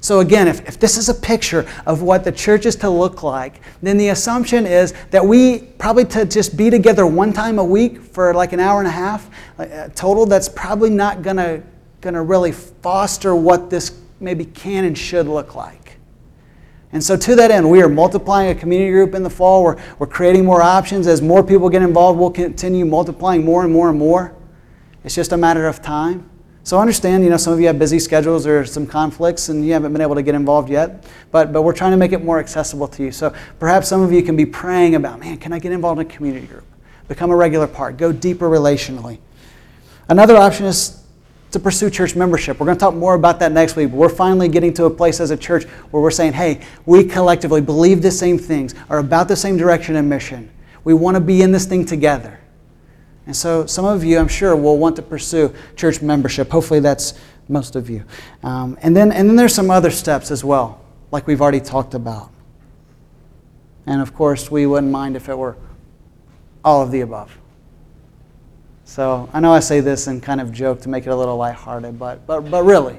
So, 0.00 0.20
again, 0.20 0.48
if, 0.48 0.66
if 0.68 0.78
this 0.78 0.98
is 0.98 1.08
a 1.08 1.14
picture 1.14 1.66
of 1.86 2.02
what 2.02 2.24
the 2.24 2.32
church 2.32 2.66
is 2.66 2.76
to 2.76 2.90
look 2.90 3.22
like, 3.22 3.60
then 3.82 3.96
the 3.96 4.10
assumption 4.10 4.66
is 4.66 4.92
that 5.10 5.24
we 5.24 5.60
probably 5.78 6.04
to 6.04 6.26
just 6.26 6.58
be 6.58 6.68
together 6.68 7.06
one 7.06 7.32
time 7.32 7.58
a 7.58 7.64
week 7.64 8.00
for 8.00 8.34
like 8.34 8.52
an 8.52 8.60
hour 8.60 8.80
and 8.80 8.86
a 8.86 8.90
half 8.90 9.30
uh, 9.58 9.88
total, 9.94 10.26
that's 10.26 10.48
probably 10.48 10.90
not 10.90 11.22
going 11.22 11.38
to 11.38 11.62
going 12.02 12.12
to 12.12 12.20
really 12.20 12.52
foster 12.52 13.34
what 13.34 13.70
this 13.70 13.98
maybe 14.20 14.44
can 14.44 14.84
and 14.84 14.96
should 14.96 15.26
look 15.26 15.54
like. 15.54 15.96
And 16.92 17.02
so, 17.02 17.16
to 17.16 17.34
that 17.36 17.50
end, 17.50 17.68
we 17.68 17.80
are 17.80 17.88
multiplying 17.88 18.50
a 18.50 18.54
community 18.54 18.92
group 18.92 19.14
in 19.14 19.22
the 19.22 19.30
fall. 19.30 19.64
We're, 19.64 19.82
we're 19.98 20.06
creating 20.06 20.44
more 20.44 20.60
options. 20.60 21.06
As 21.06 21.22
more 21.22 21.42
people 21.42 21.70
get 21.70 21.80
involved, 21.80 22.20
we'll 22.20 22.30
continue 22.30 22.84
multiplying 22.84 23.42
more 23.42 23.64
and 23.64 23.72
more 23.72 23.88
and 23.88 23.98
more. 23.98 24.36
It's 25.02 25.14
just 25.14 25.32
a 25.32 25.36
matter 25.38 25.66
of 25.66 25.80
time. 25.80 26.28
So 26.64 26.78
I 26.78 26.80
understand, 26.80 27.22
you 27.22 27.28
know, 27.28 27.36
some 27.36 27.52
of 27.52 27.60
you 27.60 27.66
have 27.66 27.78
busy 27.78 27.98
schedules 27.98 28.46
or 28.46 28.64
some 28.64 28.86
conflicts 28.86 29.50
and 29.50 29.66
you 29.66 29.74
haven't 29.74 29.92
been 29.92 30.00
able 30.00 30.14
to 30.14 30.22
get 30.22 30.34
involved 30.34 30.70
yet, 30.70 31.04
but, 31.30 31.52
but 31.52 31.60
we're 31.60 31.74
trying 31.74 31.90
to 31.90 31.98
make 31.98 32.12
it 32.12 32.24
more 32.24 32.38
accessible 32.38 32.88
to 32.88 33.02
you. 33.02 33.12
So 33.12 33.34
perhaps 33.58 33.86
some 33.86 34.00
of 34.00 34.10
you 34.10 34.22
can 34.22 34.34
be 34.34 34.46
praying 34.46 34.94
about, 34.94 35.20
man, 35.20 35.36
can 35.36 35.52
I 35.52 35.58
get 35.58 35.72
involved 35.72 36.00
in 36.00 36.06
a 36.06 36.10
community 36.10 36.46
group? 36.46 36.64
Become 37.06 37.30
a 37.30 37.36
regular 37.36 37.66
part, 37.66 37.98
go 37.98 38.12
deeper 38.12 38.48
relationally. 38.48 39.18
Another 40.08 40.38
option 40.38 40.64
is 40.64 41.02
to 41.50 41.60
pursue 41.60 41.90
church 41.90 42.16
membership. 42.16 42.58
We're 42.58 42.66
going 42.66 42.78
to 42.78 42.80
talk 42.80 42.94
more 42.94 43.12
about 43.12 43.38
that 43.40 43.52
next 43.52 43.76
week, 43.76 43.90
we're 43.90 44.08
finally 44.08 44.48
getting 44.48 44.72
to 44.74 44.86
a 44.86 44.90
place 44.90 45.20
as 45.20 45.30
a 45.30 45.36
church 45.36 45.64
where 45.64 46.02
we're 46.02 46.10
saying, 46.10 46.32
hey, 46.32 46.62
we 46.86 47.04
collectively 47.04 47.60
believe 47.60 48.00
the 48.00 48.10
same 48.10 48.38
things, 48.38 48.74
are 48.88 48.98
about 49.00 49.28
the 49.28 49.36
same 49.36 49.58
direction 49.58 49.96
and 49.96 50.08
mission. 50.08 50.50
We 50.82 50.94
want 50.94 51.16
to 51.16 51.20
be 51.20 51.42
in 51.42 51.52
this 51.52 51.66
thing 51.66 51.84
together. 51.84 52.40
And 53.26 53.34
so 53.34 53.66
some 53.66 53.84
of 53.84 54.04
you, 54.04 54.18
I'm 54.18 54.28
sure, 54.28 54.54
will 54.54 54.78
want 54.78 54.96
to 54.96 55.02
pursue 55.02 55.54
church 55.76 56.02
membership. 56.02 56.50
Hopefully, 56.50 56.80
that's 56.80 57.14
most 57.48 57.76
of 57.76 57.88
you. 57.88 58.04
Um, 58.42 58.78
and, 58.82 58.94
then, 58.94 59.12
and 59.12 59.28
then 59.28 59.36
there's 59.36 59.54
some 59.54 59.70
other 59.70 59.90
steps 59.90 60.30
as 60.30 60.44
well, 60.44 60.80
like 61.10 61.26
we've 61.26 61.40
already 61.40 61.60
talked 61.60 61.94
about. 61.94 62.30
And 63.86 64.00
of 64.00 64.14
course, 64.14 64.50
we 64.50 64.66
wouldn't 64.66 64.92
mind 64.92 65.16
if 65.16 65.28
it 65.28 65.36
were 65.36 65.56
all 66.64 66.82
of 66.82 66.90
the 66.90 67.02
above. 67.02 67.36
So 68.84 69.28
I 69.32 69.40
know 69.40 69.52
I 69.52 69.60
say 69.60 69.80
this 69.80 70.06
and 70.06 70.22
kind 70.22 70.40
of 70.40 70.52
joke 70.52 70.80
to 70.82 70.88
make 70.88 71.06
it 71.06 71.10
a 71.10 71.16
little 71.16 71.36
lighthearted, 71.36 71.98
but, 71.98 72.26
but, 72.26 72.50
but 72.50 72.64
really, 72.64 72.98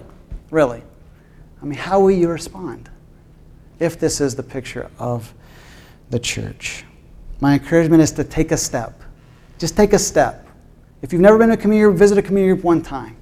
really, 0.52 0.84
I 1.62 1.66
mean, 1.66 1.78
how 1.78 2.00
will 2.00 2.12
you 2.12 2.30
respond 2.30 2.90
if 3.80 4.00
this 4.00 4.20
is 4.22 4.36
the 4.36 4.44
picture 4.44 4.90
of 5.00 5.34
the 6.10 6.20
church? 6.20 6.84
My 7.40 7.54
encouragement 7.54 8.02
is 8.02 8.12
to 8.14 8.24
take 8.24 8.52
a 8.52 8.58
step 8.58 9.02
just 9.58 9.76
take 9.76 9.94
a 9.94 10.00
step. 10.00 10.48
If 11.02 11.14
you've 11.14 11.22
never 11.22 11.38
been 11.38 11.52
a 11.52 11.58
community 11.58 11.90
group, 11.90 12.00
visit 12.00 12.18
a 12.18 12.22
community 12.22 12.54
group 12.54 12.66
one 12.66 12.82
time. 12.82 13.16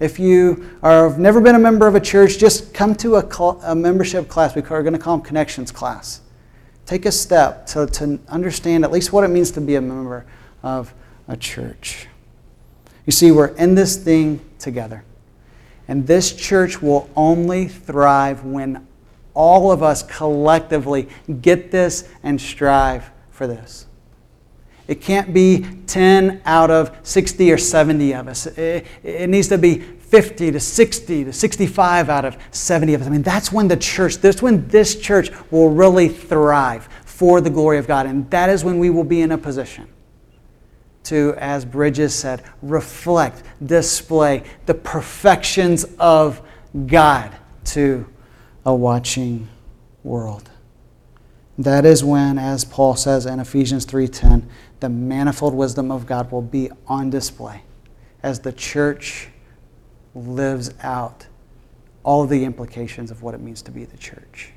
If 0.00 0.18
you 0.18 0.78
are, 0.82 1.08
have 1.08 1.18
never 1.18 1.40
been 1.40 1.54
a 1.54 1.58
member 1.58 1.86
of 1.86 1.94
a 1.94 2.00
church, 2.00 2.38
just 2.38 2.74
come 2.74 2.94
to 2.96 3.16
a, 3.16 3.22
cl- 3.22 3.60
a 3.64 3.74
membership 3.74 4.28
class. 4.28 4.54
We 4.54 4.62
are 4.62 4.82
going 4.82 4.92
to 4.92 4.98
call 4.98 5.16
them 5.16 5.24
connections 5.24 5.70
class. 5.70 6.20
Take 6.84 7.06
a 7.06 7.12
step 7.12 7.66
to, 7.68 7.86
to 7.86 8.18
understand 8.28 8.84
at 8.84 8.90
least 8.90 9.12
what 9.12 9.24
it 9.24 9.28
means 9.28 9.50
to 9.52 9.60
be 9.60 9.76
a 9.76 9.80
member 9.80 10.26
of 10.62 10.92
a 11.28 11.36
church. 11.36 12.06
You 13.06 13.12
see, 13.12 13.30
we're 13.30 13.48
in 13.56 13.74
this 13.74 13.96
thing 13.96 14.40
together. 14.58 15.04
And 15.88 16.06
this 16.06 16.34
church 16.34 16.82
will 16.82 17.08
only 17.16 17.68
thrive 17.68 18.44
when 18.44 18.86
all 19.34 19.70
of 19.70 19.82
us 19.82 20.02
collectively 20.02 21.08
get 21.40 21.70
this 21.70 22.08
and 22.22 22.40
strive 22.40 23.10
for 23.30 23.46
this. 23.46 23.86
It 24.86 25.00
can't 25.00 25.32
be 25.32 25.64
10 25.86 26.42
out 26.44 26.70
of 26.70 26.96
60 27.02 27.50
or 27.50 27.58
70 27.58 28.14
of 28.14 28.28
us. 28.28 28.46
It, 28.46 28.86
it, 29.02 29.30
needs 29.30 29.48
to 29.48 29.58
be 29.58 29.78
50 29.78 30.52
to 30.52 30.60
60 30.60 31.24
to 31.24 31.32
65 31.32 32.10
out 32.10 32.24
of 32.24 32.36
70 32.50 32.94
of 32.94 33.00
us. 33.00 33.06
I 33.06 33.10
mean, 33.10 33.22
that's 33.22 33.50
when 33.50 33.68
the 33.68 33.76
church, 33.76 34.18
that's 34.18 34.42
when 34.42 34.68
this 34.68 35.00
church 35.00 35.30
will 35.50 35.70
really 35.70 36.08
thrive 36.08 36.88
for 37.04 37.40
the 37.40 37.50
glory 37.50 37.78
of 37.78 37.86
God. 37.86 38.06
And 38.06 38.28
that 38.30 38.50
is 38.50 38.62
when 38.62 38.78
we 38.78 38.90
will 38.90 39.04
be 39.04 39.22
in 39.22 39.32
a 39.32 39.38
position 39.38 39.88
to, 41.04 41.34
as 41.38 41.64
Bridges 41.64 42.14
said, 42.14 42.42
reflect, 42.60 43.42
display 43.64 44.42
the 44.66 44.74
perfections 44.74 45.84
of 45.98 46.42
God 46.86 47.34
to 47.66 48.06
a 48.66 48.74
watching 48.74 49.48
world. 50.02 50.50
That 51.58 51.84
is 51.84 52.02
when, 52.02 52.38
as 52.38 52.64
Paul 52.64 52.96
says 52.96 53.26
in 53.26 53.38
Ephesians 53.38 53.86
3:10, 53.86 54.42
the 54.84 54.90
manifold 54.90 55.54
wisdom 55.54 55.90
of 55.90 56.04
God 56.04 56.30
will 56.30 56.42
be 56.42 56.70
on 56.86 57.08
display 57.08 57.62
as 58.22 58.40
the 58.40 58.52
church 58.52 59.30
lives 60.14 60.74
out 60.82 61.26
all 62.02 62.26
the 62.26 62.44
implications 62.44 63.10
of 63.10 63.22
what 63.22 63.32
it 63.34 63.40
means 63.40 63.62
to 63.62 63.70
be 63.70 63.86
the 63.86 63.96
church. 63.96 64.50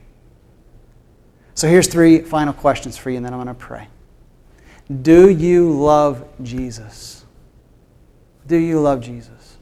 So 1.56 1.70
here's 1.70 1.88
three 1.88 2.20
final 2.20 2.52
questions 2.52 2.98
for 2.98 3.10
you, 3.10 3.16
and 3.16 3.26
then 3.26 3.34
I'm 3.34 3.42
going 3.42 3.48
to 3.48 3.54
pray. 3.54 3.88
Do 5.02 5.30
you 5.30 5.72
love 5.72 6.28
Jesus? 6.44 7.24
Do 8.48 8.58
you 8.58 8.82
love 8.82 9.00
Jesus? 9.00 9.56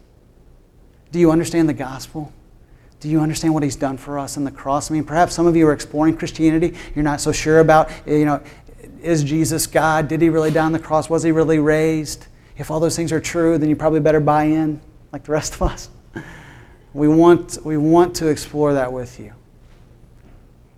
Do 1.12 1.20
you 1.20 1.30
understand 1.30 1.70
the 1.70 1.74
gospel? 1.74 2.34
Do 3.02 3.08
you 3.08 3.22
understand 3.22 3.54
what 3.54 3.62
he's 3.62 3.76
done 3.76 3.98
for 3.98 4.18
us 4.18 4.36
on 4.36 4.46
the 4.46 4.52
cross? 4.52 4.90
I 4.90 4.96
mean, 4.96 5.04
perhaps 5.04 5.36
some 5.36 5.46
of 5.46 5.56
you 5.56 5.68
are 5.68 5.74
exploring 5.74 6.18
Christianity. 6.18 6.76
You're 6.96 7.04
not 7.04 7.22
so 7.22 7.32
sure 7.32 7.60
about, 7.60 7.92
you 8.08 8.26
know, 8.26 8.42
is 9.02 9.24
Jesus 9.24 9.68
God? 9.68 10.08
Did 10.08 10.22
he 10.22 10.30
really 10.30 10.52
die 10.52 10.66
on 10.66 10.72
the 10.72 10.80
cross? 10.80 11.10
Was 11.10 11.24
he 11.24 11.32
really 11.32 11.60
raised? 11.60 12.28
If 12.58 12.72
all 12.72 12.80
those 12.80 12.96
things 12.96 13.12
are 13.12 13.20
true, 13.20 13.58
then 13.58 13.70
you 13.70 13.76
probably 13.76 14.00
better 14.00 14.20
buy 14.20 14.46
in 14.46 14.82
like 15.12 15.24
the 15.24 15.32
rest 15.32 15.56
of 15.56 15.62
us. 15.64 15.90
We 16.94 17.08
want, 17.08 17.58
we 17.66 17.78
want 17.78 18.16
to 18.18 18.28
explore 18.28 18.74
that 18.74 18.92
with 18.92 19.20
you. 19.20 19.34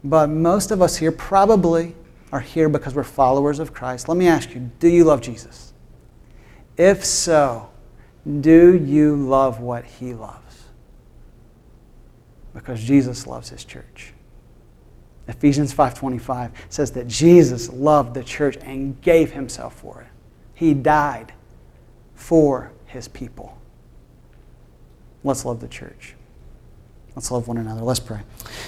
But 0.03 0.29
most 0.29 0.71
of 0.71 0.81
us 0.81 0.97
here 0.97 1.11
probably, 1.11 1.95
are 2.31 2.39
here 2.39 2.69
because 2.69 2.93
we're 2.93 3.03
followers 3.03 3.59
of 3.59 3.73
Christ, 3.73 4.07
let 4.07 4.17
me 4.17 4.27
ask 4.27 4.53
you 4.53 4.71
do 4.79 4.87
you 4.87 5.03
love 5.03 5.21
Jesus? 5.21 5.73
If 6.77 7.05
so, 7.05 7.69
do 8.41 8.75
you 8.75 9.15
love 9.15 9.59
what 9.59 9.85
he 9.85 10.13
loves? 10.13 10.65
Because 12.53 12.83
Jesus 12.83 13.25
loves 13.25 13.49
his 13.49 13.63
church. 13.63 14.13
Ephesians 15.27 15.73
5:25 15.73 16.51
says 16.69 16.91
that 16.91 17.07
Jesus 17.07 17.69
loved 17.69 18.13
the 18.13 18.23
church 18.23 18.57
and 18.61 18.99
gave 19.01 19.31
himself 19.31 19.73
for 19.73 20.01
it. 20.01 20.07
He 20.53 20.73
died 20.73 21.33
for 22.15 22.71
his 22.85 23.07
people. 23.07 23.57
Let's 25.23 25.43
love 25.43 25.59
the 25.59 25.67
church. 25.67 26.15
Let's 27.15 27.31
love 27.31 27.47
one 27.47 27.57
another. 27.57 27.81
Let's 27.81 27.99
pray. 27.99 28.19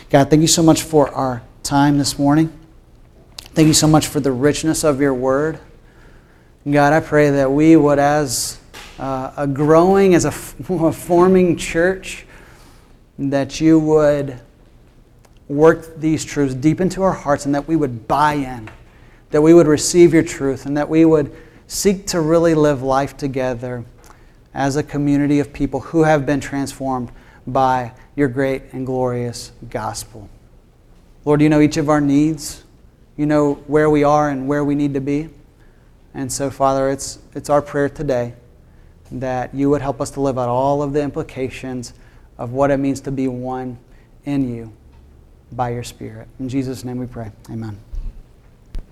God, 0.10 0.30
thank 0.30 0.42
you 0.42 0.48
so 0.48 0.64
much 0.64 0.82
for 0.82 1.10
our 1.12 1.42
time 1.64 1.98
this 1.98 2.20
morning. 2.20 2.52
Thank 3.54 3.68
you 3.68 3.74
so 3.74 3.88
much 3.88 4.08
for 4.08 4.20
the 4.20 4.32
richness 4.32 4.84
of 4.84 5.00
your 5.00 5.14
word. 5.14 5.60
God, 6.70 6.94
I 6.94 7.00
pray 7.00 7.30
that 7.30 7.52
we 7.52 7.76
would, 7.76 8.00
as 8.00 8.60
uh, 8.98 9.32
a 9.38 9.48
growing, 9.48 10.14
as 10.14 10.26
a, 10.26 10.30
a 10.70 10.92
forming 10.92 11.58
church, 11.58 12.26
that 13.18 13.62
you 13.62 13.80
would 13.80 14.40
work 15.50 16.00
these 16.00 16.24
truths 16.24 16.54
deep 16.54 16.80
into 16.80 17.02
our 17.02 17.12
hearts 17.12 17.46
and 17.46 17.54
that 17.56 17.68
we 17.68 17.76
would 17.76 18.08
buy 18.08 18.34
in, 18.34 18.70
that 19.32 19.42
we 19.42 19.54
would 19.54 19.68
receive 19.68 20.14
your 20.14 20.24
truth, 20.24 20.66
and 20.66 20.78
that 20.78 20.88
we 20.88 21.04
would 21.04 21.36
seek 21.68 22.08
to 22.08 22.22
really 22.22 22.54
live 22.54 22.82
life 22.82 23.18
together 23.18 23.84
as 24.54 24.76
a 24.76 24.84
community 24.84 25.40
of 25.40 25.52
people 25.52 25.80
who 25.82 26.04
have 26.04 26.26
been 26.26 26.40
transformed 26.40 27.12
by 27.46 27.92
your 28.16 28.28
great 28.28 28.62
and 28.72 28.86
glorious 28.86 29.52
gospel. 29.70 30.30
Lord, 31.26 31.42
you 31.42 31.50
know 31.50 31.60
each 31.60 31.78
of 31.78 31.90
our 31.90 32.02
needs. 32.02 32.64
You 33.18 33.26
know 33.26 33.56
where 33.68 33.90
we 33.90 34.04
are 34.04 34.30
and 34.30 34.48
where 34.48 34.64
we 34.64 34.76
need 34.76 34.94
to 34.94 35.02
be. 35.02 35.30
And 36.14 36.32
so, 36.32 36.50
Father, 36.50 36.90
it's, 36.90 37.20
it's 37.34 37.50
our 37.50 37.62
prayer 37.62 37.90
today 37.90 38.34
that 39.12 39.54
you 39.54 39.70
would 39.70 39.82
help 39.82 40.00
us 40.00 40.12
to 40.12 40.22
live 40.22 40.38
out 40.38 40.50
all 40.50 40.82
of 40.82 40.94
the 40.94 41.02
implications 41.02 41.94
of 42.38 42.52
what 42.52 42.72
it 42.72 42.78
means 42.78 43.02
to 43.02 43.12
be 43.12 43.28
one 43.28 43.78
in 44.26 44.54
you 44.54 44.72
by 45.52 45.70
your 45.70 45.84
Spirit. 45.84 46.28
In 46.40 46.50
Jesus' 46.50 46.84
name 46.84 46.98
we 46.98 47.08
pray. 47.08 47.32
Amen. 47.50 47.78